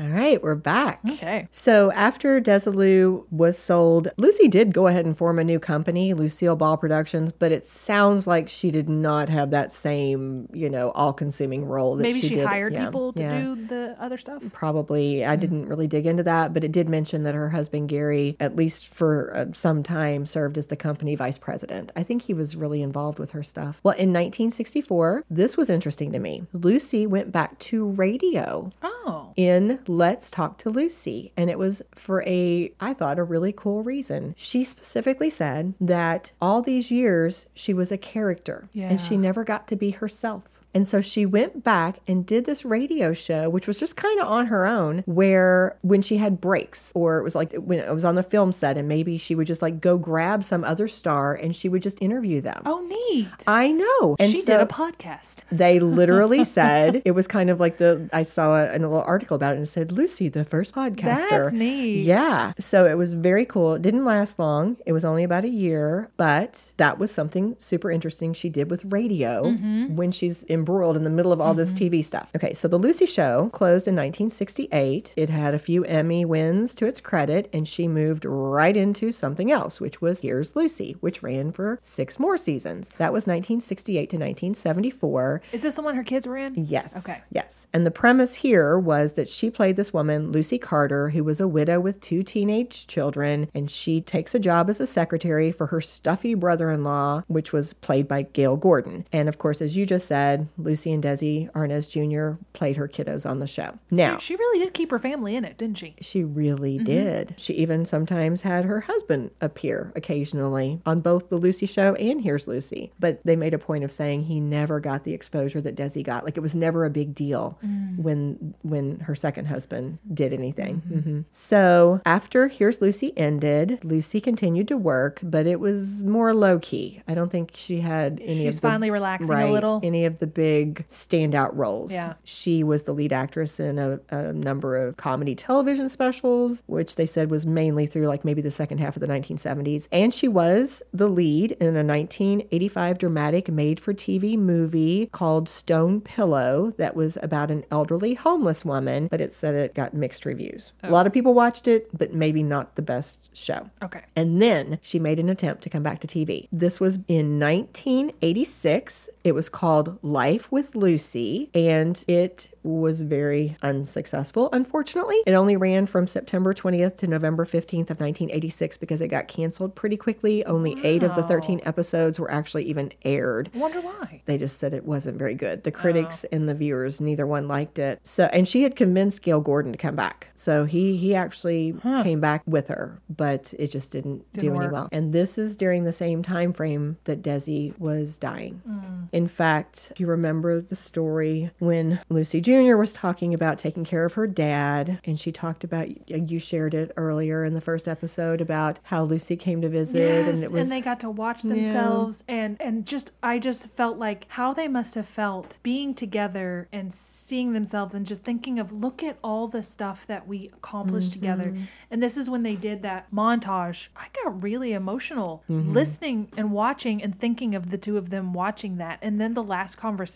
All 0.00 0.06
right, 0.08 0.42
we're 0.42 0.54
back. 0.54 1.00
Okay. 1.06 1.46
So 1.50 1.92
after 1.92 2.40
Desilu 2.40 3.26
was 3.30 3.58
sold, 3.58 4.08
Lucy 4.16 4.48
did 4.48 4.72
go 4.72 4.86
ahead 4.86 5.04
and 5.04 5.14
form 5.14 5.38
a 5.38 5.44
new 5.44 5.58
company, 5.60 6.14
Lucille 6.14 6.56
Ball 6.56 6.78
Productions, 6.78 7.32
but 7.32 7.52
it 7.52 7.66
sounds 7.66 8.26
like 8.26 8.48
she 8.48 8.70
did 8.70 8.88
not 8.88 9.28
have 9.28 9.50
that 9.50 9.74
same, 9.74 10.48
you 10.54 10.70
know, 10.70 10.90
all-consuming 10.92 11.66
role 11.66 11.96
that 11.96 12.02
Maybe 12.04 12.22
she, 12.22 12.36
did. 12.36 12.46
hired 12.46 12.72
Yeah, 12.72 12.86
people 12.86 13.12
to 13.12 13.20
yeah. 13.22 13.40
do 13.40 13.66
the 13.66 13.94
other 14.00 14.16
stuff. 14.16 14.42
Probably, 14.54 15.22
I 15.22 15.36
didn't 15.36 15.66
really 15.66 15.86
dig 15.86 16.06
into 16.06 16.22
that, 16.22 16.54
but 16.54 16.64
it 16.64 16.72
did 16.72 16.88
mention 16.88 17.24
that 17.24 17.34
her 17.34 17.50
husband 17.50 17.90
Gary, 17.90 18.36
at 18.40 18.56
least 18.56 18.88
for 18.88 19.36
uh, 19.36 19.46
some 19.52 19.82
time, 19.82 20.24
served 20.24 20.56
as 20.56 20.68
the 20.68 20.76
company 20.76 21.14
vice 21.14 21.36
president. 21.36 21.92
I 21.94 22.04
think 22.04 22.22
he 22.22 22.32
was 22.32 22.56
really 22.56 22.80
involved 22.80 23.18
with 23.18 23.32
her 23.32 23.42
stuff. 23.42 23.80
Well, 23.82 23.92
in 23.92 24.14
1964, 24.14 25.24
this 25.28 25.58
was 25.58 25.68
interesting 25.68 26.10
to 26.12 26.18
me. 26.18 26.46
Lucy 26.54 27.06
went 27.06 27.32
back 27.32 27.58
to 27.58 27.90
radio 27.90 28.72
Oh. 28.82 29.34
in 29.36 29.78
Let's 29.90 30.30
Talk 30.30 30.56
to 30.58 30.70
Lucy. 30.70 31.32
And 31.36 31.50
it 31.50 31.58
was 31.58 31.82
for 31.96 32.22
a, 32.24 32.72
I 32.78 32.94
thought, 32.94 33.18
a 33.18 33.24
really 33.24 33.52
cool 33.52 33.82
reason. 33.82 34.34
She 34.36 34.62
specifically 34.62 35.30
said 35.30 35.74
that 35.80 36.30
all 36.40 36.62
these 36.62 36.92
years 36.92 37.46
she 37.54 37.74
was 37.74 37.90
a 37.90 37.98
character 37.98 38.68
and 38.88 39.00
she 39.00 39.16
never 39.16 39.42
got 39.42 39.66
to 39.66 39.74
be 39.74 39.90
herself. 39.90 40.59
And 40.72 40.86
so 40.86 41.00
she 41.00 41.26
went 41.26 41.64
back 41.64 41.98
and 42.06 42.24
did 42.24 42.44
this 42.44 42.64
radio 42.64 43.12
show, 43.12 43.48
which 43.50 43.66
was 43.66 43.80
just 43.80 43.96
kind 43.96 44.20
of 44.20 44.28
on 44.28 44.46
her 44.46 44.66
own, 44.66 45.02
where 45.06 45.76
when 45.82 46.00
she 46.02 46.18
had 46.18 46.40
breaks, 46.40 46.92
or 46.94 47.18
it 47.18 47.22
was 47.24 47.34
like 47.34 47.52
when 47.54 47.78
it 47.80 47.92
was 47.92 48.04
on 48.04 48.14
the 48.14 48.22
film 48.22 48.52
set, 48.52 48.76
and 48.76 48.86
maybe 48.88 49.16
she 49.18 49.34
would 49.34 49.46
just 49.46 49.62
like 49.62 49.80
go 49.80 49.98
grab 49.98 50.42
some 50.44 50.62
other 50.64 50.86
star 50.86 51.34
and 51.34 51.54
she 51.56 51.68
would 51.68 51.82
just 51.82 52.00
interview 52.00 52.40
them. 52.40 52.62
Oh, 52.66 52.80
neat. 53.10 53.28
I 53.46 53.72
know. 53.72 54.16
And 54.20 54.30
she 54.30 54.40
so- 54.42 54.58
did 54.58 54.62
a 54.62 54.66
podcast. 54.66 55.42
they 55.50 55.80
literally 55.80 56.44
said 56.44 57.02
it 57.04 57.12
was 57.12 57.26
kind 57.26 57.50
of 57.50 57.58
like 57.60 57.78
the 57.78 58.08
I 58.12 58.22
saw 58.22 58.54
a, 58.56 58.70
a 58.70 58.78
little 58.78 59.02
article 59.02 59.34
about 59.34 59.52
it 59.54 59.56
and 59.56 59.64
it 59.64 59.70
said 59.70 59.90
Lucy, 59.92 60.28
the 60.28 60.44
first 60.44 60.74
podcaster. 60.74 61.28
That's 61.30 61.52
neat. 61.52 62.02
Yeah. 62.04 62.52
So 62.58 62.86
it 62.86 62.94
was 62.96 63.14
very 63.14 63.44
cool. 63.44 63.74
It 63.74 63.82
didn't 63.82 64.04
last 64.04 64.38
long. 64.38 64.76
It 64.86 64.92
was 64.92 65.04
only 65.04 65.24
about 65.24 65.44
a 65.44 65.48
year, 65.48 66.10
but 66.16 66.72
that 66.76 66.98
was 66.98 67.10
something 67.12 67.56
super 67.58 67.90
interesting 67.90 68.32
she 68.32 68.48
did 68.48 68.70
with 68.70 68.84
radio 68.86 69.40
Mm-hmm. 69.40 69.96
when 69.96 70.10
she's 70.10 70.42
embroiled 70.60 70.96
in 70.96 71.04
the 71.04 71.10
middle 71.10 71.32
of 71.32 71.40
all 71.40 71.54
this 71.54 71.72
mm-hmm. 71.72 71.94
TV 71.94 72.04
stuff. 72.04 72.30
Okay, 72.36 72.52
so 72.52 72.68
the 72.68 72.78
Lucy 72.78 73.06
Show 73.06 73.48
closed 73.48 73.88
in 73.88 73.94
1968. 73.96 75.14
It 75.16 75.30
had 75.30 75.54
a 75.54 75.58
few 75.58 75.84
Emmy 75.84 76.26
wins 76.26 76.74
to 76.74 76.86
its 76.86 77.00
credit, 77.00 77.48
and 77.52 77.66
she 77.66 77.88
moved 77.88 78.26
right 78.26 78.76
into 78.76 79.10
something 79.10 79.50
else, 79.50 79.80
which 79.80 80.02
was 80.02 80.20
Here's 80.20 80.54
Lucy, 80.54 80.96
which 81.00 81.22
ran 81.22 81.50
for 81.50 81.78
six 81.80 82.18
more 82.18 82.36
seasons. 82.36 82.90
That 82.98 83.14
was 83.14 83.26
1968 83.26 84.10
to 84.10 84.16
1974. 84.16 85.42
Is 85.52 85.62
this 85.62 85.76
the 85.76 85.82
one 85.82 85.94
her 85.94 86.04
kids 86.04 86.26
were 86.26 86.36
in? 86.36 86.52
Yes. 86.56 87.08
Okay. 87.08 87.22
Yes. 87.30 87.66
And 87.72 87.86
the 87.86 87.90
premise 87.90 88.34
here 88.36 88.78
was 88.78 89.14
that 89.14 89.28
she 89.28 89.50
played 89.50 89.76
this 89.76 89.94
woman, 89.94 90.30
Lucy 90.30 90.58
Carter, 90.58 91.10
who 91.10 91.24
was 91.24 91.40
a 91.40 91.48
widow 91.48 91.80
with 91.80 92.02
two 92.02 92.22
teenage 92.22 92.86
children, 92.86 93.48
and 93.54 93.70
she 93.70 94.02
takes 94.02 94.34
a 94.34 94.38
job 94.38 94.68
as 94.68 94.80
a 94.80 94.86
secretary 94.86 95.50
for 95.50 95.68
her 95.68 95.80
stuffy 95.80 96.34
brother 96.34 96.70
in 96.70 96.84
law, 96.84 97.22
which 97.28 97.52
was 97.52 97.72
played 97.72 98.06
by 98.06 98.22
Gale 98.22 98.56
Gordon. 98.56 99.06
And 99.10 99.28
of 99.28 99.38
course, 99.38 99.62
as 99.62 99.76
you 99.76 99.86
just 99.86 100.06
said, 100.06 100.48
Lucy 100.56 100.92
and 100.92 101.02
Desi 101.02 101.50
Arnaz 101.52 101.88
Jr. 101.90 102.42
played 102.52 102.76
her 102.76 102.88
kiddos 102.88 103.28
on 103.28 103.38
the 103.38 103.46
show. 103.46 103.78
Now, 103.90 104.18
She 104.18 104.36
really 104.36 104.64
did 104.64 104.74
keep 104.74 104.90
her 104.90 104.98
family 104.98 105.34
in 105.34 105.44
it, 105.44 105.56
didn't 105.58 105.78
she? 105.78 105.94
she 106.00 106.24
really 106.24 106.76
mm-hmm. 106.76 106.84
did. 106.84 107.34
She 107.36 107.54
even 107.54 107.84
sometimes 107.84 108.42
had 108.42 108.64
her 108.64 108.80
husband 108.82 109.30
appear 109.40 109.92
occasionally 109.94 110.80
on 110.84 111.00
both 111.00 111.28
the 111.28 111.36
Lucy 111.36 111.66
show 111.66 111.94
and 111.94 112.20
Here's 112.20 112.46
Lucy. 112.48 112.92
But 112.98 113.20
they 113.24 113.36
made 113.36 113.54
a 113.54 113.58
point 113.58 113.84
of 113.84 113.92
saying 113.92 114.24
he 114.24 114.40
never 114.40 114.80
got 114.80 115.04
the 115.04 115.12
exposure 115.12 115.60
that 115.60 115.76
Desi 115.76 116.02
got. 116.04 116.24
Like 116.24 116.36
it 116.36 116.40
was 116.40 116.54
never 116.54 116.84
a 116.84 116.90
big 116.90 117.14
deal 117.14 117.58
mm. 117.64 117.98
when 117.98 118.54
when 118.62 119.00
her 119.00 119.14
second 119.14 119.46
husband 119.46 119.98
did 120.12 120.32
anything. 120.32 120.82
Mhm. 120.90 121.24
So 121.30 122.00
after 122.04 122.48
Here's 122.48 122.80
Lucy 122.80 123.16
ended, 123.16 123.80
Lucy 123.84 124.20
continued 124.20 124.68
to 124.68 124.76
work, 124.76 125.20
but 125.22 125.46
it 125.46 125.60
was 125.60 126.04
more 126.04 126.34
low 126.34 126.58
key. 126.58 127.02
I 127.08 127.14
don't 127.14 127.30
think 127.30 127.52
she 127.54 127.80
had 127.80 128.20
any 128.22 128.44
She's 128.44 128.56
of 128.56 128.62
the 128.62 128.68
finally 128.68 128.90
relaxing 128.90 129.34
a 129.34 129.50
little. 129.50 129.80
any 129.82 130.04
of 130.04 130.18
the 130.18 130.26
big 130.40 130.88
standout 130.88 131.50
roles. 131.52 131.92
Yeah. 131.92 132.14
She 132.24 132.64
was 132.64 132.84
the 132.84 132.94
lead 132.94 133.12
actress 133.12 133.60
in 133.60 133.78
a, 133.78 134.00
a 134.08 134.32
number 134.32 134.74
of 134.74 134.96
comedy 134.96 135.34
television 135.34 135.86
specials, 135.86 136.62
which 136.64 136.96
they 136.96 137.04
said 137.04 137.30
was 137.30 137.44
mainly 137.44 137.84
through 137.84 138.06
like 138.08 138.24
maybe 138.24 138.40
the 138.40 138.50
second 138.50 138.78
half 138.78 138.96
of 138.96 139.00
the 139.00 139.06
1970s. 139.06 139.86
And 139.92 140.14
she 140.14 140.28
was 140.28 140.82
the 140.94 141.08
lead 141.08 141.52
in 141.52 141.76
a 141.76 141.84
1985 141.84 142.96
dramatic 142.96 143.50
made 143.50 143.80
for 143.80 143.92
TV 143.92 144.38
movie 144.38 145.10
called 145.12 145.46
Stone 145.46 146.00
Pillow 146.00 146.72
that 146.78 146.96
was 146.96 147.18
about 147.22 147.50
an 147.50 147.66
elderly 147.70 148.14
homeless 148.14 148.64
woman, 148.64 149.08
but 149.08 149.20
it 149.20 149.32
said 149.32 149.54
it 149.54 149.74
got 149.74 149.92
mixed 149.92 150.24
reviews. 150.24 150.72
A 150.82 150.88
oh. 150.88 150.90
lot 150.90 151.06
of 151.06 151.12
people 151.12 151.34
watched 151.34 151.68
it, 151.68 151.86
but 151.92 152.14
maybe 152.14 152.42
not 152.42 152.76
the 152.76 152.82
best 152.82 153.28
show. 153.36 153.68
Okay. 153.82 154.04
And 154.16 154.40
then 154.40 154.78
she 154.80 154.98
made 154.98 155.18
an 155.18 155.28
attempt 155.28 155.62
to 155.64 155.68
come 155.68 155.82
back 155.82 156.00
to 156.00 156.06
TV. 156.06 156.48
This 156.50 156.80
was 156.80 156.96
in 157.08 157.38
1986. 157.38 159.10
It 159.22 159.34
was 159.34 159.50
called 159.50 159.98
Life 160.02 160.29
with 160.50 160.76
Lucy, 160.76 161.50
and 161.54 162.04
it 162.06 162.50
was 162.62 163.02
very 163.02 163.56
unsuccessful, 163.62 164.48
unfortunately. 164.52 165.16
It 165.26 165.32
only 165.32 165.56
ran 165.56 165.86
from 165.86 166.06
September 166.06 166.52
20th 166.52 166.96
to 166.98 167.06
November 167.06 167.44
15th 167.44 167.90
of 167.90 168.00
1986 168.00 168.76
because 168.78 169.00
it 169.00 169.08
got 169.08 169.28
canceled 169.28 169.74
pretty 169.74 169.96
quickly. 169.96 170.44
Only 170.44 170.76
eight 170.84 171.02
of 171.02 171.14
the 171.16 171.22
13 171.22 171.60
episodes 171.64 172.20
were 172.20 172.30
actually 172.30 172.64
even 172.64 172.92
aired. 173.04 173.50
I 173.54 173.58
Wonder 173.58 173.80
why. 173.80 174.22
They 174.26 174.38
just 174.38 174.60
said 174.60 174.74
it 174.74 174.84
wasn't 174.84 175.18
very 175.18 175.34
good. 175.34 175.64
The 175.64 175.72
critics 175.72 176.24
and 176.24 176.48
the 176.48 176.54
viewers, 176.54 177.00
neither 177.00 177.26
one 177.26 177.48
liked 177.48 177.78
it. 177.78 178.00
So, 178.04 178.26
and 178.26 178.46
she 178.46 178.62
had 178.62 178.76
convinced 178.76 179.22
Gale 179.22 179.40
Gordon 179.40 179.72
to 179.72 179.78
come 179.78 179.96
back. 179.96 180.28
So 180.34 180.64
he 180.64 180.96
he 180.96 181.14
actually 181.14 181.74
came 181.82 182.20
back 182.20 182.42
with 182.46 182.68
her, 182.68 183.00
but 183.08 183.54
it 183.58 183.68
just 183.68 183.92
didn't, 183.92 184.30
do 184.32 184.54
any 184.54 184.68
well. 184.68 184.88
And 184.92 185.12
this 185.12 185.38
is 185.38 185.56
during 185.56 185.84
the 185.84 185.92
same 185.92 186.22
time 186.22 186.52
frame 186.52 186.98
that 187.04 187.22
Desi 187.22 187.78
was 187.78 188.16
dying. 188.16 188.62
Mm. 188.68 189.08
In 189.12 189.26
fact, 189.26 189.88
if 189.90 190.00
you 190.00 190.06
remember 190.06 190.19
the 190.22 190.76
story 190.76 191.50
when 191.58 192.00
Lucy 192.08 192.40
Jr. 192.40 192.76
was 192.76 192.92
talking 192.92 193.34
about 193.34 193.58
taking 193.58 193.84
care 193.84 194.04
of 194.04 194.14
her 194.14 194.26
dad, 194.26 195.00
and 195.04 195.18
she 195.18 195.32
talked 195.32 195.64
about 195.64 195.88
you 196.08 196.38
shared 196.38 196.74
it 196.74 196.92
earlier 196.96 197.44
in 197.44 197.54
the 197.54 197.60
first 197.60 197.88
episode 197.88 198.40
about 198.40 198.78
how 198.84 199.02
Lucy 199.04 199.36
came 199.36 199.60
to 199.62 199.68
visit, 199.68 200.00
Yes, 200.00 200.28
and 200.28 200.44
it 200.44 200.52
was 200.52 200.62
And 200.62 200.70
they 200.70 200.80
got 200.80 201.00
to 201.00 201.10
watch 201.10 201.42
themselves 201.42 202.24
and 202.28 202.60
and 202.60 202.86
just 202.86 203.12
I 203.22 203.38
just 203.38 203.66
felt 203.70 203.98
like 203.98 204.26
how 204.28 204.52
they 204.52 204.68
must 204.68 204.94
have 204.94 205.06
felt 205.06 205.58
being 205.62 205.94
together 205.94 206.68
and 206.72 206.92
seeing 206.92 207.52
themselves 207.52 207.94
and 207.94 208.06
just 208.06 208.22
thinking 208.22 208.58
of 208.58 208.72
look 208.72 209.02
at 209.02 209.18
all 209.22 209.48
the 209.48 209.62
stuff 209.62 210.06
that 210.06 210.26
we 210.26 210.48
accomplished 210.48 211.12
together. 211.12 211.46
Mm-hmm. 211.46 211.64
And 211.90 212.02
this 212.02 212.16
is 212.16 212.28
when 212.30 212.42
they 212.42 212.56
did 212.56 212.82
that 212.82 213.10
montage. 213.12 213.88
I 213.96 214.06
got 214.22 214.42
really 214.42 214.72
emotional 214.72 215.42
Mm-hmm. 215.50 215.72
listening 215.72 216.28
and 216.36 216.52
watching 216.52 217.02
and 217.02 217.14
thinking 217.14 217.54
of 217.54 217.70
the 217.70 217.78
two 217.78 217.96
of 217.96 218.10
them 218.10 218.32
watching 218.32 218.76
that. 218.78 218.98
And 219.02 219.20
then 219.20 219.34
the 219.34 219.42
last 219.42 219.76
conversation 219.76 220.09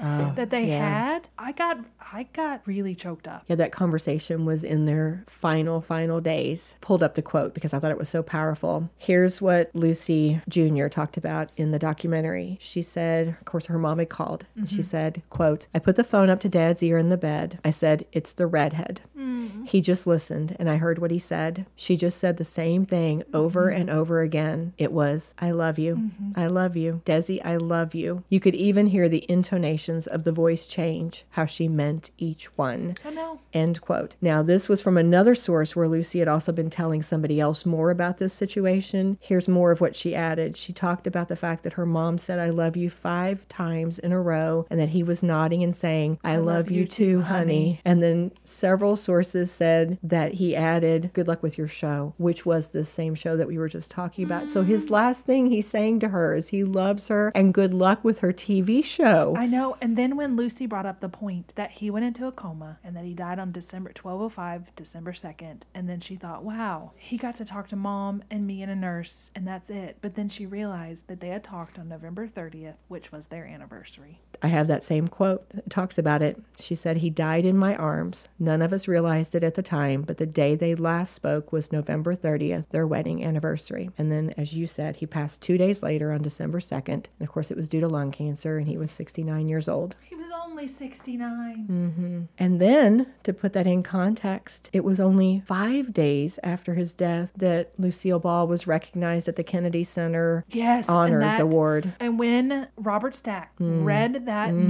Oh, 0.00 0.32
that 0.36 0.50
they 0.50 0.68
yeah. 0.68 0.88
had, 0.88 1.28
I 1.38 1.52
got 1.52 1.78
I 2.12 2.24
got 2.32 2.66
really 2.66 2.94
choked 2.94 3.26
up. 3.26 3.44
Yeah, 3.48 3.56
that 3.56 3.72
conversation 3.72 4.44
was 4.44 4.64
in 4.64 4.84
their 4.84 5.24
final, 5.26 5.80
final 5.80 6.20
days. 6.20 6.76
Pulled 6.80 7.02
up 7.02 7.14
the 7.14 7.22
quote 7.22 7.54
because 7.54 7.74
I 7.74 7.78
thought 7.78 7.90
it 7.90 7.98
was 7.98 8.08
so 8.08 8.22
powerful. 8.22 8.90
Here's 8.98 9.40
what 9.42 9.70
Lucy 9.74 10.40
Jr. 10.48 10.88
talked 10.88 11.16
about 11.16 11.50
in 11.56 11.70
the 11.70 11.78
documentary. 11.78 12.56
She 12.60 12.82
said, 12.82 13.28
of 13.28 13.44
course, 13.44 13.66
her 13.66 13.78
mom 13.78 13.98
had 13.98 14.08
called. 14.08 14.46
and 14.56 14.68
She 14.68 14.76
mm-hmm. 14.76 14.82
said, 14.82 15.22
quote, 15.30 15.66
I 15.74 15.78
put 15.78 15.96
the 15.96 16.04
phone 16.04 16.30
up 16.30 16.40
to 16.40 16.48
dad's 16.48 16.82
ear 16.82 16.98
in 16.98 17.08
the 17.08 17.16
bed. 17.16 17.58
I 17.64 17.70
said, 17.70 18.06
it's 18.12 18.32
the 18.32 18.46
redhead. 18.46 19.00
Mm-hmm. 19.16 19.64
He 19.64 19.80
just 19.80 20.06
listened 20.06 20.56
and 20.58 20.68
I 20.70 20.76
heard 20.76 20.98
what 20.98 21.10
he 21.10 21.18
said. 21.18 21.66
She 21.76 21.96
just 21.96 22.18
said 22.18 22.36
the 22.36 22.44
same 22.44 22.86
thing 22.86 23.20
mm-hmm. 23.20 23.36
over 23.36 23.68
and 23.68 23.90
over 23.90 24.20
again. 24.20 24.72
It 24.78 24.92
was, 24.92 25.34
I 25.40 25.50
love 25.50 25.78
you. 25.78 26.10
I 26.36 26.46
love 26.46 26.76
you. 26.76 27.02
Desi, 27.04 27.40
I 27.44 27.56
love 27.56 27.94
you. 27.94 28.24
You 28.28 28.40
could 28.40 28.54
even 28.54 28.86
hear 28.88 29.08
the 29.08 29.24
intonations 29.34 30.06
of 30.06 30.22
the 30.22 30.32
voice 30.32 30.66
change, 30.66 31.24
how 31.30 31.44
she 31.44 31.66
meant 31.66 32.12
each 32.16 32.46
one. 32.56 32.96
I 33.04 33.10
know. 33.10 33.40
End 33.52 33.80
quote. 33.80 34.14
Now, 34.20 34.42
this 34.42 34.68
was 34.68 34.80
from 34.80 34.96
another 34.96 35.34
source 35.34 35.74
where 35.74 35.88
Lucy 35.88 36.20
had 36.20 36.28
also 36.28 36.52
been 36.52 36.70
telling 36.70 37.02
somebody 37.02 37.40
else 37.40 37.66
more 37.66 37.90
about 37.90 38.18
this 38.18 38.32
situation. 38.32 39.18
Here's 39.20 39.48
more 39.48 39.72
of 39.72 39.80
what 39.80 39.96
she 39.96 40.14
added. 40.14 40.56
She 40.56 40.72
talked 40.72 41.06
about 41.06 41.28
the 41.28 41.36
fact 41.36 41.64
that 41.64 41.74
her 41.74 41.84
mom 41.84 42.16
said, 42.18 42.38
I 42.38 42.50
love 42.50 42.76
you 42.76 42.88
five 42.90 43.46
times 43.48 43.98
in 43.98 44.12
a 44.12 44.20
row, 44.20 44.66
and 44.70 44.78
that 44.78 44.90
he 44.90 45.02
was 45.02 45.22
nodding 45.22 45.64
and 45.64 45.74
saying, 45.74 46.20
I, 46.22 46.36
love, 46.36 46.70
you 46.70 46.86
too, 46.86 47.22
honey. 47.22 47.80
And 47.84 48.02
then 48.02 48.30
several 48.44 48.94
sources 48.96 49.50
said 49.50 49.98
that 50.02 50.34
he 50.34 50.54
added, 50.54 51.10
Good 51.12 51.28
luck 51.28 51.42
with 51.42 51.58
your 51.58 51.68
show, 51.68 52.14
which 52.18 52.46
was 52.46 52.68
the 52.68 52.84
same 52.84 53.14
show 53.14 53.36
that 53.36 53.48
we 53.48 53.58
were 53.58 53.68
just 53.68 53.90
talking 53.90 54.24
about. 54.24 54.48
So 54.48 54.62
his 54.62 54.84
mm-hmm. 54.84 54.94
last 54.94 55.26
thing 55.26 55.46
he's 55.46 55.66
saying 55.66 56.00
to 56.00 56.08
her 56.08 56.34
is 56.34 56.50
he 56.50 56.64
loves 56.64 57.08
her 57.08 57.32
and 57.34 57.52
good 57.52 57.74
luck 57.74 58.04
with 58.04 58.20
her 58.20 58.32
TV 58.32 58.84
show. 58.84 59.13
I 59.36 59.46
know. 59.46 59.76
And 59.80 59.96
then 59.96 60.16
when 60.16 60.36
Lucy 60.36 60.66
brought 60.66 60.86
up 60.86 61.00
the 61.00 61.08
point 61.08 61.54
that 61.56 61.72
he 61.72 61.90
went 61.90 62.04
into 62.04 62.26
a 62.26 62.32
coma 62.32 62.78
and 62.82 62.96
that 62.96 63.04
he 63.04 63.14
died 63.14 63.38
on 63.38 63.52
December 63.52 63.90
1205, 63.90 64.74
December 64.76 65.12
2nd, 65.12 65.62
and 65.74 65.88
then 65.88 66.00
she 66.00 66.16
thought, 66.16 66.44
wow, 66.44 66.92
he 66.98 67.16
got 67.16 67.34
to 67.36 67.44
talk 67.44 67.68
to 67.68 67.76
mom 67.76 68.22
and 68.30 68.46
me 68.46 68.62
and 68.62 68.70
a 68.70 68.76
nurse, 68.76 69.30
and 69.34 69.46
that's 69.46 69.70
it. 69.70 69.98
But 70.00 70.14
then 70.14 70.28
she 70.28 70.46
realized 70.46 71.08
that 71.08 71.20
they 71.20 71.28
had 71.28 71.44
talked 71.44 71.78
on 71.78 71.88
November 71.88 72.26
30th, 72.28 72.76
which 72.88 73.12
was 73.12 73.28
their 73.28 73.46
anniversary. 73.46 74.20
I 74.42 74.48
have 74.48 74.66
that 74.66 74.84
same 74.84 75.08
quote. 75.08 75.46
It 75.54 75.70
talks 75.70 75.96
about 75.96 76.20
it. 76.20 76.40
She 76.60 76.74
said, 76.74 76.98
He 76.98 77.10
died 77.10 77.44
in 77.44 77.56
my 77.56 77.74
arms. 77.76 78.28
None 78.38 78.62
of 78.62 78.72
us 78.72 78.88
realized 78.88 79.34
it 79.34 79.44
at 79.44 79.54
the 79.54 79.62
time, 79.62 80.02
but 80.02 80.18
the 80.18 80.26
day 80.26 80.54
they 80.54 80.74
last 80.74 81.14
spoke 81.14 81.52
was 81.52 81.72
November 81.72 82.14
30th, 82.14 82.68
their 82.68 82.86
wedding 82.86 83.24
anniversary. 83.24 83.90
And 83.96 84.12
then, 84.12 84.34
as 84.36 84.56
you 84.56 84.66
said, 84.66 84.96
he 84.96 85.06
passed 85.06 85.42
two 85.42 85.56
days 85.56 85.82
later 85.82 86.12
on 86.12 86.22
December 86.22 86.58
2nd. 86.58 86.88
And 86.88 87.06
of 87.20 87.28
course, 87.28 87.50
it 87.50 87.56
was 87.56 87.68
due 87.68 87.80
to 87.80 87.88
lung 87.88 88.10
cancer, 88.10 88.58
and 88.58 88.68
he 88.68 88.76
was 88.76 88.90
69 89.08 89.48
years 89.48 89.68
old. 89.68 89.94
He 90.02 90.14
was 90.14 90.30
only 90.46 90.66
69. 90.66 91.66
Mm-hmm. 91.70 92.20
And 92.38 92.58
then, 92.60 93.06
to 93.24 93.32
put 93.34 93.52
that 93.52 93.66
in 93.66 93.82
context, 93.82 94.70
it 94.72 94.82
was 94.82 94.98
only 94.98 95.42
five 95.44 95.92
days 95.92 96.38
after 96.42 96.72
his 96.74 96.94
death 96.94 97.30
that 97.36 97.78
Lucille 97.78 98.18
Ball 98.18 98.46
was 98.46 98.66
recognized 98.66 99.28
at 99.28 99.36
the 99.36 99.44
Kennedy 99.44 99.84
Center 99.84 100.44
Yes. 100.48 100.88
and 100.88 100.96
Honors 100.96 101.32
that- 101.32 101.40
Award. 101.42 101.92
And 102.00 102.18
when 102.18 102.68
Robert 102.78 103.14
Stack 103.14 103.52
Mm. 103.60 103.84
read 103.84 104.24
that 104.26 104.50
Mm-hmm. 104.50 104.66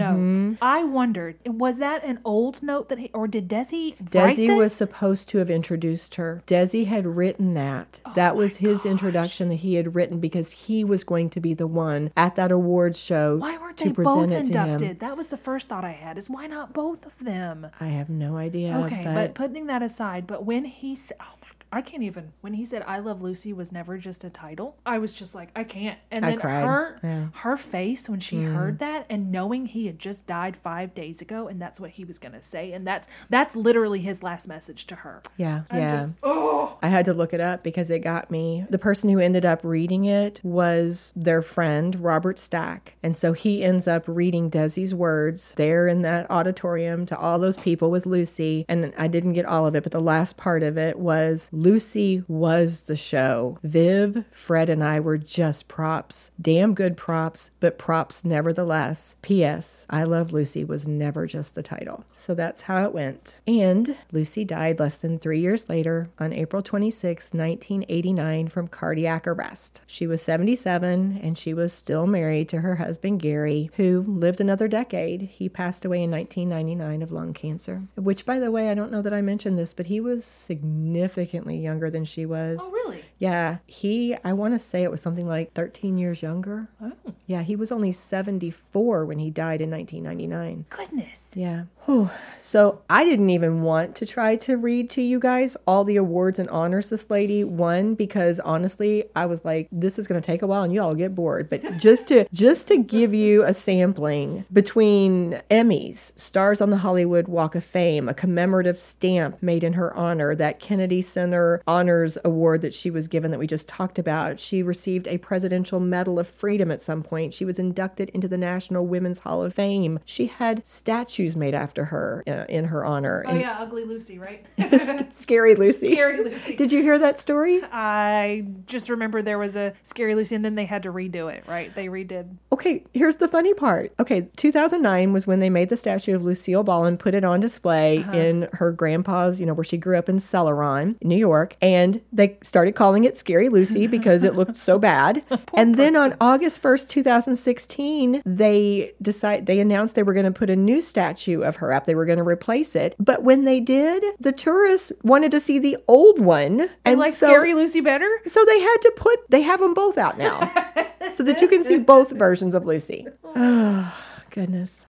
note, 0.50 0.56
I 0.60 0.82
wondered, 0.82 1.36
was 1.46 1.78
that 1.78 2.04
an 2.04 2.18
old 2.24 2.60
note 2.62 2.88
that 2.88 2.98
he, 2.98 3.10
or 3.14 3.28
did 3.28 3.48
Desi 3.48 3.94
write 4.12 4.36
Desi 4.36 4.56
was 4.56 4.72
supposed 4.72 5.28
to 5.28 5.38
have 5.38 5.50
introduced 5.50 6.16
her. 6.16 6.42
Desi 6.48 6.86
had 6.86 7.06
written 7.06 7.54
that. 7.54 8.00
Oh 8.04 8.12
that 8.16 8.34
was 8.34 8.56
his 8.56 8.84
introduction 8.84 9.48
that 9.50 9.56
he 9.56 9.74
had 9.74 9.94
written 9.94 10.18
because 10.18 10.66
he 10.66 10.82
was 10.82 11.04
going 11.04 11.30
to 11.30 11.40
be 11.40 11.54
the 11.54 11.66
one 11.68 12.10
at 12.16 12.34
that 12.36 12.50
awards 12.50 12.98
show 13.00 13.36
Why 13.38 13.56
weren't 13.58 13.76
to 13.78 13.84
they 13.84 13.92
present 13.92 14.23
both 14.30 14.48
it 14.48 14.52
to 14.52 14.58
him. 14.58 14.68
inducted? 14.68 15.00
That 15.00 15.16
was 15.16 15.28
the 15.28 15.36
first 15.36 15.68
thought 15.68 15.84
I 15.84 15.92
had. 15.92 16.18
Is 16.18 16.28
why 16.30 16.46
not 16.46 16.72
both 16.72 17.06
of 17.06 17.18
them? 17.18 17.68
I 17.80 17.86
have 17.86 18.08
no 18.08 18.36
idea. 18.36 18.76
Okay, 18.84 19.02
but, 19.04 19.14
but, 19.14 19.34
putting 19.34 19.66
that 19.66 19.82
aside, 19.82 20.26
but 20.26 20.44
when 20.44 20.64
he 20.64 20.94
said, 20.94 21.16
"Oh 21.20 21.34
my," 21.40 21.48
I 21.74 21.82
can't 21.82 22.02
even. 22.02 22.32
When 22.40 22.54
he 22.54 22.64
said 22.64 22.84
"I 22.86 22.98
love 22.98 23.20
Lucy" 23.20 23.52
was 23.52 23.72
never 23.72 23.98
just 23.98 24.22
a 24.24 24.30
title, 24.30 24.76
I 24.86 24.98
was 24.98 25.14
just 25.14 25.34
like, 25.34 25.50
I 25.56 25.64
can't. 25.64 25.98
And 26.10 26.24
I 26.24 26.30
then 26.30 26.40
cried, 26.40 26.64
her, 26.64 27.00
yeah. 27.02 27.08
Mm. 27.08 27.36
her 27.36 27.56
face 27.56 28.08
when 28.08 28.20
she 28.20 28.42
heard 28.42 28.78
that, 28.78 29.06
and 29.10 29.32
knowing 29.32 29.66
he 29.66 29.86
had 29.86 29.98
just 29.98 30.26
died 30.26 30.56
five 30.56 30.94
days 30.94 31.20
ago, 31.20 31.48
and 31.48 31.60
that's 31.60 31.80
what 31.80 31.90
he 31.90 32.04
was 32.04 32.18
gonna 32.18 32.42
say, 32.42 32.72
and 32.72 32.86
that's 32.86 33.08
that's 33.28 33.56
literally 33.56 34.00
his 34.00 34.22
last 34.22 34.46
message 34.46 34.86
to 34.86 34.94
her. 34.96 35.22
yeah, 35.36 35.62
I'm 35.70 35.78
yeah. 35.78 35.98
just- 35.98 36.18
oh, 36.22 36.78
I 36.82 36.88
had 36.88 37.04
to 37.06 37.14
look 37.14 37.32
it 37.32 37.40
up 37.40 37.62
because 37.62 37.90
it 37.90 38.00
got 38.00 38.30
me. 38.30 38.66
The 38.70 38.78
person 38.78 39.10
who 39.10 39.18
ended 39.18 39.44
up 39.44 39.60
reading 39.64 40.04
it 40.04 40.40
was 40.44 41.12
their 41.16 41.42
friend, 41.42 41.98
Robert 41.98 42.38
Stack. 42.38 42.96
And 43.02 43.16
so 43.16 43.32
he 43.32 43.64
ends 43.64 43.88
up 43.88 44.04
reading 44.06 44.50
Desi's 44.50 44.94
words 44.94 45.54
there 45.54 45.88
in 45.88 46.02
that 46.02 46.30
auditorium 46.30 47.06
to 47.06 47.18
all 47.18 47.38
those 47.38 47.56
people 47.56 47.90
with 47.90 48.06
Lucy. 48.06 48.64
And 48.68 48.92
I 48.98 49.08
didn't 49.08 49.32
get 49.32 49.46
all 49.46 49.66
of 49.66 49.74
it, 49.74 49.82
but 49.82 49.92
the 49.92 50.00
last 50.00 50.36
part 50.36 50.62
of 50.62 50.76
it 50.76 50.98
was 50.98 51.50
Lucy 51.64 52.22
was 52.28 52.82
the 52.82 52.94
show. 52.94 53.58
Viv, 53.62 54.26
Fred, 54.30 54.68
and 54.68 54.84
I 54.84 55.00
were 55.00 55.16
just 55.16 55.66
props. 55.66 56.30
Damn 56.38 56.74
good 56.74 56.94
props, 56.94 57.52
but 57.58 57.78
props 57.78 58.22
nevertheless. 58.22 59.16
P.S. 59.22 59.86
I 59.88 60.04
Love 60.04 60.30
Lucy 60.30 60.62
was 60.62 60.86
never 60.86 61.26
just 61.26 61.54
the 61.54 61.62
title. 61.62 62.04
So 62.12 62.34
that's 62.34 62.60
how 62.62 62.84
it 62.84 62.92
went. 62.92 63.40
And 63.46 63.96
Lucy 64.12 64.44
died 64.44 64.78
less 64.78 64.98
than 64.98 65.18
three 65.18 65.40
years 65.40 65.70
later 65.70 66.10
on 66.18 66.34
April 66.34 66.60
26, 66.60 67.32
1989, 67.32 68.48
from 68.48 68.68
cardiac 68.68 69.26
arrest. 69.26 69.80
She 69.86 70.06
was 70.06 70.20
77 70.20 71.18
and 71.22 71.38
she 71.38 71.54
was 71.54 71.72
still 71.72 72.06
married 72.06 72.50
to 72.50 72.60
her 72.60 72.76
husband 72.76 73.20
Gary, 73.20 73.70
who 73.76 74.02
lived 74.02 74.42
another 74.42 74.68
decade. 74.68 75.22
He 75.22 75.48
passed 75.48 75.86
away 75.86 76.02
in 76.02 76.10
1999 76.10 77.00
of 77.00 77.10
lung 77.10 77.32
cancer, 77.32 77.84
which, 77.94 78.26
by 78.26 78.38
the 78.38 78.50
way, 78.50 78.68
I 78.68 78.74
don't 78.74 78.92
know 78.92 79.00
that 79.00 79.14
I 79.14 79.22
mentioned 79.22 79.58
this, 79.58 79.72
but 79.72 79.86
he 79.86 79.98
was 79.98 80.26
significantly 80.26 81.43
younger 81.52 81.90
than 81.90 82.04
she 82.04 82.24
was. 82.26 82.58
oh 82.62 82.70
really? 82.70 83.04
Yeah, 83.18 83.58
he, 83.66 84.16
I 84.24 84.32
want 84.32 84.54
to 84.54 84.58
say 84.58 84.82
it 84.82 84.90
was 84.90 85.00
something 85.00 85.26
like 85.26 85.52
13 85.54 85.98
years 85.98 86.22
younger. 86.22 86.68
Oh 86.80 86.92
Yeah, 87.26 87.42
he 87.42 87.56
was 87.56 87.70
only 87.72 87.92
74 87.92 89.04
when 89.04 89.18
he 89.18 89.30
died 89.30 89.60
in 89.60 89.70
1999. 89.70 90.66
goodness. 90.70 91.32
Yeah. 91.36 91.64
Whew. 91.86 92.10
So 92.44 92.82
I 92.90 93.04
didn't 93.04 93.30
even 93.30 93.62
want 93.62 93.96
to 93.96 94.06
try 94.06 94.36
to 94.36 94.58
read 94.58 94.90
to 94.90 95.00
you 95.00 95.18
guys 95.18 95.56
all 95.66 95.82
the 95.82 95.96
awards 95.96 96.38
and 96.38 96.48
honors 96.50 96.90
this 96.90 97.08
lady 97.08 97.42
won 97.42 97.94
because 97.94 98.38
honestly, 98.38 99.04
I 99.16 99.24
was 99.24 99.46
like, 99.46 99.66
this 99.72 99.98
is 99.98 100.06
going 100.06 100.20
to 100.20 100.26
take 100.26 100.42
a 100.42 100.46
while 100.46 100.62
and 100.62 100.72
you 100.72 100.82
all 100.82 100.94
get 100.94 101.14
bored. 101.14 101.48
But 101.48 101.62
just 101.78 102.06
to 102.08 102.26
just 102.34 102.68
to 102.68 102.76
give 102.76 103.14
you 103.14 103.44
a 103.44 103.54
sampling 103.54 104.44
between 104.52 105.40
Emmys, 105.50 106.16
stars 106.18 106.60
on 106.60 106.68
the 106.68 106.76
Hollywood 106.76 107.28
Walk 107.28 107.54
of 107.54 107.64
Fame, 107.64 108.10
a 108.10 108.14
commemorative 108.14 108.78
stamp 108.78 109.42
made 109.42 109.64
in 109.64 109.72
her 109.72 109.96
honor, 109.96 110.34
that 110.34 110.60
Kennedy 110.60 111.00
Center 111.00 111.62
Honors 111.66 112.18
Award 112.26 112.60
that 112.60 112.74
she 112.74 112.90
was 112.90 113.08
given 113.08 113.30
that 113.30 113.40
we 113.40 113.46
just 113.46 113.68
talked 113.68 113.98
about. 113.98 114.38
She 114.38 114.62
received 114.62 115.08
a 115.08 115.16
Presidential 115.16 115.80
Medal 115.80 116.18
of 116.18 116.28
Freedom 116.28 116.70
at 116.70 116.82
some 116.82 117.02
point. 117.02 117.32
She 117.32 117.46
was 117.46 117.58
inducted 117.58 118.10
into 118.10 118.28
the 118.28 118.38
National 118.38 118.86
Women's 118.86 119.20
Hall 119.20 119.42
of 119.42 119.54
Fame. 119.54 119.98
She 120.04 120.26
had 120.26 120.66
statues 120.66 121.36
made 121.36 121.54
after 121.54 121.73
her 121.82 122.22
uh, 122.28 122.44
in 122.48 122.66
her 122.66 122.84
honor. 122.84 123.24
Oh 123.26 123.30
And 123.30 123.40
yeah, 123.40 123.56
ugly 123.58 123.82
Lucy, 123.84 124.18
right? 124.20 124.44
Scary 125.12 125.54
Lucy. 125.56 125.92
Scary 125.92 126.22
Lucy. 126.22 126.54
Did 126.56 126.70
you 126.70 126.82
hear 126.82 126.98
that 126.98 127.18
story? 127.18 127.60
I 127.72 128.46
just 128.66 128.88
remember 128.88 129.22
there 129.22 129.38
was 129.38 129.56
a 129.56 129.72
Scary 129.82 130.14
Lucy, 130.14 130.36
and 130.36 130.44
then 130.44 130.54
they 130.54 130.66
had 130.66 130.82
to 130.84 130.92
redo 130.92 131.32
it, 131.32 131.42
right? 131.48 131.74
They 131.74 131.86
redid. 131.86 132.28
Okay, 132.52 132.84
here's 132.92 133.16
the 133.16 133.26
funny 133.26 133.54
part. 133.54 133.92
Okay, 133.98 134.28
2009 134.36 135.12
was 135.12 135.26
when 135.26 135.40
they 135.40 135.50
made 135.50 135.70
the 135.70 135.76
statue 135.76 136.14
of 136.14 136.22
Lucille 136.22 136.62
Ball 136.62 136.84
and 136.84 136.98
put 137.00 137.14
it 137.14 137.24
on 137.24 137.40
display 137.40 137.98
Uh-huh. 137.98 138.12
in 138.12 138.48
her 138.52 138.70
grandpa's, 138.70 139.40
you 139.40 139.46
know, 139.46 139.54
where 139.54 139.64
she 139.64 139.76
grew 139.78 139.96
up 139.98 140.08
in 140.08 140.18
Celoron, 140.18 140.96
New 141.02 141.16
York. 141.16 141.56
And 141.62 142.00
they 142.12 142.36
started 142.42 142.72
calling 142.74 143.04
it 143.04 143.16
Scary 143.16 143.48
Lucy 143.48 143.86
because 143.96 144.22
it 144.22 144.34
looked 144.36 144.56
so 144.56 144.78
bad. 144.78 145.22
and 145.54 145.76
then 145.76 145.96
on 145.96 146.14
August 146.20 146.62
1st, 146.62 146.88
2016, 146.88 148.22
they 148.26 148.92
decide 149.00 149.46
they 149.46 149.60
announced 149.60 149.94
they 149.94 150.02
were 150.02 150.12
going 150.14 150.24
to 150.24 150.30
put 150.32 150.50
a 150.50 150.56
new 150.56 150.80
statue 150.80 151.42
of 151.42 151.56
her 151.56 151.63
up. 151.72 151.84
They 151.84 151.94
were 151.94 152.04
going 152.06 152.18
to 152.18 152.24
replace 152.24 152.74
it. 152.76 152.94
But 152.98 153.22
when 153.22 153.44
they 153.44 153.60
did, 153.60 154.04
the 154.20 154.32
tourists 154.32 154.92
wanted 155.02 155.30
to 155.32 155.40
see 155.40 155.58
the 155.58 155.76
old 155.88 156.18
one. 156.20 156.60
And 156.60 156.70
And 156.84 156.98
like 157.00 157.12
so, 157.12 157.28
Scary 157.28 157.54
Lucy 157.54 157.80
better? 157.80 158.08
so 158.26 158.44
they 158.44 158.60
had 158.60 158.76
to 158.82 158.92
put 158.96 159.30
they 159.30 159.42
have 159.42 159.60
them 159.60 159.74
both 159.74 159.98
out 159.98 160.18
now. 160.18 160.40
so 161.10 161.22
that 161.24 161.40
you 161.40 161.48
can 161.48 161.64
see 161.64 161.78
both 161.78 162.12
versions 162.12 162.54
of 162.54 162.64
Lucy. 162.66 163.06
Oh, 163.34 163.94
goodness. 164.30 164.86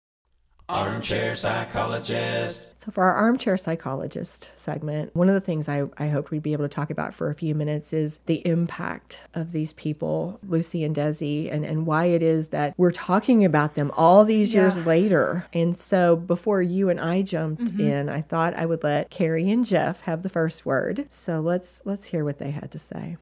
Armchair 0.69 1.35
psychologist. 1.35 2.79
So, 2.79 2.91
for 2.91 3.03
our 3.03 3.15
armchair 3.15 3.57
psychologist 3.57 4.51
segment, 4.55 5.15
one 5.15 5.27
of 5.27 5.33
the 5.33 5.41
things 5.41 5.67
I, 5.67 5.85
I 5.97 6.07
hoped 6.07 6.29
we'd 6.29 6.43
be 6.43 6.53
able 6.53 6.65
to 6.65 6.69
talk 6.69 6.91
about 6.91 7.13
for 7.13 7.29
a 7.29 7.33
few 7.33 7.55
minutes 7.55 7.91
is 7.91 8.19
the 8.27 8.45
impact 8.47 9.21
of 9.33 9.51
these 9.51 9.73
people, 9.73 10.39
Lucy 10.47 10.83
and 10.83 10.95
Desi, 10.95 11.51
and, 11.51 11.65
and 11.65 11.87
why 11.87 12.05
it 12.05 12.21
is 12.21 12.49
that 12.49 12.75
we're 12.77 12.91
talking 12.91 13.43
about 13.43 13.73
them 13.73 13.91
all 13.97 14.23
these 14.23 14.53
years 14.53 14.77
Yeah. 14.77 14.85
later. 14.85 15.47
And 15.51 15.75
so, 15.75 16.15
before 16.15 16.61
you 16.61 16.89
and 16.89 16.99
I 16.99 17.23
jumped 17.23 17.63
mm-hmm. 17.63 17.81
in, 17.81 18.09
I 18.09 18.21
thought 18.21 18.53
I 18.53 18.65
would 18.67 18.83
let 18.83 19.09
Carrie 19.09 19.49
and 19.49 19.65
Jeff 19.65 20.01
have 20.01 20.21
the 20.21 20.29
first 20.29 20.65
word. 20.65 21.07
So, 21.09 21.41
let's 21.41 21.81
let's 21.83 22.05
hear 22.05 22.23
what 22.23 22.37
they 22.37 22.51
had 22.51 22.71
to 22.71 22.79
say. 22.79 23.17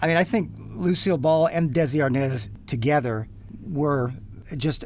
I 0.00 0.06
mean, 0.06 0.16
I 0.16 0.24
think 0.24 0.52
Lucille 0.70 1.18
Ball 1.18 1.46
and 1.46 1.74
Desi 1.74 2.00
Arnaz 2.00 2.48
together 2.66 3.28
were 3.62 4.14
just 4.56 4.84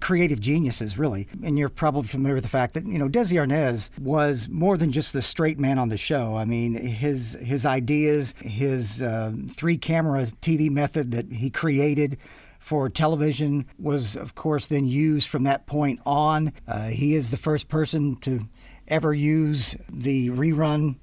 creative 0.00 0.40
geniuses, 0.40 0.98
really. 0.98 1.28
And 1.42 1.58
you're 1.58 1.68
probably 1.68 2.08
familiar 2.08 2.34
with 2.34 2.44
the 2.44 2.50
fact 2.50 2.74
that 2.74 2.86
you 2.86 2.98
know 2.98 3.08
Desi 3.08 3.34
Arnaz 3.34 3.90
was 3.98 4.48
more 4.48 4.76
than 4.76 4.92
just 4.92 5.12
the 5.12 5.22
straight 5.22 5.58
man 5.58 5.78
on 5.78 5.88
the 5.88 5.96
show. 5.96 6.36
I 6.36 6.44
mean, 6.44 6.74
his 6.74 7.36
his 7.40 7.64
ideas, 7.66 8.34
his 8.40 9.02
uh, 9.02 9.32
three 9.50 9.76
camera 9.76 10.26
TV 10.42 10.70
method 10.70 11.10
that 11.12 11.32
he 11.32 11.50
created 11.50 12.18
for 12.58 12.88
television 12.88 13.66
was, 13.78 14.16
of 14.16 14.34
course, 14.34 14.66
then 14.66 14.86
used 14.86 15.28
from 15.28 15.44
that 15.44 15.66
point 15.66 16.00
on. 16.04 16.52
Uh, 16.66 16.88
he 16.88 17.14
is 17.14 17.30
the 17.30 17.36
first 17.36 17.68
person 17.68 18.16
to 18.16 18.46
ever 18.88 19.14
use 19.14 19.76
the 19.90 20.30
rerun 20.30 20.96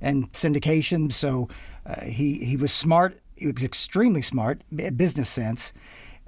and 0.00 0.32
syndication. 0.32 1.12
So 1.12 1.48
uh, 1.86 2.04
he 2.04 2.44
he 2.44 2.56
was 2.56 2.72
smart. 2.72 3.20
He 3.36 3.46
was 3.46 3.64
extremely 3.64 4.22
smart, 4.22 4.62
business 4.96 5.28
sense, 5.28 5.72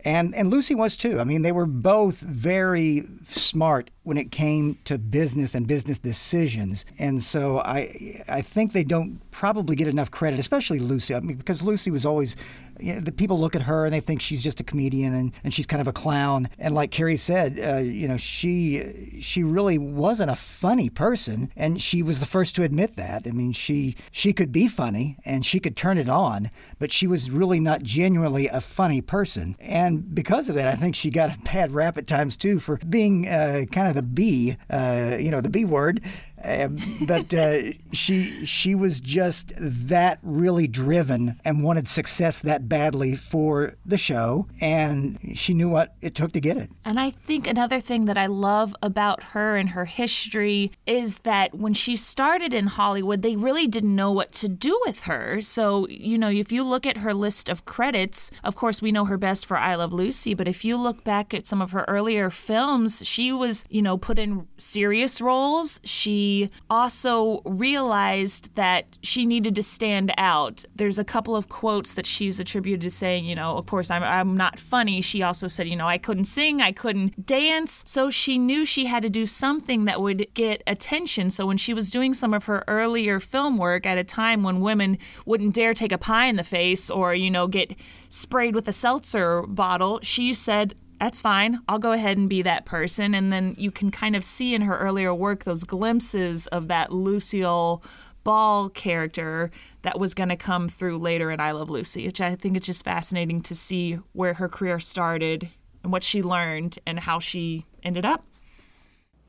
and 0.05 0.35
and 0.35 0.51
Lucy 0.51 0.75
was 0.75 0.97
too. 0.97 1.19
I 1.19 1.25
mean, 1.25 1.43
they 1.43 1.53
were 1.53 1.67
both 1.67 2.21
very 2.21 3.05
smart 3.31 3.91
when 4.03 4.19
it 4.19 4.31
came 4.31 4.79
to 4.85 4.99
business 4.99 5.55
and 5.55 5.67
business 5.67 5.99
decisions. 5.99 6.85
And 6.99 7.23
so 7.23 7.61
I 7.61 8.23
I 8.29 8.43
think 8.43 8.73
they 8.73 8.85
don't 8.85 9.21
probably 9.31 9.77
get 9.77 9.89
enough 9.89 10.11
credit, 10.11 10.39
especially 10.39 10.79
Lucy. 10.79 11.15
I 11.15 11.21
mean, 11.21 11.37
because 11.37 11.63
Lucy 11.63 11.91
was 11.91 12.05
always 12.05 12.37
you 12.85 12.95
know, 12.95 13.01
the 13.01 13.13
people 13.13 13.41
look 13.41 13.57
at 13.57 13.63
her 13.63 13.87
and 13.87 13.95
they 13.95 14.01
think 14.01 14.21
she's 14.21 14.43
just 14.43 14.61
a 14.61 14.65
comedian 14.65 15.15
and, 15.15 15.33
and 15.43 15.55
she's 15.55 15.67
kind 15.67 15.81
of 15.81 15.89
a 15.89 15.93
clown. 15.93 16.51
And 16.59 16.75
like 16.75 16.91
Carrie 16.91 17.17
said, 17.17 17.59
uh, 17.59 17.79
you 17.79 18.07
know, 18.07 18.19
she 18.19 19.19
she 19.21 19.43
really 19.43 19.79
wasn't 19.79 20.31
a 20.31 20.37
funny 20.37 20.91
person, 20.91 21.51
and 21.57 21.81
she 21.81 22.03
was 22.03 22.21
the 22.21 22.27
first 22.27 22.55
to 22.57 22.63
admit 22.63 22.97
that. 22.97 23.27
I 23.27 23.31
mean, 23.31 23.53
she 23.53 23.97
she 24.11 24.35
could 24.35 24.53
be 24.53 24.69
funny 24.69 25.17
and 25.25 25.47
she 25.47 25.61
could 25.61 25.77
turn 25.77 25.97
it 25.97 26.11
on, 26.11 26.51
but 26.79 26.93
she 26.93 27.07
was 27.07 27.31
really 27.31 27.59
not 27.59 27.83
genuinely 27.83 28.49
a 28.49 28.61
funny 28.61 29.01
person. 29.01 29.57
And 29.61 30.15
because 30.15 30.51
of 30.51 30.55
that, 30.57 30.69
I 30.69 30.75
think 30.75 30.95
she 30.95 31.11
got 31.11 31.35
a 31.35 31.41
bad 31.41 31.73
rap 31.73 31.97
at 31.97 32.07
times 32.07 32.37
too 32.37 32.61
for 32.61 32.77
being 32.77 33.27
uh, 33.27 33.65
kind 33.73 33.89
of 33.89 33.95
the 33.95 34.03
B, 34.03 34.57
uh, 34.69 35.17
you 35.19 35.31
know, 35.31 35.41
the 35.41 35.49
B 35.49 35.65
word. 35.65 36.03
Uh, 36.45 36.69
but 37.07 37.33
uh, 37.33 37.73
she 37.93 38.45
she 38.45 38.75
was 38.75 39.01
just 39.01 39.53
that 39.57 40.19
really 40.23 40.67
driven 40.67 41.41
and 41.45 41.65
wanted 41.65 41.89
success 41.89 42.41
that 42.41 42.69
badly 42.69 43.15
for 43.15 43.75
the 43.87 43.97
show, 43.97 44.47
and 44.61 45.19
she 45.35 45.55
knew 45.55 45.69
what 45.69 45.95
it 46.03 46.15
took 46.15 46.33
to 46.33 46.41
get 46.41 46.57
it. 46.57 46.71
And 46.85 47.01
I 47.01 47.11
think 47.11 47.47
another 47.47 47.81
thing 47.81 48.05
that 48.05 48.19
I 48.19 48.27
love 48.27 48.77
about 48.83 49.23
her 49.35 49.57
and 49.57 49.71
her 49.71 49.87
history 49.87 50.73
is 50.87 51.19
that 51.19 51.55
when 51.55 51.73
she 51.73 51.97
started 51.97 52.53
in 52.53 52.67
Hollywood, 52.67 53.23
they 53.23 53.37
really 53.37 53.67
didn't 53.67 53.95
know 53.95 54.13
what 54.13 54.33
to 54.33 54.49
do 54.49 54.79
with 54.85 55.05
her. 55.05 55.41
So 55.41 55.89
you 55.89 56.19
know, 56.19 56.29
if 56.29 56.53
you 56.53 56.63
look 56.63 56.85
at 56.85 56.99
her 56.99 57.15
list 57.15 57.49
of 57.49 57.65
credits, 57.65 58.31
of 58.43 58.55
course 58.55 58.83
we 58.83 58.93
know 58.93 59.07
her 59.07 59.17
best 59.17 59.47
for 59.47 59.57
I 59.57 59.77
Love 59.77 59.93
Lucy, 59.93 60.35
but 60.35 60.49
if 60.49 60.65
you 60.65 60.77
look 60.77 61.05
back 61.05 61.33
at 61.33 61.47
some 61.47 61.63
of 61.63 61.71
her 61.71 61.85
earlier 61.89 62.29
films, 62.29 63.07
she 63.07 63.33
was 63.33 63.65
you 63.71 63.81
know 63.81 63.97
put 63.97 64.19
in 64.19 64.47
serious 64.59 65.23
roles. 65.23 65.81
She 65.85 66.34
also 66.69 67.43
realized 67.45 68.55
that 68.55 68.87
she 69.03 69.27
needed 69.27 69.55
to 69.57 69.63
stand 69.63 70.13
out. 70.17 70.65
There's 70.75 70.99
a 70.99 71.05
couple 71.05 71.37
of 71.37 71.49
quotes 71.49 71.93
that 71.95 72.07
she's 72.07 72.41
attributed 72.41 72.81
to 72.83 72.91
saying, 72.91 73.25
you 73.25 73.35
know, 73.35 73.57
of 73.57 73.67
course, 73.67 73.91
I'm, 73.91 74.03
I'm 74.03 74.37
not 74.37 74.59
funny. 74.59 75.01
She 75.01 75.23
also 75.23 75.49
said, 75.49 75.69
you 75.69 75.77
know, 75.77 75.87
I 75.87 75.99
couldn't 75.99 76.27
sing, 76.27 76.61
I 76.61 76.73
couldn't 76.73 77.27
dance. 77.27 77.83
So 77.87 78.11
she 78.11 78.39
knew 78.39 78.65
she 78.65 78.87
had 78.87 79.03
to 79.03 79.11
do 79.11 79.27
something 79.27 79.85
that 79.85 80.01
would 80.01 80.27
get 80.35 80.63
attention. 80.67 81.31
So 81.31 81.47
when 81.47 81.57
she 81.57 81.75
was 81.75 81.91
doing 81.91 82.15
some 82.15 82.35
of 82.35 82.45
her 82.45 82.65
earlier 82.69 83.21
film 83.21 83.59
work 83.59 83.87
at 83.87 83.99
a 83.99 84.05
time 84.05 84.43
when 84.43 84.61
women 84.61 84.99
wouldn't 85.27 85.55
dare 85.55 85.75
take 85.75 85.93
a 85.93 85.99
pie 85.99 86.27
in 86.27 86.37
the 86.37 86.45
face 86.45 86.91
or, 86.91 87.15
you 87.15 87.31
know, 87.31 87.47
get 87.47 87.77
sprayed 88.09 88.55
with 88.55 88.69
a 88.69 88.73
seltzer 88.73 89.43
bottle, 89.43 90.01
she 90.03 90.33
said, 90.33 90.75
that's 91.05 91.21
fine. 91.21 91.61
I'll 91.69 91.79
go 91.79 91.93
ahead 91.93 92.17
and 92.17 92.31
be 92.31 92.41
that 92.41 92.65
person. 92.65 93.15
And 93.15 93.31
then 93.31 93.55
you 93.59 93.71
can 93.71 93.91
kind 93.91 94.17
of 94.17 94.25
see 94.25 94.55
in 94.55 94.63
her 94.63 94.79
earlier 94.79 95.15
work 95.15 95.45
those 95.45 95.63
glimpses 95.63 96.47
of 96.47 96.69
that 96.69 96.93
Lucille 96.93 97.83
Ball 98.23 98.71
character 98.71 99.51
that 99.83 100.01
was 100.01 100.15
going 100.15 100.31
to 100.31 100.37
come 100.37 100.67
through 100.67 100.97
later 100.97 101.31
in 101.31 101.41
I 101.41 101.51
Love 101.51 101.69
Lucy, 101.69 102.07
which 102.07 102.23
I 102.23 102.35
think 102.37 102.57
it's 102.57 102.65
just 102.65 102.87
fascinating 102.87 103.43
to 103.43 103.55
see 103.55 103.99
where 104.15 104.33
her 104.33 104.49
career 104.49 104.81
started 104.81 105.51
and 105.83 105.93
what 105.93 106.05
she 106.05 106.23
learned 106.23 106.79
and 106.87 107.01
how 107.01 107.19
she 107.19 107.67
ended 107.83 108.07
up. 108.07 108.25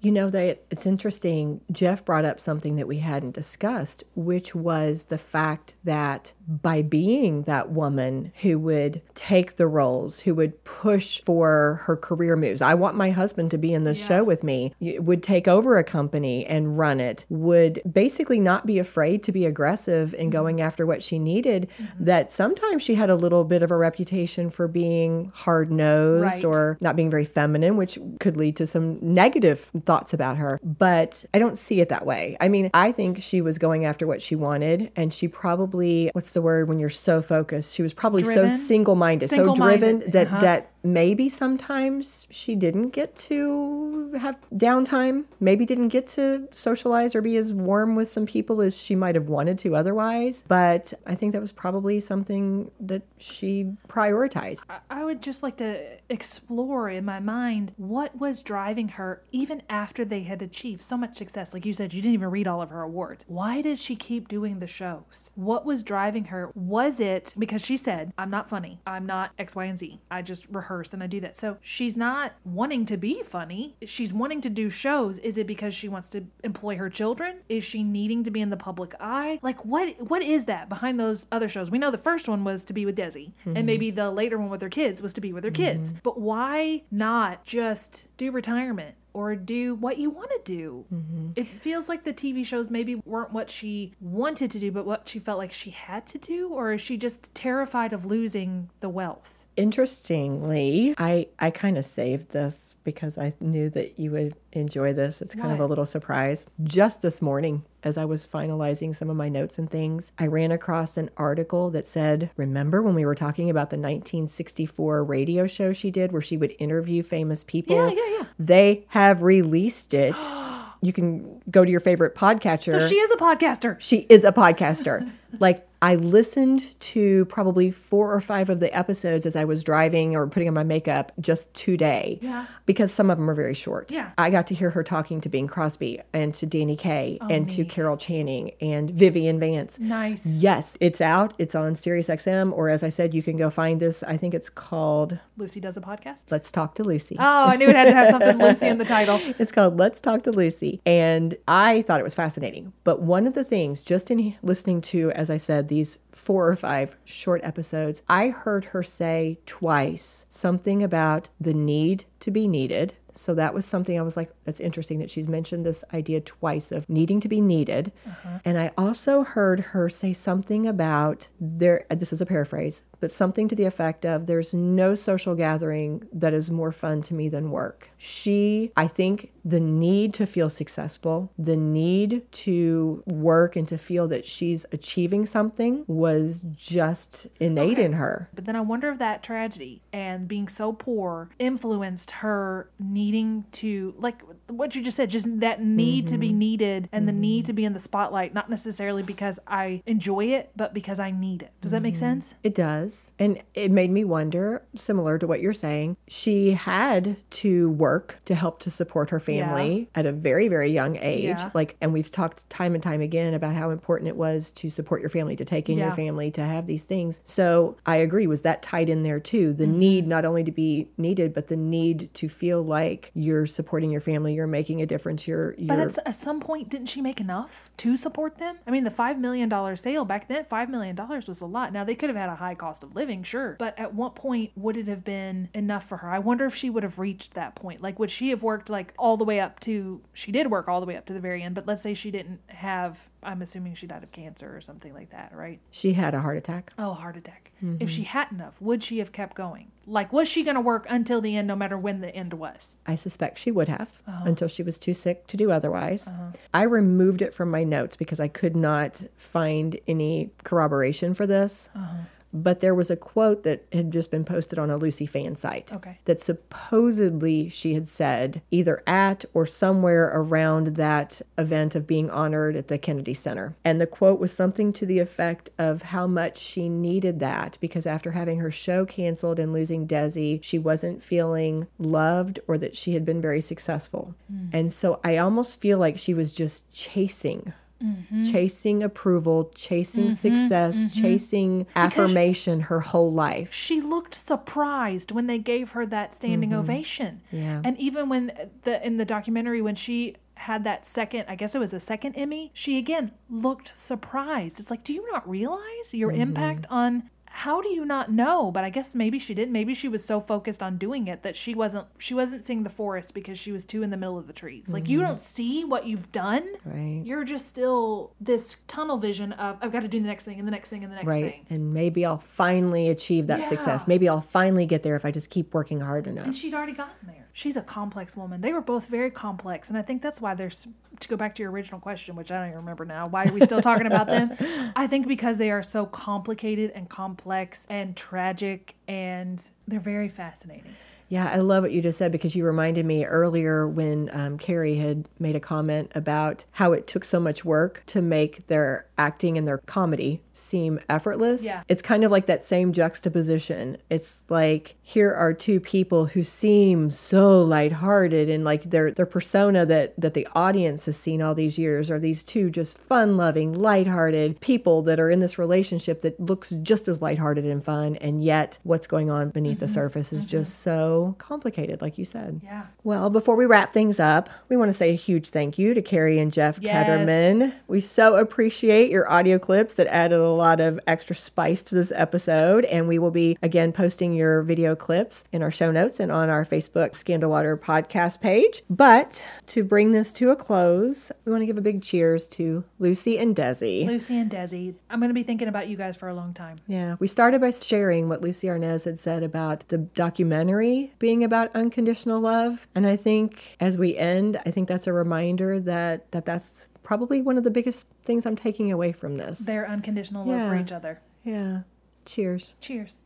You 0.05 0.11
know 0.11 0.29
that 0.29 0.61
it's 0.69 0.85
interesting. 0.85 1.61
Jeff 1.71 2.05
brought 2.05 2.25
up 2.25 2.39
something 2.39 2.75
that 2.75 2.87
we 2.87 2.99
hadn't 2.99 3.33
discussed, 3.33 4.03
which 4.13 4.53
was 4.53 5.05
the 5.05 5.17
fact 5.17 5.73
that 5.83 6.31
by 6.47 6.83
being 6.83 7.41
that 7.43 7.71
woman 7.71 8.31
who 8.43 8.59
would 8.59 9.01
take 9.15 9.55
the 9.55 9.65
roles, 9.65 10.19
who 10.19 10.35
would 10.35 10.63
push 10.63 11.23
for 11.25 11.81
her 11.85 11.97
career 11.97 12.35
moves. 12.35 12.61
I 12.61 12.75
want 12.75 12.95
my 12.95 13.09
husband 13.09 13.49
to 13.49 13.57
be 13.57 13.73
in 13.73 13.83
the 13.83 13.95
yeah. 13.95 14.07
show 14.07 14.23
with 14.23 14.43
me, 14.43 14.75
would 14.79 15.23
take 15.23 15.47
over 15.47 15.79
a 15.79 15.83
company 15.83 16.45
and 16.45 16.77
run 16.77 16.99
it, 16.99 17.25
would 17.29 17.81
basically 17.91 18.39
not 18.39 18.67
be 18.67 18.77
afraid 18.77 19.23
to 19.23 19.31
be 19.31 19.47
aggressive 19.47 20.13
in 20.13 20.19
mm-hmm. 20.19 20.29
going 20.29 20.61
after 20.61 20.85
what 20.85 21.01
she 21.01 21.17
needed. 21.17 21.67
Mm-hmm. 21.79 22.05
That 22.05 22.31
sometimes 22.31 22.83
she 22.83 22.93
had 22.93 23.09
a 23.09 23.15
little 23.15 23.43
bit 23.43 23.63
of 23.63 23.71
a 23.71 23.77
reputation 23.77 24.51
for 24.51 24.67
being 24.67 25.31
hard 25.33 25.71
nosed 25.71 26.43
right. 26.43 26.45
or 26.45 26.77
not 26.79 26.95
being 26.95 27.09
very 27.09 27.25
feminine, 27.25 27.75
which 27.75 27.97
could 28.19 28.37
lead 28.37 28.55
to 28.57 28.67
some 28.67 28.99
negative 29.01 29.71
thoughts 29.83 29.94
about 30.13 30.37
her. 30.37 30.59
But 30.63 31.25
I 31.33 31.39
don't 31.39 31.57
see 31.57 31.81
it 31.81 31.89
that 31.89 32.05
way. 32.05 32.37
I 32.39 32.49
mean, 32.49 32.69
I 32.73 32.91
think 32.91 33.21
she 33.21 33.41
was 33.41 33.57
going 33.57 33.85
after 33.85 34.07
what 34.07 34.21
she 34.21 34.35
wanted 34.35 34.91
and 34.95 35.13
she 35.13 35.27
probably, 35.27 36.09
what's 36.13 36.33
the 36.33 36.41
word 36.41 36.67
when 36.67 36.79
you're 36.79 36.89
so 36.89 37.21
focused. 37.21 37.73
She 37.75 37.81
was 37.81 37.93
probably 37.93 38.23
driven? 38.23 38.49
so 38.49 38.55
single-minded, 38.55 39.29
single-minded, 39.29 39.57
so 39.57 39.99
driven 39.99 40.11
that 40.11 40.27
uh-huh. 40.27 40.39
that 40.41 40.71
maybe 40.85 41.27
sometimes 41.27 42.27
she 42.29 42.55
didn't 42.55 42.89
get 42.89 43.15
to 43.15 44.13
have 44.21 44.37
downtime, 44.53 45.25
maybe 45.39 45.65
didn't 45.65 45.89
get 45.89 46.07
to 46.07 46.47
socialize 46.51 47.15
or 47.15 47.21
be 47.21 47.35
as 47.37 47.53
warm 47.53 47.95
with 47.95 48.07
some 48.07 48.25
people 48.25 48.61
as 48.61 48.81
she 48.81 48.95
might 48.95 49.15
have 49.15 49.27
wanted 49.27 49.57
to 49.59 49.75
otherwise. 49.75 50.43
But 50.47 50.93
I 51.05 51.15
think 51.15 51.33
that 51.33 51.41
was 51.41 51.51
probably 51.51 51.99
something 51.99 52.71
that 52.79 53.01
she 53.17 53.73
prioritized. 53.87 54.63
I 54.89 55.03
would 55.03 55.21
just 55.21 55.41
like 55.41 55.57
to 55.57 55.97
explore 56.09 56.89
in 56.89 57.03
my 57.03 57.19
mind 57.19 57.73
what 57.77 58.15
was 58.17 58.41
driving 58.43 58.89
her 58.89 59.23
even 59.31 59.63
after 59.69 60.05
they 60.05 60.21
had 60.21 60.41
achieved 60.41 60.83
so 60.83 60.95
much 60.95 61.17
success. 61.17 61.53
Like 61.53 61.65
you 61.65 61.73
said, 61.73 61.93
you 61.93 62.01
didn't 62.01 62.13
even 62.13 62.29
read 62.29 62.47
all 62.47 62.61
of 62.61 62.69
her 62.69 62.83
awards. 62.83 63.25
Why 63.27 63.61
did 63.61 63.79
she 63.79 63.95
keep 63.95 64.27
doing 64.27 64.59
the 64.59 64.67
shows? 64.67 65.31
What 65.33 65.65
was 65.65 65.81
driving 65.81 66.25
her? 66.25 66.51
Was 66.53 66.99
it 66.99 67.33
because 67.37 67.65
she 67.65 67.75
said, 67.75 68.13
I'm 68.17 68.29
not 68.29 68.49
funny, 68.49 68.79
I'm 68.85 69.07
not 69.07 69.31
X, 69.39 69.55
Y, 69.55 69.65
and 69.65 69.77
Z, 69.77 69.99
I 70.11 70.21
just 70.21 70.45
rehearse 70.49 70.74
and 70.83 71.03
I 71.03 71.07
do 71.07 71.19
that. 71.21 71.37
So 71.37 71.57
she's 71.61 71.97
not 71.97 72.33
wanting 72.43 72.85
to 72.85 72.97
be 72.97 73.21
funny. 73.23 73.75
She's 73.85 74.13
wanting 74.13 74.41
to 74.41 74.49
do 74.49 74.69
shows. 74.69 75.19
Is 75.19 75.37
it 75.37 75.47
because 75.47 75.73
she 75.73 75.87
wants 75.87 76.09
to 76.11 76.25
employ 76.43 76.77
her 76.77 76.89
children? 76.89 77.37
Is 77.49 77.63
she 77.63 77.83
needing 77.83 78.23
to 78.23 78.31
be 78.31 78.41
in 78.41 78.49
the 78.49 78.57
public 78.57 78.93
eye? 78.99 79.39
Like 79.41 79.63
what 79.65 80.01
what 80.09 80.21
is 80.21 80.45
that 80.45 80.69
behind 80.69 80.99
those 80.99 81.27
other 81.31 81.49
shows? 81.49 81.71
We 81.71 81.79
know 81.79 81.91
the 81.91 81.97
first 81.97 82.27
one 82.27 82.43
was 82.43 82.65
to 82.65 82.73
be 82.73 82.85
with 82.85 82.97
Desi, 82.97 83.31
mm-hmm. 83.31 83.57
and 83.57 83.65
maybe 83.65 83.91
the 83.91 84.11
later 84.11 84.37
one 84.37 84.49
with 84.49 84.61
her 84.61 84.69
kids 84.69 85.01
was 85.01 85.13
to 85.13 85.21
be 85.21 85.33
with 85.33 85.43
her 85.43 85.51
kids. 85.51 85.89
Mm-hmm. 85.89 85.99
But 86.03 86.19
why 86.19 86.83
not 86.91 87.43
just 87.45 88.05
do 88.17 88.31
retirement? 88.31 88.95
or 89.15 89.33
do 89.33 89.75
what 89.75 89.97
you 89.97 90.09
want 90.09 90.29
to 90.29 90.41
do. 90.43 90.85
Mm-hmm. 90.93 91.31
It 91.37 91.47
feels 91.47 91.87
like 91.87 92.03
the 92.03 92.13
TV 92.13 92.45
shows 92.45 92.69
maybe 92.69 92.95
weren't 93.05 93.31
what 93.31 93.49
she 93.49 93.93
wanted 94.01 94.51
to 94.51 94.59
do, 94.59 94.73
but 94.73 94.85
what 94.85 95.07
she 95.07 95.19
felt 95.19 95.37
like 95.37 95.53
she 95.53 95.69
had 95.69 96.05
to 96.07 96.17
do, 96.17 96.49
or 96.49 96.73
is 96.73 96.81
she 96.81 96.97
just 96.97 97.33
terrified 97.33 97.93
of 97.93 98.05
losing 98.05 98.69
the 98.81 98.89
wealth? 98.89 99.44
Interestingly, 99.57 100.93
I 100.97 101.27
I 101.39 101.49
kind 101.49 101.77
of 101.77 101.85
saved 101.85 102.31
this 102.31 102.75
because 102.83 103.17
I 103.17 103.33
knew 103.39 103.69
that 103.69 103.97
you 103.97 104.11
would 104.11 104.33
enjoy 104.51 104.91
this. 104.91 105.21
It's 105.21 105.33
kind 105.33 105.47
what? 105.47 105.53
of 105.55 105.59
a 105.61 105.65
little 105.65 105.85
surprise. 105.85 106.45
Just 106.63 107.01
this 107.01 107.21
morning, 107.21 107.63
as 107.83 107.97
I 107.97 108.03
was 108.03 108.27
finalizing 108.27 108.93
some 108.93 109.09
of 109.09 109.15
my 109.15 109.29
notes 109.29 109.57
and 109.57 109.69
things, 109.69 110.11
I 110.19 110.27
ran 110.27 110.51
across 110.51 110.97
an 110.97 111.09
article 111.15 111.69
that 111.71 111.87
said, 111.87 112.31
"Remember 112.35 112.81
when 112.81 112.95
we 112.95 113.05
were 113.05 113.15
talking 113.15 113.49
about 113.49 113.69
the 113.69 113.77
1964 113.77 115.05
radio 115.05 115.47
show 115.47 115.71
she 115.71 115.89
did 115.89 116.11
where 116.11 116.21
she 116.21 116.35
would 116.35 116.53
interview 116.59 117.01
famous 117.01 117.45
people? 117.45 117.75
Yeah, 117.75 117.93
yeah, 117.95 118.17
yeah. 118.17 118.25
They 118.37 118.85
have 118.89 119.21
released 119.21 119.93
it." 119.93 120.15
you 120.81 120.93
can 120.93 121.41
go 121.49 121.65
to 121.65 121.71
your 121.71 121.79
favorite 121.79 122.15
podcatcher. 122.15 122.79
So 122.79 122.87
she 122.87 122.95
is 122.95 123.11
a 123.11 123.15
podcaster. 123.15 123.79
She 123.79 124.05
is 124.09 124.23
a 124.23 124.31
podcaster. 124.31 125.09
like 125.39 125.67
I 125.85 125.97
listened 125.97 126.79
to 126.79 127.25
probably 127.25 127.69
four 127.69 128.11
or 128.11 128.19
five 128.19 128.49
of 128.49 128.59
the 128.59 128.75
episodes 128.75 129.27
as 129.27 129.35
I 129.35 129.45
was 129.45 129.63
driving 129.63 130.15
or 130.15 130.25
putting 130.25 130.47
on 130.47 130.55
my 130.55 130.63
makeup 130.63 131.11
just 131.19 131.53
today. 131.53 132.17
Yeah. 132.23 132.47
Because 132.65 132.91
some 132.91 133.11
of 133.11 133.19
them 133.19 133.29
are 133.29 133.35
very 133.35 133.53
short. 133.53 133.91
Yeah. 133.91 134.09
I 134.17 134.31
got 134.31 134.47
to 134.47 134.55
hear 134.55 134.71
her 134.71 134.81
talking 134.81 135.21
to 135.21 135.29
Bing 135.29 135.45
Crosby 135.45 136.01
and 136.11 136.33
to 136.33 136.47
Danny 136.47 136.75
Kaye 136.75 137.19
oh, 137.21 137.27
and 137.27 137.47
to 137.51 137.63
Carol 137.65 137.97
Channing 137.97 138.53
and 138.59 138.89
Vivian 138.89 139.39
Vance. 139.39 139.77
Nice. 139.77 140.25
Yes, 140.25 140.75
it's 140.81 141.01
out. 141.01 141.35
It's 141.37 141.53
on 141.53 141.75
Sirius 141.75 142.09
XM, 142.09 142.51
or 142.51 142.67
as 142.67 142.81
I 142.81 142.89
said, 142.89 143.13
you 143.13 143.21
can 143.21 143.37
go 143.37 143.51
find 143.51 143.79
this. 143.79 144.01
I 144.01 144.17
think 144.17 144.33
it's 144.33 144.49
called 144.49 145.19
Lucy 145.37 145.59
Does 145.59 145.77
a 145.77 145.81
Podcast. 145.81 146.31
Let's 146.31 146.51
Talk 146.51 146.73
to 146.75 146.83
Lucy. 146.83 147.15
Oh, 147.19 147.45
I 147.45 147.57
knew 147.57 147.69
it 147.69 147.75
had 147.75 147.85
to 147.85 147.93
have 147.93 148.09
something 148.09 148.39
Lucy 148.39 148.67
in 148.67 148.79
the 148.79 148.85
title. 148.85 149.21
It's 149.37 149.51
called 149.51 149.77
Let's 149.77 150.01
Talk 150.01 150.23
to 150.23 150.31
Lucy. 150.31 150.81
And 150.85 151.35
I 151.47 151.83
thought 151.83 151.99
it 151.99 152.03
was 152.03 152.15
fascinating. 152.15 152.73
But 152.83 153.03
one 153.03 153.27
of 153.27 153.33
the 153.33 153.43
things, 153.43 153.83
just 153.83 154.09
in 154.09 154.35
listening 154.41 154.81
to, 154.81 155.11
as 155.11 155.29
I 155.29 155.37
said, 155.37 155.67
the 155.67 155.74
these 155.75 155.99
four 156.11 156.47
or 156.47 156.55
five 156.55 156.95
short 157.03 157.41
episodes, 157.43 158.01
I 158.07 158.29
heard 158.29 158.65
her 158.65 158.81
say 158.81 159.39
twice 159.45 160.25
something 160.29 160.81
about 160.81 161.29
the 161.39 161.53
need 161.53 162.05
to 162.21 162.31
be 162.31 162.47
needed. 162.47 162.93
So 163.13 163.33
that 163.35 163.53
was 163.53 163.65
something 163.65 163.97
I 163.97 164.01
was 164.01 164.17
like, 164.17 164.31
that's 164.43 164.59
interesting 164.59 164.99
that 164.99 165.09
she's 165.09 165.27
mentioned 165.27 165.65
this 165.65 165.83
idea 165.93 166.21
twice 166.21 166.71
of 166.71 166.89
needing 166.89 167.19
to 167.21 167.29
be 167.29 167.41
needed. 167.41 167.91
Uh-huh. 168.05 168.39
And 168.43 168.57
I 168.57 168.71
also 168.77 169.23
heard 169.23 169.59
her 169.71 169.89
say 169.89 170.13
something 170.13 170.65
about 170.65 171.27
there, 171.39 171.85
this 171.89 172.13
is 172.13 172.21
a 172.21 172.25
paraphrase, 172.25 172.83
but 173.05 173.11
something 173.11 173.47
to 173.47 173.53
the 173.53 173.65
effect 173.65 174.03
of 174.03 174.25
there's 174.25 174.51
no 174.51 174.95
social 174.95 175.35
gathering 175.35 176.01
that 176.11 176.33
is 176.33 176.49
more 176.49 176.71
fun 176.71 177.03
to 177.03 177.13
me 177.13 177.29
than 177.29 177.51
work. 177.51 177.91
She, 177.99 178.71
I 178.75 178.87
think, 178.87 179.31
the 179.47 179.59
need 179.59 180.15
to 180.15 180.25
feel 180.25 180.49
successful, 180.49 181.31
the 181.37 181.55
need 181.55 182.23
to 182.31 183.03
work 183.05 183.55
and 183.55 183.67
to 183.67 183.77
feel 183.77 184.07
that 184.07 184.25
she's 184.25 184.65
achieving 184.71 185.27
something 185.27 185.83
was 185.85 186.47
just 186.55 187.27
innate 187.39 187.77
in 187.77 187.93
her. 187.93 188.27
But 188.33 188.45
then 188.45 188.55
I 188.55 188.61
wonder 188.61 188.89
if 188.89 188.97
that 188.97 189.21
tragedy 189.21 189.83
and 189.93 190.27
being 190.27 190.47
so 190.47 190.73
poor 190.73 191.29
influenced 191.37 192.09
her 192.09 192.71
needing 192.79 193.45
to, 193.51 193.93
like 193.99 194.23
what 194.47 194.73
you 194.75 194.81
just 194.81 194.97
said, 194.97 195.11
just 195.11 195.41
that 195.41 195.61
need 195.61 196.07
to 196.07 196.17
be 196.17 196.29
mm-hmm. 196.29 196.39
needed 196.39 196.89
and 196.91 197.07
the 197.07 197.13
need 197.13 197.43
mm-hmm. 197.43 197.45
to 197.45 197.53
be 197.53 197.65
in 197.65 197.73
the 197.73 197.79
spotlight, 197.79 198.33
not 198.33 198.49
necessarily 198.49 199.03
because 199.03 199.39
I 199.45 199.83
enjoy 199.85 200.25
it, 200.25 200.49
but 200.55 200.73
because 200.73 200.99
I 200.99 201.11
need 201.11 201.43
it. 201.43 201.51
Does 201.61 201.69
that 201.69 201.83
make 201.83 201.93
mm-hmm. 201.93 201.99
sense? 201.99 202.33
It 202.41 202.55
does. 202.55 202.94
And 203.19 203.41
it 203.53 203.71
made 203.71 203.91
me 203.91 204.03
wonder, 204.03 204.63
similar 204.75 205.17
to 205.19 205.27
what 205.27 205.41
you're 205.41 205.53
saying, 205.53 205.97
she 206.07 206.51
had 206.51 207.17
to 207.31 207.69
work 207.71 208.19
to 208.25 208.35
help 208.35 208.59
to 208.61 208.71
support 208.71 209.09
her 209.09 209.19
family 209.19 209.89
at 209.95 210.05
a 210.05 210.11
very, 210.11 210.47
very 210.47 210.69
young 210.69 210.97
age. 210.97 211.39
Yeah. 211.39 211.51
Like, 211.53 211.75
and 211.81 211.93
we've 211.93 212.11
talked 212.11 212.49
time 212.49 212.73
and 212.73 212.83
time 212.83 213.01
again 213.01 213.33
about 213.33 213.55
how 213.55 213.69
important 213.69 214.07
it 214.07 214.15
was 214.15 214.51
to 214.51 214.69
support 214.69 215.01
your 215.01 215.09
family, 215.09 215.35
to 215.35 215.45
take 215.45 215.69
in 215.69 215.77
your 215.77 215.91
family, 215.91 216.31
to 216.31 216.43
have 216.43 216.65
these 216.65 216.85
things. 216.85 217.21
So 217.23 217.77
I 217.85 217.97
agree. 217.97 218.25
Was 218.27 218.41
that 218.41 218.61
tied 218.61 218.89
in 218.89 219.03
there 219.03 219.19
too? 219.19 219.53
The 219.53 219.65
Mm-hmm. 219.65 219.79
need 219.79 220.07
not 220.07 220.25
only 220.25 220.43
to 220.43 220.51
be 220.51 220.87
needed, 220.97 221.33
but 221.33 221.47
the 221.47 221.55
need 221.57 222.13
to 222.13 222.29
feel 222.29 222.63
like 222.63 223.11
you're 223.13 223.45
supporting 223.45 223.91
your 223.91 224.01
family, 224.01 224.33
you're 224.33 224.47
making 224.47 224.81
a 224.81 224.85
difference, 224.85 225.27
you're, 225.27 225.53
you're 225.57 225.67
But 225.67 225.79
at, 225.79 226.07
at 226.07 226.15
some 226.15 226.39
point, 226.39 226.69
didn't 226.69 226.87
she 226.87 227.01
make 227.01 227.19
enough 227.19 227.71
to 227.77 227.97
support 227.97 228.37
them? 228.37 228.57
I 228.67 228.71
mean, 228.71 228.83
the 228.83 228.89
$5 228.91 229.17
million 229.17 229.49
sale 229.77 230.05
back 230.05 230.27
then, 230.27 230.45
$5 230.45 230.69
million 230.69 230.95
was 230.95 231.41
a 231.41 231.45
lot. 231.45 231.73
Now, 231.73 231.83
they 231.83 231.95
could 231.95 232.09
have 232.09 232.17
had 232.17 232.29
a 232.29 232.35
high 232.35 232.55
cost 232.55 232.74
of 232.83 232.95
living, 232.95 233.23
sure. 233.23 233.55
But 233.59 233.77
at 233.79 233.93
what 233.93 234.15
point 234.15 234.51
would 234.55 234.77
it 234.77 234.87
have 234.87 235.03
been 235.03 235.49
enough 235.53 235.85
for 235.87 235.97
her? 235.97 236.09
I 236.09 236.19
wonder 236.19 236.45
if 236.45 236.55
she 236.55 236.69
would 236.69 236.83
have 236.83 236.99
reached 236.99 237.33
that 237.33 237.55
point. 237.55 237.81
Like, 237.81 237.99
would 237.99 238.11
she 238.11 238.29
have 238.29 238.43
worked 238.43 238.69
like 238.69 238.93
all 238.97 239.17
the 239.17 239.23
way 239.23 239.39
up 239.39 239.59
to, 239.61 240.01
she 240.13 240.31
did 240.31 240.49
work 240.51 240.67
all 240.67 240.79
the 240.79 240.85
way 240.85 240.95
up 240.97 241.05
to 241.07 241.13
the 241.13 241.19
very 241.19 241.41
end, 241.43 241.55
but 241.55 241.65
let's 241.67 241.81
say 241.81 241.93
she 241.93 242.11
didn't 242.11 242.39
have, 242.47 243.09
I'm 243.23 243.41
assuming 243.41 243.75
she 243.75 243.87
died 243.87 244.03
of 244.03 244.11
cancer 244.11 244.55
or 244.55 244.61
something 244.61 244.93
like 244.93 245.11
that, 245.11 245.31
right? 245.35 245.59
she 245.71 245.93
had 245.93 246.13
a 246.13 246.21
heart 246.21 246.37
attack. 246.37 246.71
Oh, 246.77 246.93
heart 246.93 247.17
attack. 247.17 247.51
If 247.79 247.89
she 247.89 248.03
hadn't 248.03 248.39
have, 248.39 248.61
would 248.61 248.83
she 248.83 248.99
have 248.99 249.11
kept 249.11 249.35
going? 249.35 249.71
Like, 249.87 250.13
was 250.13 250.27
she 250.29 250.43
going 250.43 250.53
to 250.55 250.61
work 250.61 250.85
until 250.87 251.19
the 251.19 251.35
end, 251.35 251.47
no 251.47 251.55
matter 251.55 251.77
when 251.79 252.01
the 252.01 252.15
end 252.15 252.33
was? 252.35 252.77
I 252.85 252.93
suspect 252.93 253.39
she 253.39 253.49
would 253.49 253.67
have 253.69 254.01
Uh-huh. 254.07 254.23
until 254.27 254.47
she 254.47 254.61
was 254.61 254.77
too 254.77 254.93
sick 254.93 255.25
to 255.27 255.37
do 255.37 255.49
otherwise. 255.49 256.11
I 256.53 256.61
removed 256.63 257.23
it 257.23 257.33
from 257.33 257.49
my 257.49 257.63
notes 257.63 257.95
because 257.95 258.19
I 258.19 258.27
could 258.27 258.55
not 258.55 259.03
find 259.17 259.79
any 259.87 260.29
corroboration 260.43 261.15
for 261.15 261.25
this. 261.25 261.69
Uh-huh. 261.75 262.03
But 262.35 262.59
there 262.59 262.75
was 262.75 262.91
a 262.91 262.97
quote 262.97 263.43
that 263.43 263.63
had 263.71 263.91
just 263.91 264.11
been 264.11 264.25
posted 264.25 264.59
on 264.59 264.69
a 264.69 264.75
Lucy 264.77 265.05
fan 265.05 265.37
site 265.37 265.71
Okay. 265.71 265.99
that 266.03 266.19
supposedly 266.19 267.47
she 267.47 267.73
had 267.73 267.87
said 267.87 268.41
either 268.51 268.83
at 268.85 269.23
or 269.33 269.45
somewhere 269.45 270.11
around 270.13 270.75
that 270.75 271.21
event 271.37 271.75
of 271.75 271.87
being 271.87 272.09
honored 272.09 272.55
at 272.57 272.67
the 272.67 272.77
Kennedy 272.77 273.13
Center. 273.13 273.55
And 273.63 273.79
the 273.79 273.87
quote 273.87 274.19
was 274.19 274.33
something 274.33 274.73
to 274.73 274.85
the 274.85 274.99
effect 274.99 275.49
of 275.57 275.81
how 275.83 276.07
much 276.07 276.37
she 276.37 276.67
needed 276.67 277.19
that 277.21 277.57
because 277.61 277.85
after 277.87 278.11
having 278.11 278.39
her 278.39 278.51
show 278.51 278.85
canceled 278.85 279.39
and 279.39 279.53
losing 279.53 279.87
Desi, 279.87 280.43
she 280.43 280.59
wasn't 280.59 281.01
feeling 281.01 281.67
loved 281.79 282.39
or 282.47 282.57
that 282.57 282.75
she 282.75 282.93
had 282.93 283.05
been 283.05 283.21
very 283.21 283.41
successful. 283.41 284.13
Hmm. 284.29 284.49
And 284.51 284.73
so 284.73 284.99
I 285.03 285.17
almost 285.17 285.61
feel 285.61 285.77
like 285.77 285.97
she 285.97 286.13
was 286.13 286.33
just 286.33 286.69
chasing. 286.73 287.53
Mm-hmm. 287.83 288.23
Chasing 288.23 288.83
approval, 288.83 289.51
chasing 289.53 290.05
mm-hmm. 290.05 290.13
success, 290.13 290.77
mm-hmm. 290.77 291.01
chasing 291.01 291.67
affirmation 291.75 292.61
her 292.61 292.79
whole 292.79 293.11
life. 293.11 293.51
she 293.53 293.81
looked 293.81 294.15
surprised 294.15 295.11
when 295.11 295.27
they 295.27 295.37
gave 295.37 295.71
her 295.71 295.85
that 295.85 296.13
standing 296.13 296.53
ovation. 296.53 297.21
Yeah. 297.31 297.61
And 297.63 297.77
even 297.77 298.07
when 298.07 298.31
the 298.63 298.85
in 298.85 298.97
the 298.97 299.05
documentary 299.05 299.61
when 299.61 299.75
she 299.75 300.15
had 300.35 300.63
that 300.63 300.85
second, 300.85 301.25
I 301.27 301.35
guess 301.35 301.55
it 301.55 301.59
was 301.59 301.73
a 301.73 301.79
second 301.79 302.15
Emmy, 302.15 302.51
she 302.53 302.77
again 302.77 303.11
looked 303.29 303.77
surprised. 303.77 304.59
It's 304.59 304.71
like, 304.71 304.83
do 304.83 304.93
you 304.93 305.05
not 305.11 305.27
realize 305.29 305.93
your 305.93 306.11
impact 306.11 306.65
on 306.69 307.09
how 307.35 307.61
do 307.61 307.69
you 307.69 307.85
not 307.85 308.11
know? 308.11 308.51
But 308.51 308.63
I 308.63 308.69
guess 308.69 308.95
maybe 308.95 309.19
she 309.19 309.33
didn't. 309.33 309.51
Maybe 309.51 309.73
she 309.73 309.87
was 309.87 310.03
so 310.03 310.19
focused 310.19 310.63
on 310.63 310.77
doing 310.77 311.07
it 311.07 311.23
that 311.23 311.35
she 311.35 311.53
wasn't 311.53 311.87
she 311.97 312.13
wasn't 312.13 312.45
seeing 312.45 312.63
the 312.63 312.69
forest 312.69 313.13
because 313.13 313.37
she 313.37 313.51
was 313.51 313.65
too 313.65 313.83
in 313.83 313.89
the 313.89 313.97
middle 313.97 314.17
of 314.17 314.27
the 314.27 314.33
trees. 314.33 314.69
Like 314.69 314.87
you 314.87 314.99
mm-hmm. 314.99 315.07
don't 315.07 315.21
see 315.21 315.65
what 315.65 315.85
you've 315.85 316.11
done. 316.11 316.47
Right. 316.63 317.01
You're 317.03 317.25
just 317.25 317.47
still 317.47 318.13
this 318.21 318.57
tunnel 318.67 318.97
vision 318.97 319.33
of 319.33 319.57
I've 319.61 319.71
got 319.71 319.81
to 319.81 319.87
do 319.87 319.99
the 319.99 320.07
next 320.07 320.25
thing 320.25 320.39
and 320.39 320.47
the 320.47 320.51
next 320.51 320.69
thing 320.69 320.83
and 320.83 320.91
the 320.91 320.95
next 320.95 321.07
thing. 321.07 321.23
right 321.23 321.33
thing. 321.33 321.45
and 321.49 321.73
maybe 321.73 322.05
i'll 322.05 322.17
finally 322.17 322.89
achieve 322.89 323.27
that 323.27 323.47
success 323.47 323.87
maybe 323.87 324.07
i'll 324.09 324.21
finally 324.21 324.65
get 324.65 324.83
there 324.83 324.95
if 324.95 325.05
i 325.05 325.11
just 325.11 325.29
keep 325.29 325.53
working 325.53 325.79
hard 325.79 326.07
enough 326.07 326.25
And 326.25 326.35
she'd 326.35 326.53
already 326.53 326.73
gotten 326.73 326.95
there. 327.05 327.24
She's 327.37 327.57
a 327.57 327.61
complex 327.61 328.15
woman. 328.15 328.39
They 328.39 328.53
were 328.53 328.61
both 328.61 328.87
very 328.87 329.11
complex. 329.11 329.67
And 329.67 329.77
I 329.77 329.81
think 329.81 330.01
that's 330.01 330.21
why 330.21 330.35
there's, 330.35 330.69
to 331.01 331.07
go 331.09 331.17
back 331.17 331.35
to 331.35 331.41
your 331.43 331.51
original 331.51 331.81
question, 331.81 332.15
which 332.15 332.31
I 332.31 332.37
don't 332.39 332.45
even 332.45 332.59
remember 332.59 332.85
now, 332.85 333.07
why 333.07 333.25
are 333.25 333.33
we 333.33 333.41
still 333.41 333.59
talking 333.59 333.87
about 333.87 334.07
them? 334.07 334.31
I 334.77 334.87
think 334.87 335.05
because 335.05 335.37
they 335.37 335.51
are 335.51 335.61
so 335.61 335.85
complicated 335.85 336.71
and 336.73 336.87
complex 336.87 337.67
and 337.69 337.93
tragic 337.93 338.75
and 338.87 339.45
they're 339.67 339.81
very 339.81 340.07
fascinating. 340.07 340.73
yeah 341.09 341.29
i 341.29 341.37
love 341.37 341.63
what 341.63 341.71
you 341.73 341.81
just 341.81 341.97
said 341.97 342.11
because 342.11 342.35
you 342.35 342.45
reminded 342.45 342.85
me 342.85 343.03
earlier 343.05 343.67
when 343.67 344.09
um, 344.13 344.37
carrie 344.37 344.75
had 344.75 345.05
made 345.19 345.35
a 345.35 345.39
comment 345.39 345.91
about 345.93 346.45
how 346.53 346.71
it 346.71 346.87
took 346.87 347.03
so 347.03 347.19
much 347.19 347.43
work 347.43 347.83
to 347.85 348.01
make 348.01 348.47
their 348.47 348.87
acting 348.97 349.37
and 349.37 349.47
their 349.47 349.57
comedy 349.59 350.21
seem 350.35 350.79
effortless 350.89 351.43
Yeah. 351.43 351.63
it's 351.67 351.81
kind 351.81 352.03
of 352.03 352.11
like 352.11 352.25
that 352.25 352.43
same 352.43 352.73
juxtaposition 352.73 353.77
it's 353.89 354.23
like 354.29 354.75
here 354.81 355.13
are 355.13 355.33
two 355.33 355.59
people 355.59 356.07
who 356.07 356.23
seem 356.23 356.89
so 356.89 357.41
lighthearted 357.41 358.29
and 358.29 358.43
like 358.43 358.63
their 358.63 358.91
their 358.91 359.05
persona 359.05 359.65
that 359.65 359.99
that 359.99 360.13
the 360.13 360.27
audience 360.35 360.85
has 360.85 360.97
seen 360.97 361.21
all 361.21 361.35
these 361.35 361.57
years 361.57 361.89
are 361.89 361.99
these 361.99 362.23
two 362.23 362.49
just 362.49 362.77
fun-loving 362.77 363.53
lighthearted 363.53 364.39
people 364.41 364.81
that 364.81 364.99
are 364.99 365.09
in 365.09 365.19
this 365.19 365.37
relationship 365.39 366.01
that 366.01 366.19
looks 366.19 366.49
just 366.61 366.87
as 366.87 367.01
lighthearted 367.01 367.45
and 367.45 367.63
fun 367.63 367.95
and 367.97 368.23
yet 368.23 368.59
what's 368.63 368.87
going 368.87 369.09
on 369.09 369.29
beneath 369.29 369.59
the 369.59 369.65
mm-hmm. 369.65 369.73
surface 369.73 370.11
is 370.11 370.23
mm-hmm. 370.23 370.31
just 370.31 370.59
so 370.59 371.15
complicated 371.17 371.81
like 371.81 371.97
you 371.97 372.05
said 372.05 372.41
Yeah. 372.43 372.63
well, 372.83 373.09
before 373.09 373.35
we 373.35 373.45
wrap 373.45 373.73
things 373.73 373.99
up, 373.99 374.29
we 374.49 374.57
want 374.57 374.69
to 374.69 374.73
say 374.73 374.89
a 374.91 374.95
huge 374.95 375.29
thank 375.29 375.57
you 375.57 375.73
to 375.73 375.81
Carrie 375.81 376.19
and 376.19 376.31
Jeff 376.31 376.59
Yes. 376.59 376.87
Ketterman. 376.87 377.53
We 377.67 377.81
so 377.81 378.17
appreciate 378.17 378.91
your 378.91 379.09
audio 379.11 379.39
clips 379.39 379.75
that 379.75 379.87
added 379.87 380.19
a 380.33 380.35
lot 380.35 380.59
of 380.59 380.79
extra 380.87 381.15
spice 381.15 381.61
to 381.63 381.75
this 381.75 381.91
episode. 381.95 382.65
And 382.65 382.87
we 382.87 382.99
will 382.99 383.11
be 383.11 383.37
again 383.41 383.71
posting 383.71 384.13
your 384.13 384.41
video 384.41 384.75
clips 384.75 385.25
in 385.31 385.41
our 385.41 385.51
show 385.51 385.71
notes 385.71 385.99
and 385.99 386.11
on 386.11 386.29
our 386.29 386.45
Facebook 386.45 386.95
Scandal 386.95 387.29
Water 387.29 387.57
podcast 387.57 388.21
page. 388.21 388.63
But 388.69 389.25
to 389.47 389.63
bring 389.63 389.91
this 389.91 390.11
to 390.13 390.31
a 390.31 390.35
close, 390.35 391.11
we 391.25 391.31
want 391.31 391.41
to 391.41 391.45
give 391.45 391.57
a 391.57 391.61
big 391.61 391.81
cheers 391.81 392.27
to 392.29 392.63
Lucy 392.79 393.17
and 393.17 393.35
Desi. 393.35 393.85
Lucy 393.85 394.17
and 394.17 394.29
Desi, 394.29 394.75
I'm 394.89 394.99
going 394.99 395.09
to 395.09 395.13
be 395.13 395.23
thinking 395.23 395.47
about 395.47 395.67
you 395.67 395.77
guys 395.77 395.95
for 395.95 396.09
a 396.09 396.13
long 396.13 396.33
time. 396.33 396.57
Yeah, 396.67 396.95
we 396.99 397.07
started 397.07 397.41
by 397.41 397.51
sharing 397.51 398.09
what 398.09 398.21
Lucie 398.21 398.47
Arnaz 398.47 398.85
had 398.85 398.99
said 398.99 399.23
about 399.23 399.67
the 399.69 399.77
documentary 399.77 400.93
being 400.99 401.23
about 401.23 401.55
unconditional 401.55 402.19
love, 402.19 402.67
and 402.75 402.85
I 402.87 402.95
think 402.95 403.55
as 403.59 403.77
we 403.77 403.95
end, 403.97 404.37
I 404.45 404.51
think 404.51 404.67
that's 404.67 404.87
a 404.87 404.93
reminder 404.93 405.59
that 405.61 406.11
that 406.11 406.25
that's 406.25 406.67
probably 406.85 407.21
one 407.21 407.37
of 407.37 407.43
the 407.43 407.51
biggest 407.51 407.87
things 408.03 408.25
I'm 408.25 408.37
taking 408.37 408.71
away 408.71 408.93
from 408.93 409.15
this. 409.15 409.39
Their 409.39 409.67
unconditional 409.67 410.25
love 410.25 410.49
for 410.49 410.55
each 410.55 410.71
other. 410.71 411.01
Yeah. 411.23 411.61
Cheers. 412.05 412.55
Cheers. 412.61 413.01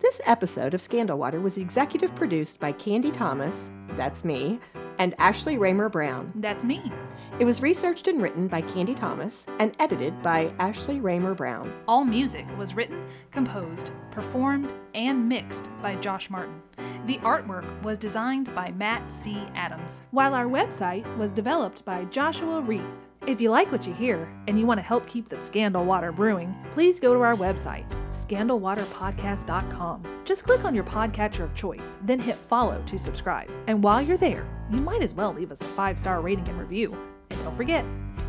This 0.00 0.20
episode 0.26 0.74
of 0.74 0.82
Scandal 0.82 1.18
Water 1.18 1.40
was 1.40 1.56
executive 1.56 2.14
produced 2.14 2.60
by 2.60 2.72
Candy 2.72 3.10
Thomas, 3.10 3.70
that's 3.96 4.24
me, 4.24 4.60
and 4.98 5.14
Ashley 5.18 5.58
Raymer 5.58 5.88
Brown. 5.88 6.32
That's 6.36 6.64
me. 6.64 6.92
It 7.38 7.44
was 7.44 7.62
researched 7.62 8.08
and 8.08 8.22
written 8.22 8.48
by 8.48 8.62
Candy 8.62 8.94
Thomas 8.94 9.46
and 9.58 9.74
edited 9.78 10.22
by 10.22 10.52
Ashley 10.58 11.00
Raymer 11.00 11.34
Brown. 11.34 11.72
All 11.86 12.04
music 12.04 12.46
was 12.56 12.74
written, 12.74 13.06
composed, 13.30 13.90
performed, 14.10 14.72
and 14.94 15.28
mixed 15.28 15.70
by 15.82 15.96
Josh 15.96 16.30
Martin. 16.30 16.62
The 17.06 17.18
artwork 17.18 17.82
was 17.82 17.98
designed 17.98 18.54
by 18.54 18.72
Matt 18.72 19.12
C. 19.12 19.42
Adams, 19.54 20.02
while 20.10 20.34
our 20.34 20.46
website 20.46 21.04
was 21.18 21.30
developed 21.30 21.84
by 21.84 22.04
Joshua 22.06 22.60
Reith. 22.62 23.05
If 23.26 23.40
you 23.40 23.50
like 23.50 23.72
what 23.72 23.88
you 23.88 23.92
hear 23.92 24.32
and 24.46 24.56
you 24.56 24.66
want 24.66 24.78
to 24.78 24.86
help 24.86 25.08
keep 25.08 25.28
the 25.28 25.36
Scandal 25.36 25.84
Water 25.84 26.12
brewing, 26.12 26.54
please 26.70 27.00
go 27.00 27.12
to 27.12 27.20
our 27.22 27.34
website, 27.34 27.84
scandalwaterpodcast.com. 28.08 30.22
Just 30.24 30.44
click 30.44 30.64
on 30.64 30.76
your 30.76 30.84
podcatcher 30.84 31.40
of 31.40 31.52
choice, 31.52 31.98
then 32.02 32.20
hit 32.20 32.36
follow 32.36 32.80
to 32.86 32.96
subscribe. 32.96 33.50
And 33.66 33.82
while 33.82 34.00
you're 34.00 34.16
there, 34.16 34.46
you 34.70 34.78
might 34.78 35.02
as 35.02 35.12
well 35.12 35.32
leave 35.32 35.50
us 35.50 35.60
a 35.60 35.64
five 35.64 35.98
star 35.98 36.20
rating 36.20 36.48
and 36.48 36.56
review. 36.56 36.96
And 37.30 37.42
don't 37.42 37.56
forget, 37.56 37.84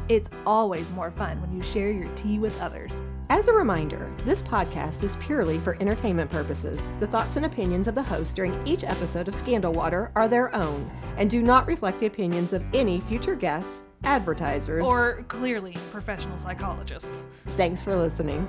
it's 0.09 0.31
always 0.47 0.89
more 0.89 1.11
fun 1.11 1.39
when 1.41 1.55
you 1.55 1.61
share 1.61 1.91
your 1.91 2.09
tea 2.15 2.39
with 2.39 2.59
others. 2.59 3.03
As 3.29 3.49
a 3.49 3.53
reminder, 3.53 4.11
this 4.23 4.41
podcast 4.41 5.03
is 5.03 5.15
purely 5.17 5.59
for 5.59 5.77
entertainment 5.79 6.31
purposes. 6.31 6.95
The 6.99 7.07
thoughts 7.07 7.35
and 7.35 7.45
opinions 7.45 7.87
of 7.87 7.93
the 7.93 8.01
host 8.01 8.35
during 8.35 8.65
each 8.65 8.83
episode 8.83 9.27
of 9.27 9.35
Scandal 9.35 9.73
Water 9.73 10.11
are 10.15 10.27
their 10.27 10.55
own 10.55 10.89
and 11.17 11.29
do 11.29 11.43
not 11.43 11.67
reflect 11.67 11.99
the 11.99 12.07
opinions 12.07 12.53
of 12.53 12.63
any 12.73 12.99
future 13.01 13.35
guests, 13.35 13.83
advertisers, 14.03 14.85
Or 14.85 15.23
clearly 15.27 15.75
professional 15.91 16.37
psychologists. 16.37 17.23
Thanks 17.57 17.83
for 17.83 17.95
listening. 17.95 18.47